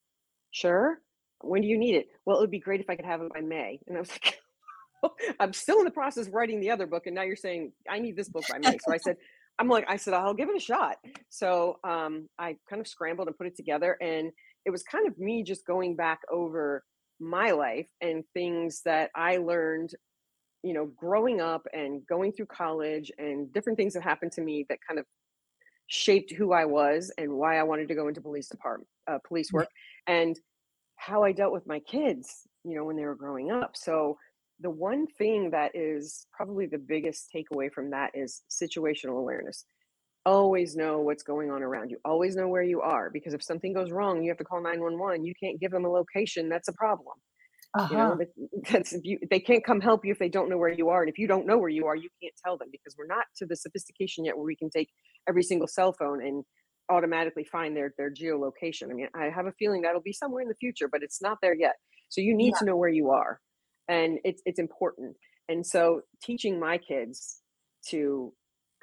"Sure. 0.52 1.00
When 1.44 1.62
do 1.62 1.68
you 1.68 1.78
need 1.78 1.96
it?" 1.96 2.10
Well, 2.26 2.38
it 2.38 2.42
would 2.42 2.52
be 2.52 2.60
great 2.60 2.82
if 2.82 2.90
I 2.90 2.96
could 2.96 3.06
have 3.06 3.22
it 3.22 3.34
by 3.34 3.42
May. 3.42 3.80
And 3.88 3.98
I 3.98 4.00
was 4.00 4.12
like, 4.12 4.40
"I'm 5.40 5.54
still 5.54 5.80
in 5.80 5.86
the 5.86 5.92
process 5.92 6.28
of 6.28 6.34
writing 6.34 6.60
the 6.60 6.72
other 6.72 6.88
book, 6.88 7.08
and 7.08 7.16
now 7.16 7.24
you're 7.24 7.36
saying 7.36 7.74
I 7.90 8.00
need 8.00 8.16
this 8.16 8.30
book 8.30 8.46
by 8.50 8.58
May." 8.60 8.78
So 8.78 8.94
I 8.94 8.98
said, 8.98 9.18
"I'm 9.60 9.68
like, 9.68 9.86
I 9.88 9.98
said 9.98 10.14
I'll 10.14 10.34
give 10.34 10.50
it 10.50 10.56
a 10.56 10.60
shot." 10.60 10.98
So 11.30 11.80
um, 11.84 12.30
I 12.40 12.58
kind 12.70 12.82
of 12.82 12.88
scrambled 12.88 13.28
and 13.28 13.38
put 13.38 13.48
it 13.48 13.56
together, 13.56 13.98
and 14.02 14.32
it 14.66 14.70
was 14.72 14.84
kind 14.84 15.08
of 15.08 15.18
me 15.18 15.44
just 15.44 15.66
going 15.66 15.96
back 15.96 16.20
over 16.32 16.84
my 17.20 17.52
life 17.52 17.88
and 18.02 18.24
things 18.34 18.82
that 18.86 19.12
I 19.16 19.38
learned 19.38 19.94
you 20.64 20.74
know, 20.74 20.86
growing 20.86 21.42
up 21.42 21.66
and 21.74 22.06
going 22.08 22.32
through 22.32 22.46
college 22.46 23.12
and 23.18 23.52
different 23.52 23.78
things 23.78 23.94
that 23.94 24.04
happened 24.04 24.32
to 24.34 24.42
me 24.42 24.66
that 24.70 24.80
kind 24.88 25.00
of 25.00 25.06
shaped 25.88 26.32
who 26.32 26.54
I 26.54 26.66
was 26.66 27.12
and 27.18 27.34
why 27.34 27.58
I 27.58 27.64
wanted 27.64 27.88
to 27.88 27.96
go 27.96 28.08
into 28.08 28.22
police 28.22 28.48
department, 28.48 28.88
uh, 29.10 29.18
police 29.28 29.52
work, 29.52 29.68
and 30.08 30.38
how 31.02 31.24
I 31.24 31.32
dealt 31.32 31.52
with 31.52 31.66
my 31.66 31.80
kids, 31.80 32.48
you 32.64 32.76
know, 32.76 32.84
when 32.86 32.96
they 32.96 33.06
were 33.06 33.16
growing 33.16 33.52
up. 33.52 33.72
So 33.76 34.18
the 34.60 34.70
one 34.70 35.08
thing 35.08 35.50
that 35.50 35.72
is 35.74 36.28
probably 36.32 36.68
the 36.68 36.78
biggest 36.78 37.30
takeaway 37.36 37.72
from 37.72 37.90
that 37.90 38.12
is 38.14 38.44
situational 38.52 39.18
awareness. 39.18 39.66
Always 40.28 40.76
know 40.76 41.00
what's 41.00 41.24
going 41.24 41.50
on 41.50 41.64
around 41.64 41.90
you. 41.90 41.98
Always 42.06 42.36
know 42.36 42.48
where 42.48 42.62
you 42.62 42.82
are 42.82 43.10
because 43.10 43.34
if 43.34 43.42
something 43.42 43.74
goes 43.74 43.92
wrong, 43.92 44.22
you 44.22 44.30
have 44.30 44.38
to 44.38 44.44
call 44.44 44.62
911. 44.62 45.26
You 45.26 45.34
can't 45.42 45.60
give 45.60 45.72
them 45.72 45.86
a 45.86 45.90
location. 45.90 46.50
That's 46.50 46.68
a 46.68 46.74
problem. 46.74 47.16
Uh-huh. 47.74 47.88
You 47.90 47.98
know, 47.98 48.12
uh-huh. 48.12 48.60
that's 48.72 48.94
you, 49.04 49.18
they 49.32 49.40
can't 49.40 49.66
come 49.66 49.82
help 49.82 50.06
you 50.06 50.12
if 50.12 50.20
they 50.20 50.30
don't 50.30 50.50
know 50.50 50.58
where 50.60 50.70
you 50.72 50.90
are. 50.90 51.02
And 51.02 51.10
if 51.10 51.18
you 51.18 51.28
don't 51.28 51.48
know 51.48 51.58
where 51.58 51.70
you 51.70 51.88
are, 51.88 51.96
you 51.96 52.10
can't 52.22 52.36
tell 52.46 52.60
them 52.60 52.68
because 52.72 52.96
we're 52.96 53.08
not 53.08 53.26
to 53.38 53.48
the 53.48 53.56
sophistication 53.56 54.24
yet 54.24 54.38
where 54.38 54.46
we 54.46 54.56
can 54.56 54.70
take 54.70 54.90
every 55.28 55.42
single 55.42 55.68
cell 55.68 55.94
phone 55.94 56.24
and 56.24 56.44
automatically 56.90 57.44
find 57.44 57.76
their 57.76 57.94
their 57.98 58.12
geolocation. 58.12 58.92
I 58.92 58.94
mean, 58.94 59.08
I 59.16 59.26
have 59.26 59.46
a 59.46 59.54
feeling 59.54 59.82
that'll 59.82 60.02
be 60.02 60.14
somewhere 60.14 60.42
in 60.42 60.48
the 60.48 60.56
future, 60.56 60.88
but 60.88 61.04
it's 61.04 61.22
not 61.22 61.38
there 61.42 61.56
yet. 61.56 61.76
So 62.10 62.22
you 62.22 62.36
need 62.36 62.54
yeah. 62.54 62.60
to 62.60 62.66
know 62.66 62.76
where 62.76 62.90
you 62.90 63.10
are, 63.12 63.40
and 63.88 64.20
it's 64.24 64.42
it's 64.46 64.60
important. 64.60 65.16
And 65.50 65.66
so 65.66 66.02
teaching 66.22 66.60
my 66.60 66.78
kids 66.78 67.42
to 67.90 68.34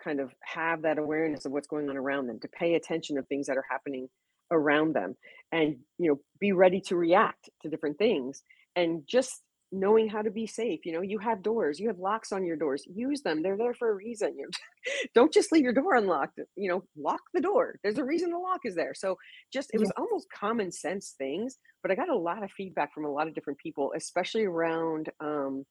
kind 0.03 0.21
of 0.21 0.33
have 0.43 0.83
that 0.83 0.99
awareness 0.99 1.45
of 1.45 1.53
what's 1.53 1.67
going 1.67 1.89
on 1.89 1.97
around 1.97 2.27
them, 2.27 2.39
to 2.41 2.49
pay 2.49 2.75
attention 2.75 3.17
to 3.17 3.23
things 3.23 3.47
that 3.47 3.57
are 3.57 3.65
happening 3.71 4.09
around 4.51 4.95
them, 4.95 5.17
and 5.53 5.77
you 5.99 6.11
know, 6.11 6.21
be 6.41 6.53
ready 6.53 6.81
to 6.83 6.97
react 6.97 7.51
to 7.63 7.69
different 7.69 7.99
things 7.99 8.43
and 8.77 9.03
just 9.09 9.43
knowing 9.71 10.09
how 10.09 10.23
to 10.23 10.31
be 10.31 10.47
safe 10.47 10.81
you 10.85 10.93
know 10.93 11.03
you 11.03 11.19
have 11.19 11.43
doors 11.43 11.79
you 11.79 11.89
have 11.89 11.99
locks 11.99 12.33
on 12.33 12.45
your 12.45 12.57
doors 12.57 12.85
use 12.87 13.21
them 13.21 13.43
they're 13.43 13.57
there 13.57 13.75
for 13.75 13.91
a 13.91 13.95
reason 13.95 14.35
you 14.37 14.49
don't 15.15 15.33
just 15.33 15.53
leave 15.53 15.63
your 15.63 15.75
door 15.75 15.95
unlocked 15.95 16.41
you 16.57 16.71
know 16.71 16.83
lock 16.97 17.21
the 17.35 17.41
door 17.41 17.79
there's 17.83 17.99
a 17.99 18.05
reason 18.05 18.31
the 18.31 18.39
lock 18.39 18.61
is 18.65 18.75
there 18.75 18.95
so 18.95 19.17
just 19.53 19.71
it 19.75 19.79
was 19.79 19.93
yeah. 19.95 20.03
almost 20.03 20.27
common 20.35 20.73
sense 20.73 21.15
things 21.19 21.59
but 21.83 21.93
i 21.93 21.95
got 21.95 22.09
a 22.09 22.17
lot 22.17 22.43
of 22.43 22.51
feedback 22.53 22.95
from 22.95 23.05
a 23.05 23.11
lot 23.11 23.29
of 23.29 23.35
different 23.35 23.59
people 23.59 23.93
especially 23.95 24.45
around 24.45 25.11
um 25.21 25.65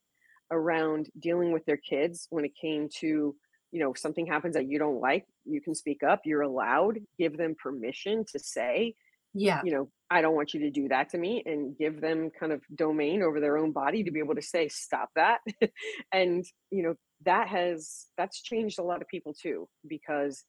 around 0.52 1.10
dealing 1.20 1.52
with 1.52 1.66
their 1.66 1.78
kids 1.78 2.28
when 2.30 2.46
it 2.46 2.52
came 2.60 2.88
to 3.00 3.36
you 3.72 3.80
know 3.80 3.94
something 3.96 4.28
happens 4.28 4.54
that 4.54 4.70
you 4.70 4.78
don't 4.78 5.02
like 5.02 5.26
you 5.46 5.60
can 5.60 5.74
speak 5.74 6.04
up 6.04 6.22
you're 6.24 6.42
allowed 6.42 7.00
give 7.18 7.36
them 7.36 7.56
permission 7.62 8.24
to 8.32 8.40
say 8.40 8.94
yeah 9.34 9.62
you 9.64 9.72
know 9.72 9.90
i 10.10 10.22
don't 10.22 10.36
want 10.36 10.54
you 10.54 10.60
to 10.60 10.70
do 10.70 10.88
that 10.88 11.10
to 11.10 11.18
me 11.18 11.44
and 11.46 11.78
give 11.78 12.02
them 12.02 12.30
kind 12.40 12.52
of 12.52 12.62
domain 12.76 13.22
over 13.22 13.40
their 13.40 13.58
own 13.58 13.72
body 13.72 14.04
to 14.04 14.12
be 14.12 14.20
able 14.20 14.36
to 14.36 14.42
say 14.42 14.68
stop 14.68 15.10
that 15.16 15.40
and 16.14 16.46
you 16.72 16.84
know 16.84 16.96
that 17.26 17.48
has 17.48 18.08
that's 18.18 18.42
changed 18.42 18.80
a 18.80 18.84
lot 18.84 19.02
of 19.02 19.08
people 19.08 19.34
too 19.34 19.68
because 19.88 20.44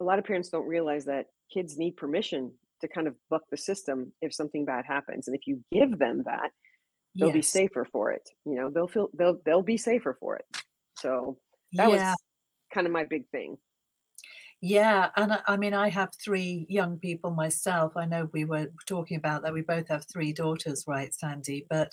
a 0.00 0.04
lot 0.04 0.18
of 0.18 0.24
parents 0.24 0.48
don't 0.48 0.66
realize 0.66 1.04
that 1.06 1.26
kids 1.52 1.78
need 1.78 1.96
permission 1.96 2.52
to 2.80 2.88
kind 2.88 3.06
of 3.06 3.14
buck 3.30 3.42
the 3.50 3.56
system 3.56 4.12
if 4.20 4.34
something 4.34 4.64
bad 4.64 4.84
happens 4.86 5.26
and 5.26 5.36
if 5.36 5.46
you 5.46 5.62
give 5.72 5.98
them 5.98 6.22
that 6.26 6.50
they'll 7.18 7.28
yes. 7.28 7.34
be 7.34 7.42
safer 7.42 7.86
for 7.90 8.12
it 8.12 8.28
you 8.44 8.54
know 8.54 8.70
they'll 8.70 8.88
feel 8.88 9.08
they'll 9.18 9.38
they'll 9.46 9.62
be 9.62 9.78
safer 9.78 10.16
for 10.20 10.36
it 10.36 10.44
so 10.98 11.38
that 11.72 11.90
yeah. 11.90 12.10
was 12.10 12.16
kind 12.72 12.86
of 12.86 12.92
my 12.92 13.04
big 13.04 13.26
thing 13.30 13.56
yeah, 14.68 15.10
and 15.16 15.32
I, 15.32 15.40
I 15.46 15.56
mean, 15.56 15.74
I 15.74 15.88
have 15.90 16.10
three 16.14 16.66
young 16.68 16.98
people 16.98 17.30
myself. 17.30 17.92
I 17.96 18.04
know 18.04 18.28
we 18.32 18.44
were 18.44 18.66
talking 18.86 19.16
about 19.16 19.42
that. 19.42 19.52
We 19.52 19.62
both 19.62 19.86
have 19.88 20.04
three 20.06 20.32
daughters, 20.32 20.84
right, 20.88 21.14
Sandy? 21.14 21.64
But 21.70 21.92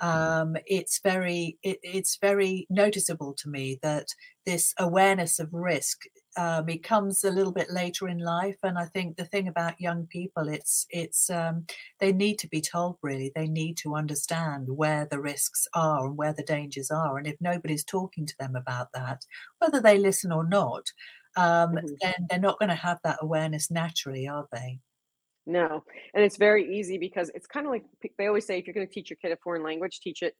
mm-hmm. 0.00 0.08
um, 0.08 0.56
it's 0.66 1.00
very, 1.02 1.58
it, 1.62 1.78
it's 1.82 2.16
very 2.22 2.66
noticeable 2.70 3.34
to 3.34 3.48
me 3.50 3.78
that 3.82 4.06
this 4.46 4.72
awareness 4.78 5.38
of 5.38 5.52
risk 5.52 6.00
um, 6.36 6.68
it 6.68 6.82
comes 6.82 7.22
a 7.22 7.30
little 7.30 7.52
bit 7.52 7.70
later 7.70 8.08
in 8.08 8.18
life. 8.18 8.56
And 8.62 8.76
I 8.76 8.86
think 8.86 9.16
the 9.16 9.24
thing 9.24 9.46
about 9.46 9.80
young 9.80 10.06
people, 10.06 10.48
it's 10.48 10.86
it's 10.90 11.30
um, 11.30 11.66
they 12.00 12.12
need 12.12 12.38
to 12.40 12.48
be 12.48 12.60
told 12.60 12.96
really. 13.02 13.30
They 13.34 13.46
need 13.46 13.76
to 13.78 13.94
understand 13.94 14.66
where 14.68 15.06
the 15.08 15.20
risks 15.20 15.68
are 15.74 16.06
and 16.06 16.16
where 16.16 16.32
the 16.32 16.42
dangers 16.42 16.90
are. 16.90 17.18
And 17.18 17.26
if 17.26 17.36
nobody's 17.40 17.84
talking 17.84 18.26
to 18.26 18.34
them 18.40 18.56
about 18.56 18.88
that, 18.94 19.24
whether 19.58 19.80
they 19.80 19.98
listen 19.98 20.32
or 20.32 20.48
not 20.48 20.90
um, 21.36 21.72
mm-hmm. 21.72 21.86
then 22.00 22.14
they're 22.28 22.38
not 22.38 22.58
going 22.58 22.68
to 22.70 22.74
have 22.74 22.98
that 23.04 23.18
awareness 23.20 23.70
naturally, 23.70 24.28
are 24.28 24.46
they? 24.52 24.80
No, 25.46 25.84
and 26.14 26.24
it's 26.24 26.36
very 26.36 26.78
easy 26.78 26.96
because 26.96 27.30
it's 27.34 27.46
kind 27.46 27.66
of 27.66 27.72
like 27.72 27.84
they 28.18 28.26
always 28.26 28.46
say: 28.46 28.58
if 28.58 28.66
you're 28.66 28.74
going 28.74 28.86
to 28.86 28.92
teach 28.92 29.10
your 29.10 29.18
kid 29.20 29.32
a 29.32 29.36
foreign 29.36 29.62
language, 29.62 30.00
teach 30.00 30.22
it, 30.22 30.34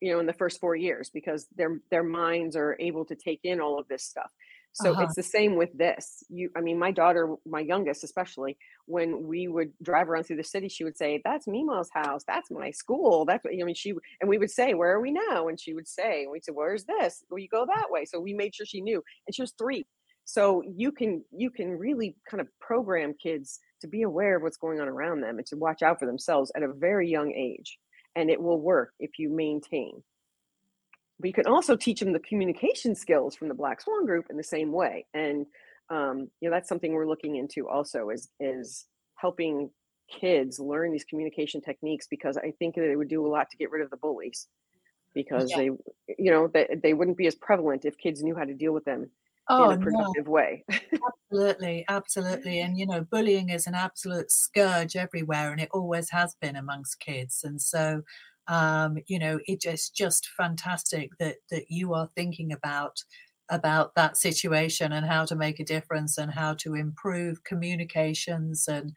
you 0.00 0.12
know, 0.12 0.20
in 0.20 0.26
the 0.26 0.32
first 0.32 0.60
four 0.60 0.76
years 0.76 1.10
because 1.12 1.46
their 1.56 1.80
their 1.90 2.04
minds 2.04 2.54
are 2.54 2.76
able 2.78 3.04
to 3.06 3.16
take 3.16 3.40
in 3.42 3.60
all 3.60 3.78
of 3.78 3.88
this 3.88 4.04
stuff. 4.04 4.30
So 4.72 4.90
uh-huh. 4.90 5.02
it's 5.02 5.14
the 5.14 5.22
same 5.22 5.54
with 5.54 5.72
this. 5.78 6.24
You, 6.28 6.50
I 6.56 6.60
mean, 6.60 6.80
my 6.80 6.90
daughter, 6.90 7.36
my 7.46 7.60
youngest 7.60 8.02
especially, 8.02 8.56
when 8.86 9.24
we 9.24 9.46
would 9.46 9.72
drive 9.82 10.08
around 10.08 10.24
through 10.24 10.36
the 10.36 10.44
city, 10.44 10.68
she 10.68 10.82
would 10.82 10.96
say, 10.96 11.20
"That's 11.24 11.46
Mima's 11.46 11.90
house. 11.92 12.22
That's 12.26 12.50
my 12.50 12.70
school. 12.70 13.24
That's 13.24 13.44
what." 13.44 13.54
I 13.54 13.64
mean, 13.64 13.74
she 13.74 13.94
and 14.20 14.28
we 14.28 14.38
would 14.38 14.50
say, 14.50 14.74
"Where 14.74 14.92
are 14.92 15.00
we 15.00 15.10
now?" 15.10 15.48
And 15.48 15.58
she 15.58 15.74
would 15.74 15.88
say, 15.88 16.22
and 16.22 16.32
we'd 16.32 16.44
say, 16.44 16.52
"Where's 16.52 16.84
this? 16.84 17.24
Well, 17.28 17.38
you 17.38 17.48
go 17.48 17.66
that 17.66 17.90
way." 17.90 18.04
So 18.04 18.20
we 18.20 18.34
made 18.34 18.54
sure 18.54 18.66
she 18.66 18.80
knew, 18.80 19.02
and 19.26 19.34
she 19.34 19.42
was 19.42 19.52
three 19.58 19.84
so 20.24 20.62
you 20.66 20.90
can 20.90 21.22
you 21.30 21.50
can 21.50 21.78
really 21.78 22.16
kind 22.28 22.40
of 22.40 22.48
program 22.60 23.14
kids 23.22 23.60
to 23.80 23.86
be 23.86 24.02
aware 24.02 24.36
of 24.36 24.42
what's 24.42 24.56
going 24.56 24.80
on 24.80 24.88
around 24.88 25.20
them 25.20 25.38
and 25.38 25.46
to 25.46 25.56
watch 25.56 25.82
out 25.82 25.98
for 25.98 26.06
themselves 26.06 26.50
at 26.56 26.62
a 26.62 26.72
very 26.72 27.08
young 27.08 27.32
age 27.32 27.78
and 28.16 28.30
it 28.30 28.40
will 28.40 28.60
work 28.60 28.92
if 28.98 29.18
you 29.18 29.28
maintain 29.28 30.02
but 31.20 31.28
you 31.28 31.32
can 31.34 31.46
also 31.46 31.76
teach 31.76 32.00
them 32.00 32.12
the 32.12 32.18
communication 32.20 32.94
skills 32.94 33.36
from 33.36 33.48
the 33.48 33.54
black 33.54 33.80
swan 33.80 34.06
group 34.06 34.26
in 34.30 34.36
the 34.36 34.44
same 34.44 34.72
way 34.72 35.06
and 35.14 35.46
um, 35.90 36.30
you 36.40 36.48
know 36.48 36.54
that's 36.54 36.68
something 36.68 36.92
we're 36.92 37.06
looking 37.06 37.36
into 37.36 37.68
also 37.68 38.08
is 38.08 38.30
is 38.40 38.86
helping 39.16 39.70
kids 40.10 40.58
learn 40.58 40.92
these 40.92 41.04
communication 41.04 41.60
techniques 41.60 42.06
because 42.08 42.36
i 42.36 42.52
think 42.58 42.74
that 42.74 42.90
it 42.90 42.96
would 42.96 43.08
do 43.08 43.26
a 43.26 43.28
lot 43.28 43.50
to 43.50 43.56
get 43.56 43.70
rid 43.70 43.82
of 43.82 43.90
the 43.90 43.96
bullies 43.96 44.48
because 45.14 45.50
yeah. 45.50 45.56
they 45.56 45.64
you 46.18 46.30
know 46.30 46.48
they, 46.48 46.66
they 46.82 46.94
wouldn't 46.94 47.16
be 47.16 47.26
as 47.26 47.34
prevalent 47.34 47.84
if 47.84 47.96
kids 47.98 48.22
knew 48.22 48.34
how 48.34 48.44
to 48.44 48.54
deal 48.54 48.72
with 48.72 48.84
them 48.84 49.10
oh, 49.48 49.70
in 49.70 49.80
a 49.80 49.84
productive 49.84 50.26
no. 50.26 50.30
way. 50.30 50.64
absolutely, 51.30 51.84
absolutely. 51.88 52.60
And 52.60 52.78
you 52.78 52.86
know, 52.86 53.02
bullying 53.10 53.50
is 53.50 53.66
an 53.66 53.74
absolute 53.74 54.30
scourge 54.30 54.96
everywhere, 54.96 55.52
and 55.52 55.60
it 55.60 55.70
always 55.72 56.10
has 56.10 56.34
been 56.40 56.56
amongst 56.56 57.00
kids. 57.00 57.40
And 57.44 57.60
so, 57.60 58.02
um, 58.48 58.98
you 59.06 59.18
know, 59.18 59.38
it 59.46 59.60
just 59.60 59.94
just 59.94 60.28
fantastic 60.36 61.10
that 61.18 61.36
that 61.50 61.64
you 61.68 61.94
are 61.94 62.08
thinking 62.14 62.52
about 62.52 62.96
about 63.50 63.94
that 63.94 64.16
situation 64.16 64.92
and 64.92 65.06
how 65.06 65.24
to 65.24 65.36
make 65.36 65.60
a 65.60 65.64
difference 65.64 66.16
and 66.18 66.32
how 66.32 66.54
to 66.54 66.74
improve 66.74 67.44
communications 67.44 68.66
and 68.68 68.92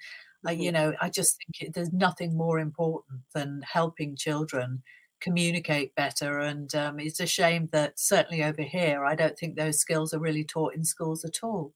uh, 0.48 0.52
you 0.52 0.72
mm-hmm. 0.72 0.76
know 0.76 0.94
i 1.02 1.10
just 1.10 1.36
think 1.38 1.68
it, 1.68 1.74
there's 1.74 1.92
nothing 1.92 2.38
more 2.38 2.58
important 2.58 3.20
than 3.36 3.62
helping 3.70 4.16
children 4.16 4.82
communicate 5.20 5.94
better 5.96 6.40
and 6.40 6.74
um, 6.76 7.00
it's 7.00 7.20
a 7.20 7.26
shame 7.26 7.68
that 7.72 8.00
certainly 8.00 8.44
over 8.44 8.62
here 8.62 9.06
i 9.06 9.16
don't 9.16 9.38
think 9.38 9.56
those 9.56 9.80
skills 9.80 10.14
are 10.14 10.20
really 10.20 10.44
taught 10.44 10.76
in 10.76 10.84
schools 10.84 11.26
at 11.26 11.40
all 11.44 11.74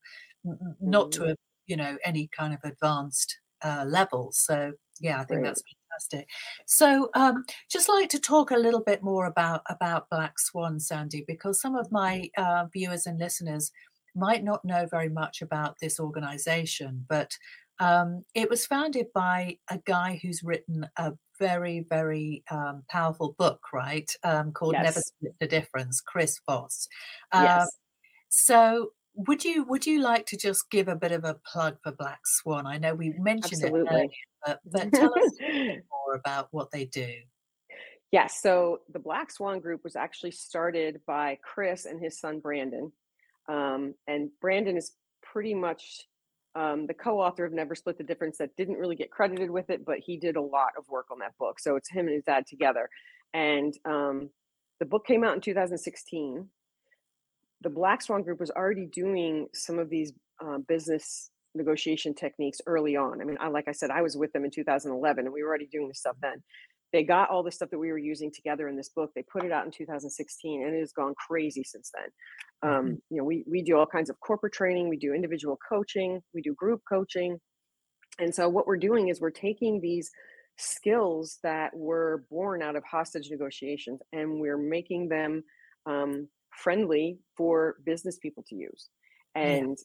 not 0.79 1.11
to 1.11 1.21
mm-hmm. 1.21 1.31
a 1.31 1.35
you 1.67 1.75
know 1.75 1.97
any 2.03 2.29
kind 2.35 2.53
of 2.53 2.59
advanced 2.63 3.39
uh, 3.63 3.85
level 3.87 4.31
so 4.31 4.71
yeah 4.99 5.19
i 5.19 5.23
think 5.23 5.41
right. 5.41 5.45
that's 5.45 5.63
fantastic 5.91 6.27
so 6.65 7.09
um, 7.15 7.43
just 7.69 7.89
like 7.89 8.09
to 8.09 8.19
talk 8.19 8.51
a 8.51 8.57
little 8.57 8.81
bit 8.81 9.03
more 9.03 9.25
about 9.25 9.61
about 9.69 10.09
black 10.09 10.39
swan 10.39 10.79
sandy 10.79 11.23
because 11.27 11.61
some 11.61 11.75
of 11.75 11.91
my 11.91 12.29
uh, 12.37 12.65
viewers 12.73 13.05
and 13.05 13.19
listeners 13.19 13.71
might 14.15 14.43
not 14.43 14.65
know 14.65 14.85
very 14.89 15.09
much 15.09 15.41
about 15.41 15.77
this 15.79 15.99
organization 15.99 17.05
but 17.07 17.37
um, 17.79 18.23
it 18.35 18.47
was 18.47 18.65
founded 18.65 19.07
by 19.13 19.57
a 19.71 19.79
guy 19.85 20.19
who's 20.21 20.43
written 20.43 20.87
a 20.97 21.13
very, 21.41 21.85
very 21.89 22.43
um, 22.51 22.83
powerful 22.87 23.35
book, 23.37 23.59
right? 23.73 24.09
Um, 24.23 24.51
called 24.51 24.73
yes. 24.73 24.83
Never 24.83 24.99
Split 25.01 25.33
the 25.39 25.47
Difference, 25.47 25.99
Chris 25.99 26.39
Voss. 26.47 26.87
Um, 27.31 27.43
yes. 27.43 27.69
So 28.29 28.91
would 29.15 29.43
you 29.43 29.63
would 29.63 29.85
you 29.85 30.01
like 30.01 30.25
to 30.27 30.37
just 30.37 30.69
give 30.69 30.87
a 30.87 30.95
bit 30.95 31.11
of 31.11 31.25
a 31.25 31.35
plug 31.51 31.77
for 31.83 31.91
Black 31.91 32.19
Swan? 32.25 32.67
I 32.67 32.77
know 32.77 32.93
we 32.93 33.13
mentioned 33.17 33.63
Absolutely. 33.63 33.81
it 33.81 33.93
earlier, 33.93 34.09
but, 34.45 34.59
but 34.71 34.93
tell 34.93 35.13
us 35.13 35.31
a 35.41 35.51
bit 35.51 35.85
more 35.89 36.15
about 36.15 36.47
what 36.51 36.71
they 36.71 36.85
do. 36.85 37.11
Yes, 38.11 38.39
so 38.41 38.81
the 38.91 38.99
Black 38.99 39.31
Swan 39.31 39.59
Group 39.59 39.83
was 39.83 39.95
actually 39.95 40.31
started 40.31 41.01
by 41.07 41.39
Chris 41.41 41.85
and 41.85 41.99
his 41.99 42.19
son 42.19 42.39
Brandon, 42.39 42.91
um, 43.49 43.95
and 44.07 44.29
Brandon 44.39 44.77
is 44.77 44.91
pretty 45.23 45.53
much 45.53 46.07
um, 46.55 46.85
the 46.87 46.93
co-author 46.93 47.45
of 47.45 47.53
Never 47.53 47.75
Split 47.75 47.97
the 47.97 48.03
Difference 48.03 48.37
that 48.37 48.55
didn't 48.57 48.77
really 48.77 48.95
get 48.95 49.11
credited 49.11 49.49
with 49.49 49.69
it, 49.69 49.85
but 49.85 49.99
he 49.99 50.17
did 50.17 50.35
a 50.35 50.41
lot 50.41 50.71
of 50.77 50.87
work 50.89 51.07
on 51.11 51.19
that 51.19 51.37
book. 51.37 51.59
So 51.59 51.75
it's 51.75 51.89
him 51.89 52.07
and 52.07 52.15
his 52.15 52.23
dad 52.23 52.45
together. 52.45 52.89
And 53.33 53.73
um, 53.85 54.29
the 54.79 54.85
book 54.85 55.05
came 55.05 55.23
out 55.23 55.35
in 55.35 55.41
2016. 55.41 56.47
The 57.61 57.69
Black 57.69 58.01
Swan 58.01 58.23
Group 58.23 58.39
was 58.39 58.51
already 58.51 58.85
doing 58.85 59.47
some 59.53 59.79
of 59.79 59.89
these 59.89 60.11
uh, 60.43 60.57
business 60.67 61.29
negotiation 61.53 62.13
techniques 62.13 62.59
early 62.65 62.95
on. 62.95 63.21
I 63.21 63.23
mean, 63.23 63.37
I, 63.39 63.47
like 63.47 63.67
I 63.67 63.73
said, 63.73 63.91
I 63.91 64.01
was 64.01 64.17
with 64.17 64.33
them 64.33 64.43
in 64.43 64.51
2011, 64.51 65.25
and 65.25 65.33
we 65.33 65.43
were 65.43 65.49
already 65.49 65.67
doing 65.67 65.87
this 65.87 65.99
stuff 65.99 66.15
then 66.21 66.41
they 66.93 67.03
got 67.03 67.29
all 67.29 67.43
the 67.43 67.51
stuff 67.51 67.69
that 67.69 67.79
we 67.79 67.91
were 67.91 67.97
using 67.97 68.31
together 68.33 68.67
in 68.67 68.75
this 68.75 68.89
book 68.89 69.11
they 69.15 69.23
put 69.31 69.45
it 69.45 69.51
out 69.51 69.65
in 69.65 69.71
2016 69.71 70.63
and 70.63 70.75
it 70.75 70.79
has 70.79 70.93
gone 70.93 71.13
crazy 71.15 71.63
since 71.63 71.91
then. 71.93 72.69
Um, 72.69 72.85
mm-hmm. 72.85 72.95
you 73.09 73.17
know 73.17 73.23
we, 73.23 73.43
we 73.49 73.61
do 73.61 73.77
all 73.77 73.85
kinds 73.85 74.09
of 74.09 74.19
corporate 74.19 74.53
training 74.53 74.89
we 74.89 74.97
do 74.97 75.13
individual 75.13 75.57
coaching 75.67 76.21
we 76.33 76.41
do 76.41 76.53
group 76.53 76.81
coaching. 76.87 77.39
And 78.19 78.33
so 78.33 78.49
what 78.49 78.67
we're 78.67 78.77
doing 78.77 79.07
is 79.07 79.21
we're 79.21 79.31
taking 79.31 79.79
these 79.79 80.11
skills 80.57 81.39
that 81.43 81.75
were 81.75 82.25
born 82.29 82.61
out 82.61 82.75
of 82.75 82.83
hostage 82.83 83.29
negotiations 83.31 84.01
and 84.11 84.39
we're 84.39 84.57
making 84.57 85.09
them 85.09 85.43
um, 85.85 86.27
friendly 86.51 87.19
for 87.37 87.77
business 87.85 88.17
people 88.21 88.43
to 88.47 88.55
use. 88.55 88.89
And 89.33 89.77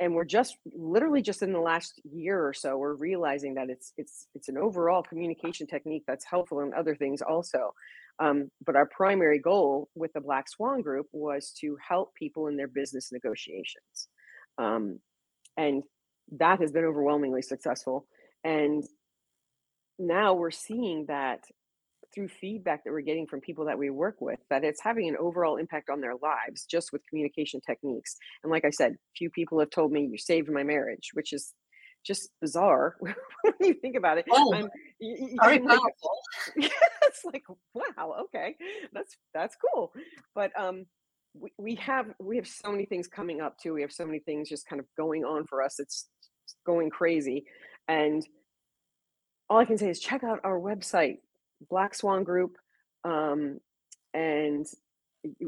and 0.00 0.14
we're 0.14 0.24
just 0.24 0.56
literally 0.74 1.20
just 1.20 1.42
in 1.42 1.52
the 1.52 1.60
last 1.60 2.00
year 2.10 2.44
or 2.44 2.54
so 2.54 2.78
we're 2.78 2.94
realizing 2.94 3.54
that 3.54 3.68
it's 3.68 3.92
it's 3.98 4.26
it's 4.34 4.48
an 4.48 4.56
overall 4.56 5.02
communication 5.02 5.66
technique 5.66 6.04
that's 6.08 6.24
helpful 6.24 6.60
in 6.60 6.72
other 6.74 6.96
things 6.96 7.20
also. 7.22 7.74
Um, 8.18 8.50
but 8.66 8.76
our 8.76 8.86
primary 8.86 9.38
goal 9.38 9.88
with 9.94 10.12
the 10.12 10.20
black 10.20 10.48
swan 10.48 10.82
group 10.82 11.06
was 11.12 11.54
to 11.60 11.76
help 11.86 12.14
people 12.14 12.48
in 12.48 12.56
their 12.56 12.68
business 12.68 13.10
negotiations. 13.12 14.08
Um, 14.58 14.98
and 15.56 15.82
that 16.38 16.60
has 16.60 16.70
been 16.70 16.84
overwhelmingly 16.84 17.42
successful. 17.42 18.06
And 18.44 18.84
now 19.98 20.34
we're 20.34 20.50
seeing 20.50 21.06
that 21.08 21.44
through 22.14 22.28
feedback 22.28 22.84
that 22.84 22.92
we're 22.92 23.00
getting 23.00 23.26
from 23.26 23.40
people 23.40 23.64
that 23.64 23.78
we 23.78 23.90
work 23.90 24.16
with 24.20 24.38
that 24.50 24.64
it's 24.64 24.82
having 24.82 25.08
an 25.08 25.16
overall 25.18 25.56
impact 25.56 25.90
on 25.90 26.00
their 26.00 26.14
lives 26.22 26.64
just 26.64 26.92
with 26.92 27.06
communication 27.08 27.60
techniques. 27.66 28.16
And 28.42 28.50
like 28.50 28.64
i 28.64 28.70
said 28.70 28.96
few 29.16 29.30
people 29.30 29.58
have 29.60 29.70
told 29.70 29.92
me 29.92 30.08
you 30.10 30.18
saved 30.18 30.50
my 30.50 30.62
marriage 30.62 31.10
which 31.14 31.32
is 31.32 31.54
just 32.04 32.30
bizarre 32.40 32.96
when 33.00 33.14
you 33.60 33.74
think 33.74 33.94
about 33.94 34.16
it. 34.16 34.24
Oh, 34.30 34.54
I'm, 34.54 34.68
very 35.42 35.58
I'm 35.58 35.64
like, 35.64 35.80
it's 36.56 37.24
like 37.24 37.44
wow 37.74 38.16
okay 38.22 38.56
that's 38.92 39.16
that's 39.34 39.56
cool. 39.56 39.92
But 40.34 40.58
um 40.58 40.86
we, 41.34 41.52
we 41.58 41.74
have 41.76 42.06
we 42.18 42.36
have 42.36 42.48
so 42.48 42.70
many 42.72 42.86
things 42.86 43.06
coming 43.06 43.40
up 43.40 43.58
too. 43.58 43.74
We 43.74 43.82
have 43.82 43.92
so 43.92 44.06
many 44.06 44.20
things 44.20 44.48
just 44.48 44.66
kind 44.66 44.80
of 44.80 44.86
going 44.96 45.24
on 45.24 45.46
for 45.46 45.62
us. 45.62 45.78
It's 45.78 46.08
going 46.66 46.90
crazy. 46.90 47.44
And 47.88 48.26
all 49.50 49.58
i 49.58 49.64
can 49.64 49.76
say 49.76 49.90
is 49.90 49.98
check 49.98 50.22
out 50.22 50.38
our 50.44 50.58
website 50.60 51.18
Black 51.68 51.94
Swan 51.94 52.24
Group, 52.24 52.56
um, 53.04 53.60
and 54.14 54.66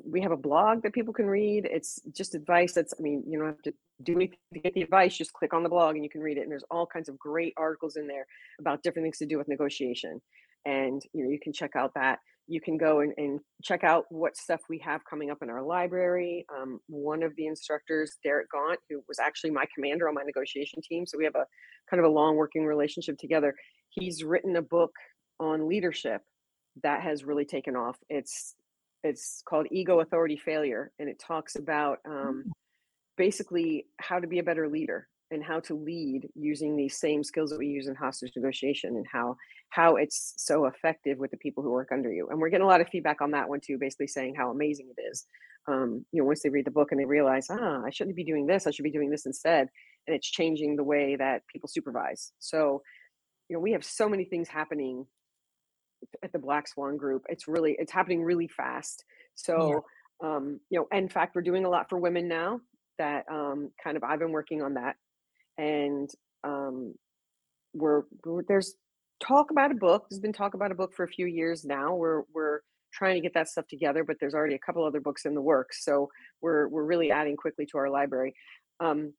we 0.05 0.21
have 0.21 0.33
a 0.33 0.37
blog 0.37 0.83
that 0.83 0.93
people 0.93 1.15
can 1.15 1.27
read. 1.27 1.67
It's 1.71 2.01
just 2.15 2.35
advice. 2.35 2.75
That's 2.75 2.95
I 2.99 3.03
mean, 3.03 3.25
you 3.27 3.39
don't 3.39 3.49
have 3.49 3.63
to 3.63 3.75
do 4.03 4.15
anything 4.15 4.39
to 4.55 4.61
get 4.61 4.75
the 4.75 4.83
advice. 4.83 5.17
Just 5.17 5.33
click 5.33 5.55
on 5.55 5.63
the 5.63 5.69
blog 5.69 5.95
and 5.95 6.05
you 6.05 6.11
can 6.11 6.21
read 6.21 6.37
it. 6.37 6.43
And 6.43 6.51
there's 6.51 6.65
all 6.71 6.87
kinds 6.87 7.09
of 7.09 7.19
great 7.19 7.55
articles 7.57 7.97
in 7.97 8.07
there 8.07 8.27
about 8.61 8.83
different 8.83 9.07
things 9.07 9.19
to 9.19 9.27
do 9.27 9.39
with 9.39 9.49
negotiation. 9.49 10.21
And 10.65 11.03
you 11.13 11.25
know, 11.25 11.31
you 11.31 11.41
can 11.41 11.53
check 11.53 11.75
out 11.77 11.93
that. 11.95 12.19
You 12.49 12.61
can 12.61 12.77
go 12.77 13.01
and, 13.01 13.15
and 13.17 13.41
check 13.63 13.85
out 13.85 14.05
what 14.11 14.37
stuff 14.37 14.61
we 14.69 14.79
have 14.79 15.05
coming 15.09 15.31
up 15.31 15.39
in 15.43 15.49
our 15.49 15.63
library. 15.63 16.45
Um, 16.55 16.81
one 16.89 17.23
of 17.23 17.35
the 17.37 17.47
instructors, 17.47 18.17
Derek 18.23 18.51
Gaunt, 18.51 18.81
who 18.91 19.03
was 19.09 19.19
actually 19.19 19.53
my 19.53 19.65
commander 19.75 20.09
on 20.09 20.15
my 20.15 20.23
negotiation 20.23 20.83
team, 20.83 21.07
so 21.07 21.17
we 21.17 21.25
have 21.25 21.37
a 21.37 21.47
kind 21.89 22.05
of 22.05 22.11
a 22.11 22.13
long 22.13 22.37
working 22.37 22.67
relationship 22.67 23.17
together. 23.17 23.55
He's 23.91 24.25
written 24.25 24.57
a 24.57 24.63
book 24.63 24.91
on 25.43 25.69
leadership 25.69 26.23
that 26.83 27.03
has 27.03 27.25
really 27.25 27.45
taken 27.45 27.77
off. 27.77 27.99
It's 28.09 28.55
it's 29.05 29.43
called 29.45 29.67
Ego 29.71 30.01
Authority 30.01 30.37
Failure, 30.37 30.93
and 30.99 31.09
it 31.09 31.19
talks 31.19 31.57
about 31.57 31.99
um, 32.07 32.45
mm. 32.47 32.51
basically 33.17 33.87
how 33.99 34.21
to 34.21 34.27
be 34.27 34.39
a 34.39 34.45
better 34.45 34.69
leader 34.69 35.09
and 35.33 35.43
how 35.43 35.61
to 35.61 35.75
lead 35.75 36.29
using 36.35 36.77
these 36.77 36.97
same 36.97 37.25
skills 37.25 37.51
that 37.51 37.59
we 37.59 37.67
use 37.67 37.89
in 37.89 37.95
hostage 37.95 38.33
negotiation 38.37 38.97
and 38.97 39.07
how 39.11 39.37
how 39.71 39.97
it's 39.97 40.35
so 40.37 40.67
effective 40.67 41.19
with 41.19 41.31
the 41.31 41.37
people 41.39 41.63
who 41.63 41.71
work 41.71 41.89
under 41.91 42.13
you 42.13 42.29
and 42.29 42.39
we're 42.39 42.51
getting 42.51 42.67
a 42.67 42.69
lot 42.69 42.81
of 42.81 42.89
feedback 42.89 43.21
on 43.21 43.31
that 43.31 43.49
one 43.49 43.61
too 43.61 43.79
basically 43.79 44.07
saying 44.07 44.35
how 44.35 44.51
amazing 44.51 44.89
it 44.97 45.01
is 45.11 45.27
um, 45.69 46.05
you 46.13 46.21
know 46.21 46.27
once 46.27 46.43
they 46.43 46.51
read 46.51 46.67
the 46.67 46.71
book 46.71 46.93
and 46.93 47.01
they 47.01 47.07
realize 47.07 47.49
ah 47.51 47.83
i 47.85 47.91
shouldn't 47.91 48.17
be 48.17 48.25
doing 48.25 48.47
this 48.47 48.67
i 48.67 48.71
should 48.71 48.85
be 48.85 48.91
doing 48.91 49.11
this 49.11 49.27
instead 49.27 49.69
and 50.07 50.15
it's 50.15 50.31
changing 50.31 50.77
the 50.77 50.85
way 50.85 51.17
that 51.17 51.47
people 51.47 51.69
supervise 51.69 52.33
so 52.39 52.83
you 53.49 53.57
know 53.57 53.61
we 53.61 53.73
have 53.73 53.85
so 53.85 54.09
many 54.09 54.25
things 54.25 54.49
happening 54.49 55.07
at 56.23 56.33
the 56.33 56.39
Black 56.39 56.69
Swan 56.69 56.97
Group. 56.97 57.25
It's 57.29 57.49
really 57.49 57.77
it's 57.79 57.93
happening 57.93 58.23
really 58.23 58.49
fast. 58.49 59.05
So 59.35 59.83
yeah. 60.23 60.29
um, 60.29 60.61
you 60.71 60.79
know, 60.81 60.97
in 60.97 61.09
fact, 61.09 61.35
we're 61.35 61.43
doing 61.43 61.65
a 61.65 61.71
lot 61.71 61.89
for 61.89 61.99
women 61.99 62.29
now. 62.29 62.61
That 62.99 63.25
um, 63.31 63.71
kind 63.83 63.97
of 63.97 64.05
I've 64.05 64.19
been 64.19 64.33
working 64.33 64.63
on 64.63 64.75
that, 64.75 64.97
and 65.59 66.11
um, 66.45 66.95
we're, 67.75 68.03
we're 68.25 68.43
there's 68.47 68.75
talk 69.21 69.51
about 69.51 69.71
a 69.71 69.75
book. 69.75 70.07
There's 70.11 70.21
been 70.21 70.33
talk 70.33 70.55
about 70.55 70.73
a 70.73 70.75
book 70.75 70.93
for 70.95 71.05
a 71.05 71.09
few 71.09 71.27
years 71.27 71.65
now. 71.65 71.95
We're 71.95 72.23
we're 72.35 72.61
trying 72.93 73.15
to 73.15 73.21
get 73.21 73.35
that 73.35 73.49
stuff 73.49 73.67
together, 73.69 74.05
but 74.05 74.17
there's 74.21 74.35
already 74.35 74.55
a 74.55 74.59
couple 74.59 74.85
other 74.85 75.01
books 75.01 75.25
in 75.25 75.35
the 75.35 75.41
works. 75.41 75.85
So 75.85 76.11
we're 76.41 76.69
we're 76.69 76.85
really 76.85 77.11
adding 77.11 77.37
quickly 77.37 77.67
to 77.73 77.79
our 77.79 77.91
library. 77.91 78.35
Um, 78.81 79.15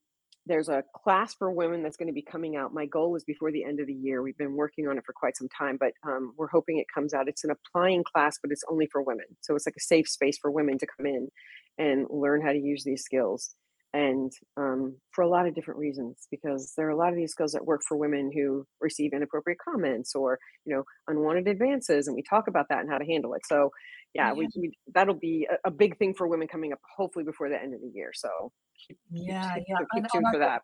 there's 0.45 0.69
a 0.69 0.83
class 0.93 1.33
for 1.33 1.51
women 1.51 1.83
that's 1.83 1.95
going 1.95 2.07
to 2.07 2.13
be 2.13 2.21
coming 2.21 2.55
out. 2.55 2.73
My 2.73 2.85
goal 2.85 3.15
is 3.15 3.23
before 3.23 3.51
the 3.51 3.63
end 3.63 3.79
of 3.79 3.87
the 3.87 3.93
year. 3.93 4.21
We've 4.21 4.37
been 4.37 4.55
working 4.55 4.87
on 4.87 4.97
it 4.97 5.05
for 5.05 5.13
quite 5.13 5.37
some 5.37 5.47
time, 5.49 5.77
but 5.79 5.93
um, 6.03 6.33
we're 6.37 6.47
hoping 6.47 6.79
it 6.79 6.87
comes 6.93 7.13
out. 7.13 7.27
It's 7.27 7.43
an 7.43 7.51
applying 7.51 8.03
class, 8.03 8.37
but 8.41 8.51
it's 8.51 8.63
only 8.69 8.87
for 8.91 9.01
women. 9.01 9.25
So 9.41 9.55
it's 9.55 9.65
like 9.65 9.75
a 9.77 9.83
safe 9.83 10.09
space 10.09 10.37
for 10.37 10.51
women 10.51 10.77
to 10.79 10.87
come 10.97 11.05
in 11.05 11.29
and 11.77 12.05
learn 12.09 12.41
how 12.41 12.51
to 12.51 12.59
use 12.59 12.83
these 12.83 13.03
skills. 13.03 13.55
And 13.93 14.31
um, 14.57 14.95
for 15.11 15.21
a 15.21 15.29
lot 15.29 15.45
of 15.47 15.53
different 15.53 15.79
reasons, 15.79 16.27
because 16.31 16.73
there 16.75 16.87
are 16.87 16.91
a 16.91 16.97
lot 16.97 17.09
of 17.09 17.15
these 17.15 17.31
skills 17.31 17.51
that 17.51 17.65
work 17.65 17.81
for 17.87 17.95
women 17.95 18.31
who 18.33 18.65
receive 18.81 19.13
inappropriate 19.13 19.59
comments 19.63 20.15
or, 20.15 20.39
you 20.65 20.75
know, 20.75 20.83
unwanted 21.07 21.47
advances. 21.47 22.07
And 22.07 22.15
we 22.15 22.23
talk 22.23 22.47
about 22.47 22.65
that 22.69 22.79
and 22.79 22.89
how 22.89 22.97
to 22.97 23.05
handle 23.05 23.35
it. 23.35 23.41
So, 23.45 23.69
yeah, 24.15 24.29
yeah. 24.29 24.33
We, 24.33 24.49
we, 24.59 24.71
that'll 24.95 25.13
be 25.13 25.47
a, 25.47 25.67
a 25.67 25.71
big 25.71 25.99
thing 25.99 26.15
for 26.15 26.27
women 26.27 26.47
coming 26.47 26.73
up, 26.73 26.79
hopefully 26.97 27.23
before 27.23 27.49
the 27.49 27.61
end 27.61 27.75
of 27.75 27.81
the 27.81 27.91
year. 27.93 28.11
So, 28.15 28.51
yeah, 29.11 29.57
yeah. 29.67 29.77
Keep 29.93 30.05
tuned 30.11 30.25
for 30.31 30.39
that. 30.39 30.63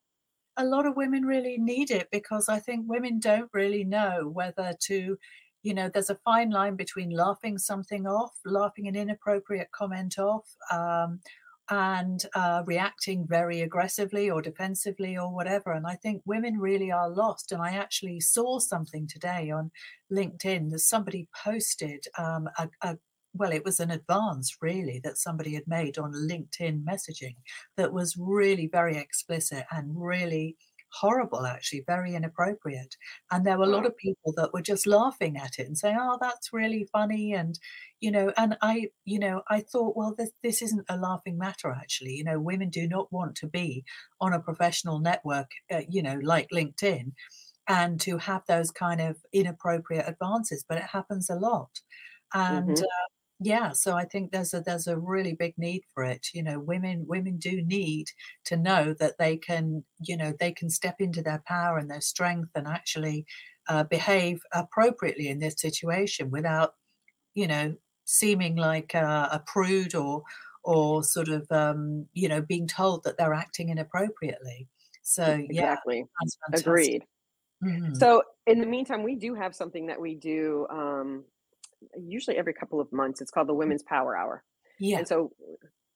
A 0.58 0.66
lot 0.66 0.88
of 0.88 0.96
women 0.98 1.24
really 1.24 1.58
need 1.58 1.92
it 1.92 2.08
because 2.12 2.50
I 2.50 2.58
think 2.58 2.86
women 2.88 3.20
don't 3.20 3.50
really 3.54 3.84
know 3.84 4.30
whether 4.34 4.74
to, 4.88 5.18
you 5.62 5.74
know, 5.74 5.90
there's 5.94 6.10
a 6.10 6.20
fine 6.26 6.50
line 6.50 6.76
between 6.76 7.12
laughing 7.12 7.58
something 7.58 8.08
off, 8.08 8.34
laughing 8.44 8.88
an 8.88 8.96
inappropriate 8.96 9.72
comment 9.72 10.18
off, 10.18 10.50
um, 10.72 11.20
and 11.70 12.26
uh, 12.36 12.64
reacting 12.66 13.28
very 13.28 13.62
aggressively 13.62 14.30
or 14.30 14.42
defensively 14.42 15.18
or 15.18 15.34
whatever. 15.34 15.74
And 15.74 15.86
I 15.86 15.96
think 15.96 16.22
women 16.26 16.60
really 16.60 16.92
are 16.92 17.10
lost. 17.10 17.52
And 17.52 17.62
I 17.62 17.72
actually 17.72 18.20
saw 18.20 18.60
something 18.60 19.08
today 19.08 19.52
on 19.52 19.72
LinkedIn 20.12 20.72
that 20.72 20.80
somebody 20.80 21.28
posted 21.44 22.06
um, 22.18 22.50
a, 22.58 22.70
a 22.82 22.98
well, 23.34 23.52
it 23.52 23.64
was 23.64 23.80
an 23.80 23.92
advance 23.92 24.58
really 24.62 25.00
that 25.04 25.18
somebody 25.18 25.54
had 25.54 25.68
made 25.68 25.98
on 25.98 26.12
LinkedIn 26.14 26.84
messaging 26.84 27.36
that 27.78 27.94
was 27.94 28.18
really 28.18 28.68
very 28.68 28.98
explicit 28.98 29.66
and 29.72 29.92
really 29.94 30.58
horrible, 30.92 31.46
actually, 31.46 31.84
very 31.86 32.16
inappropriate. 32.16 32.96
And 33.32 33.46
there 33.46 33.58
were 33.58 33.66
a 33.66 33.68
lot 33.70 33.86
of 33.86 33.96
people 33.98 34.34
that 34.38 34.54
were 34.54 34.62
just 34.62 34.88
laughing 34.88 35.38
at 35.38 35.60
it 35.60 35.68
and 35.68 35.78
saying, 35.78 35.98
"Oh, 36.00 36.18
that's 36.22 36.54
really 36.54 36.88
funny," 36.92 37.34
and 37.34 37.60
you 38.00 38.12
know, 38.12 38.34
and 38.38 38.58
I, 38.62 38.90
you 39.06 39.20
know, 39.20 39.44
I 39.50 39.62
thought, 39.62 39.96
well, 39.98 40.16
this 40.18 40.32
this 40.44 40.62
isn't 40.62 40.86
a 40.90 40.98
laughing 40.98 41.38
matter, 41.38 41.72
actually. 41.72 42.14
You 42.14 42.24
know, 42.24 42.40
women 42.40 42.70
do 42.70 42.88
not 42.88 43.12
want 43.12 43.36
to 43.38 43.48
be 43.48 43.84
on 44.22 44.34
a 44.34 44.42
professional 44.42 45.00
network, 45.00 45.52
uh, 45.72 45.82
you 45.90 46.02
know, 46.04 46.20
like 46.24 46.50
LinkedIn, 46.54 47.14
and 47.68 48.00
to 48.02 48.18
have 48.18 48.44
those 48.48 48.72
kind 48.72 49.02
of 49.02 49.18
inappropriate 49.34 50.08
advances, 50.08 50.66
but 50.68 50.78
it 50.78 50.86
happens 50.86 51.30
a 51.30 51.36
lot. 51.36 51.82
And 52.34 52.78
Mm-hmm. 52.78 52.82
uh, 52.82 53.08
yeah, 53.40 53.72
so 53.72 53.96
I 53.96 54.06
think 54.06 54.32
there's 54.32 54.54
a 54.54 54.62
there's 54.62 54.88
a 54.88 54.98
really 55.00 55.34
big 55.34 55.58
need 55.58 55.84
for 55.94 56.04
it. 56.04 56.28
You 56.34 56.44
know, 56.44 56.60
women 56.60 57.08
women 57.08 57.38
do 57.38 57.62
need 57.62 58.08
to 58.46 58.58
know 58.58 58.94
that 58.96 59.18
they 59.18 59.38
can, 59.38 59.86
you 60.02 60.18
know, 60.18 60.34
they 60.40 60.52
can 60.52 60.70
step 60.70 60.96
into 61.00 61.22
their 61.22 61.42
power 61.48 61.78
and 61.78 61.90
their 61.90 62.02
strength 62.02 62.52
and 62.56 62.68
actually 62.68 63.26
uh, 63.70 63.84
behave 63.86 64.42
appropriately 64.54 65.28
in 65.30 65.40
this 65.40 65.56
situation 65.60 66.32
without, 66.32 66.76
you 67.36 67.48
know, 67.48 67.76
seeming 68.06 68.56
like 68.58 68.94
a, 68.96 69.30
a 69.34 69.44
prude 69.46 69.96
or 69.96 70.24
or 70.64 71.04
sort 71.04 71.30
of 71.30 71.48
um, 71.52 72.08
you 72.14 72.30
know 72.30 72.42
being 72.42 72.68
told 72.68 73.04
that 73.04 73.18
they're 73.18 73.34
acting 73.34 73.70
inappropriately. 73.70 74.68
So 75.04 75.46
yeah, 75.50 75.76
Exactly. 75.76 76.06
fantastic. 76.20 76.24
Agreed. 76.52 77.06
Mhm. 77.64 78.10
So 78.10 78.24
in 78.48 78.60
the 78.62 78.68
meantime, 78.68 79.04
we 79.04 79.16
do 79.16 79.36
have 79.36 79.56
something 79.56 79.88
that 79.88 80.02
we 80.02 80.16
do 80.16 80.68
um, 80.70 81.26
usually 81.98 82.38
every 82.38 82.54
couple 82.54 82.80
of 82.80 82.92
months. 82.92 83.22
It's 83.22 83.32
called 83.32 83.48
the 83.48 83.54
Women's 83.54 83.84
Power 83.84 84.18
Hour. 84.18 84.44
Yeah, 84.80 85.00
And 85.00 85.08
so 85.08 85.32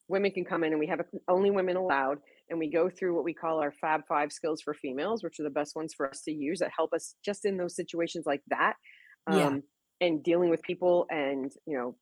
women 0.08 0.30
can 0.30 0.44
come 0.44 0.64
in 0.64 0.72
and 0.72 0.80
we 0.80 0.86
have 0.86 1.00
a, 1.00 1.04
only 1.28 1.50
women 1.50 1.76
allowed. 1.76 2.18
And 2.50 2.58
we 2.58 2.70
go 2.70 2.90
through 2.90 3.14
what 3.14 3.24
we 3.24 3.32
call 3.32 3.60
our 3.60 3.72
Fab 3.72 4.02
Five 4.06 4.30
skills 4.30 4.60
for 4.60 4.74
females, 4.74 5.24
which 5.24 5.40
are 5.40 5.44
the 5.44 5.50
best 5.50 5.74
ones 5.74 5.94
for 5.96 6.08
us 6.08 6.20
to 6.22 6.32
use 6.32 6.58
that 6.58 6.70
help 6.76 6.92
us 6.92 7.14
just 7.24 7.46
in 7.46 7.56
those 7.56 7.74
situations 7.74 8.26
like 8.26 8.42
that. 8.48 8.74
yeah, 9.30 9.46
Um, 9.46 9.62
and 10.00 10.22
dealing 10.22 10.50
with 10.50 10.62
people 10.62 11.06
and, 11.08 11.50
you 11.66 11.78
know, 11.78 11.96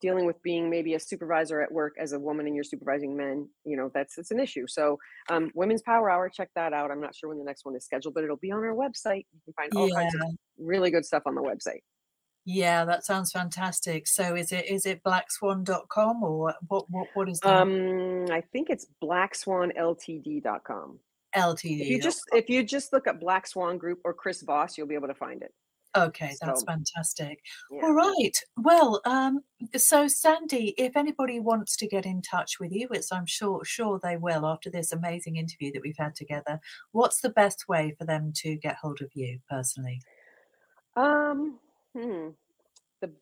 dealing 0.00 0.26
with 0.26 0.42
being 0.42 0.70
maybe 0.70 0.94
a 0.94 1.00
supervisor 1.00 1.60
at 1.60 1.70
work 1.70 1.94
as 2.00 2.12
a 2.12 2.18
woman 2.18 2.46
and 2.46 2.54
you're 2.54 2.64
supervising 2.64 3.16
men, 3.16 3.48
you 3.64 3.76
know, 3.76 3.90
that's 3.94 4.18
it's 4.18 4.30
an 4.30 4.40
issue. 4.40 4.66
So 4.66 4.98
um, 5.28 5.50
Women's 5.54 5.82
Power 5.82 6.10
Hour, 6.10 6.28
check 6.28 6.48
that 6.56 6.72
out. 6.72 6.90
I'm 6.90 7.00
not 7.00 7.14
sure 7.14 7.28
when 7.28 7.38
the 7.38 7.44
next 7.44 7.64
one 7.64 7.76
is 7.76 7.84
scheduled, 7.84 8.14
but 8.14 8.24
it'll 8.24 8.36
be 8.36 8.50
on 8.50 8.64
our 8.64 8.74
website. 8.74 9.26
You 9.32 9.40
can 9.44 9.54
find 9.54 9.72
all 9.76 9.90
kinds 9.90 10.14
of 10.14 10.22
yeah. 10.24 10.30
really 10.58 10.90
good 10.90 11.04
stuff 11.04 11.22
on 11.26 11.34
the 11.34 11.42
website. 11.42 11.80
Yeah, 12.52 12.84
that 12.84 13.04
sounds 13.04 13.30
fantastic. 13.30 14.08
So 14.08 14.34
is 14.34 14.50
it 14.50 14.66
is 14.68 14.84
it 14.84 15.04
blackswan.com 15.04 16.22
or 16.24 16.54
what 16.66 16.90
what 16.90 17.06
what 17.14 17.28
is 17.28 17.38
that? 17.40 17.62
Um, 17.62 18.26
I 18.30 18.40
think 18.40 18.70
it's 18.70 18.86
blackswanltd.com. 19.02 20.98
LTD. 21.36 21.80
If 21.80 21.88
you 21.88 22.00
just 22.00 22.22
if 22.32 22.50
you 22.50 22.64
just 22.64 22.92
look 22.92 23.06
up 23.06 23.20
Black 23.20 23.46
Swan 23.46 23.78
Group 23.78 24.00
or 24.04 24.12
Chris 24.12 24.42
Voss, 24.42 24.76
you'll 24.76 24.88
be 24.88 24.96
able 24.96 25.06
to 25.06 25.14
find 25.14 25.42
it. 25.42 25.54
Okay, 25.96 26.34
that's 26.40 26.60
So 26.60 26.66
fantastic. 26.66 27.40
yeah. 27.70 27.82
All 27.84 27.92
right. 27.94 28.36
Well, 28.56 29.00
um, 29.04 29.40
so 29.76 30.08
Sandy, 30.08 30.74
if 30.76 30.96
anybody 30.96 31.38
wants 31.40 31.76
to 31.76 31.86
get 31.86 32.04
in 32.06 32.20
touch 32.22 32.58
with 32.60 32.72
you, 32.72 32.88
which 32.88 33.06
I'm 33.12 33.26
sure 33.26 33.64
sure 33.64 34.00
they 34.02 34.16
will 34.16 34.44
after 34.44 34.70
this 34.70 34.90
amazing 34.92 35.36
interview 35.36 35.70
that 35.72 35.82
we've 35.82 35.96
had 35.96 36.16
together, 36.16 36.60
what's 36.90 37.20
the 37.20 37.30
best 37.30 37.68
way 37.68 37.94
for 37.96 38.04
them 38.04 38.32
to 38.36 38.56
get 38.56 38.76
hold 38.76 39.00
of 39.02 39.10
you 39.14 39.38
personally? 39.48 40.00
Um, 40.96 41.58
hmm. 41.96 42.28
The 43.00 43.12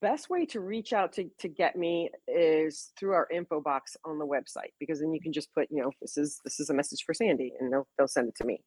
best 0.00 0.30
way 0.30 0.46
to 0.46 0.60
reach 0.60 0.92
out 0.92 1.12
to 1.14 1.28
to 1.40 1.48
get 1.48 1.76
me 1.76 2.10
is 2.26 2.92
through 2.98 3.12
our 3.12 3.28
info 3.32 3.60
box 3.60 3.96
on 4.04 4.18
the 4.18 4.26
website 4.26 4.72
because 4.78 5.00
then 5.00 5.12
you 5.12 5.20
can 5.20 5.32
just 5.32 5.52
put, 5.54 5.68
you 5.70 5.82
know, 5.82 5.90
this 6.00 6.16
is 6.16 6.40
this 6.44 6.60
is 6.60 6.70
a 6.70 6.74
message 6.74 7.00
for 7.04 7.14
Sandy 7.14 7.52
and 7.58 7.72
they'll 7.72 7.88
they'll 7.96 8.08
send 8.08 8.28
it 8.28 8.36
to 8.36 8.44
me. 8.44 8.60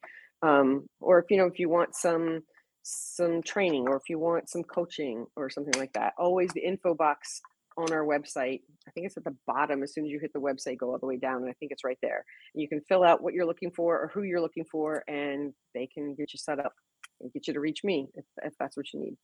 Um, 0.43 0.87
or 0.99 1.19
if 1.19 1.25
you 1.29 1.37
know 1.37 1.45
if 1.45 1.59
you 1.59 1.69
want 1.69 1.95
some 1.95 2.41
some 2.83 3.43
training 3.43 3.87
or 3.87 3.95
if 3.95 4.09
you 4.09 4.17
want 4.17 4.49
some 4.49 4.63
coaching 4.63 5.25
or 5.35 5.49
something 5.49 5.79
like 5.79 5.93
that, 5.93 6.13
always 6.17 6.51
the 6.53 6.65
info 6.65 6.95
box 6.95 7.41
on 7.77 7.91
our 7.91 8.05
website. 8.05 8.61
I 8.87 8.91
think 8.91 9.05
it's 9.05 9.17
at 9.17 9.23
the 9.23 9.35
bottom 9.47 9.83
as 9.83 9.93
soon 9.93 10.05
as 10.05 10.11
you 10.11 10.19
hit 10.19 10.33
the 10.33 10.39
website, 10.39 10.77
go 10.77 10.91
all 10.91 10.99
the 10.99 11.05
way 11.05 11.17
down, 11.17 11.41
and 11.41 11.49
I 11.49 11.53
think 11.53 11.71
it's 11.71 11.83
right 11.83 11.97
there. 12.01 12.25
And 12.53 12.61
you 12.61 12.67
can 12.67 12.81
fill 12.81 13.03
out 13.03 13.21
what 13.21 13.33
you're 13.33 13.45
looking 13.45 13.71
for 13.71 13.99
or 13.99 14.11
who 14.13 14.23
you're 14.23 14.41
looking 14.41 14.65
for, 14.71 15.03
and 15.07 15.53
they 15.73 15.87
can 15.87 16.15
get 16.15 16.33
you 16.33 16.39
set 16.39 16.59
up 16.59 16.73
and 17.21 17.31
get 17.33 17.47
you 17.47 17.53
to 17.53 17.59
reach 17.59 17.83
me 17.83 18.07
if, 18.15 18.25
if 18.43 18.53
that's 18.59 18.75
what 18.77 18.91
you 18.93 18.99
need. 18.99 19.17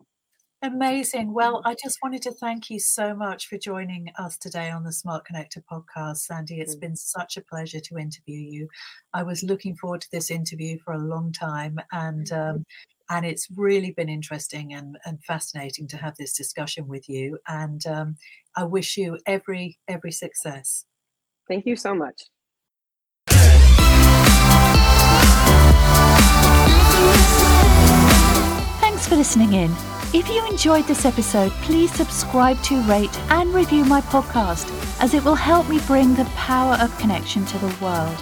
Amazing. 0.64 1.34
Well, 1.34 1.62
I 1.66 1.76
just 1.76 2.00
wanted 2.02 2.24
to 2.24 2.32
thank 2.32 2.72
you 2.72 2.80
so 2.80 3.14
much 3.14 3.48
for 3.48 3.60
joining 3.60 4.10
us 4.18 4.40
today 4.40 4.72
on 4.72 4.84
the 4.84 4.92
Smart 4.92 5.24
Connector 5.28 5.62
podcast, 5.72 6.18
Sandy. 6.18 6.60
It's 6.60 6.76
Mm. 6.76 6.80
been 6.80 6.96
such 6.96 7.38
a 7.38 7.42
pleasure 7.42 7.80
to 7.80 7.98
interview 7.98 8.40
you. 8.40 8.68
I 9.14 9.22
was 9.22 9.44
looking 9.44 9.76
forward 9.76 10.02
to 10.02 10.12
this 10.12 10.32
interview 10.32 10.80
for 10.80 10.94
a 10.94 10.98
long 10.98 11.32
time, 11.32 11.80
and 11.92 12.32
um, 12.32 12.66
and 13.10 13.24
it's 13.26 13.48
really 13.56 13.92
been 13.92 14.10
interesting 14.10 14.74
and, 14.74 14.98
and 15.06 15.24
fascinating 15.24 15.88
to 15.90 15.98
have 15.98 16.16
this 16.18 16.34
discussion 16.34 16.88
with 16.88 17.08
you. 17.08 17.38
And 17.48 17.86
um, 17.86 18.16
I 18.56 18.64
wish 18.64 18.98
you 18.98 19.20
every 19.28 19.78
every 19.88 20.12
success. 20.12 20.86
Thank 21.48 21.68
you 21.68 21.76
so 21.76 21.94
much. 21.94 22.24
For 29.08 29.16
listening 29.16 29.54
in. 29.54 29.72
If 30.14 30.28
you 30.28 30.46
enjoyed 30.48 30.86
this 30.86 31.06
episode, 31.06 31.54
please 31.62 31.94
subscribe 31.94 32.62
to, 32.64 32.82
rate, 32.82 33.18
and 33.30 33.54
review 33.54 33.86
my 33.86 34.02
podcast, 34.02 34.70
as 35.00 35.14
it 35.14 35.24
will 35.24 35.34
help 35.34 35.70
me 35.70 35.80
bring 35.88 36.14
the 36.14 36.26
power 36.36 36.74
of 36.82 36.98
connection 37.00 37.46
to 37.46 37.58
the 37.58 37.74
world. 37.82 38.18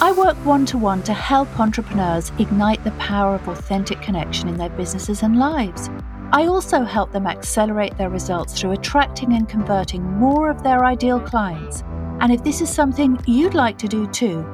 I 0.00 0.12
work 0.12 0.38
one 0.38 0.64
to 0.66 0.78
one 0.78 1.02
to 1.02 1.12
help 1.12 1.60
entrepreneurs 1.60 2.32
ignite 2.38 2.82
the 2.82 2.92
power 2.92 3.34
of 3.34 3.46
authentic 3.46 4.00
connection 4.00 4.48
in 4.48 4.56
their 4.56 4.70
businesses 4.70 5.22
and 5.22 5.38
lives. 5.38 5.90
I 6.32 6.46
also 6.46 6.82
help 6.82 7.12
them 7.12 7.26
accelerate 7.26 7.98
their 7.98 8.08
results 8.08 8.58
through 8.58 8.72
attracting 8.72 9.34
and 9.34 9.46
converting 9.46 10.02
more 10.02 10.48
of 10.48 10.62
their 10.62 10.86
ideal 10.86 11.20
clients. 11.20 11.82
And 12.20 12.32
if 12.32 12.42
this 12.42 12.62
is 12.62 12.70
something 12.70 13.20
you'd 13.26 13.52
like 13.52 13.76
to 13.78 13.86
do 13.86 14.06
too, 14.06 14.46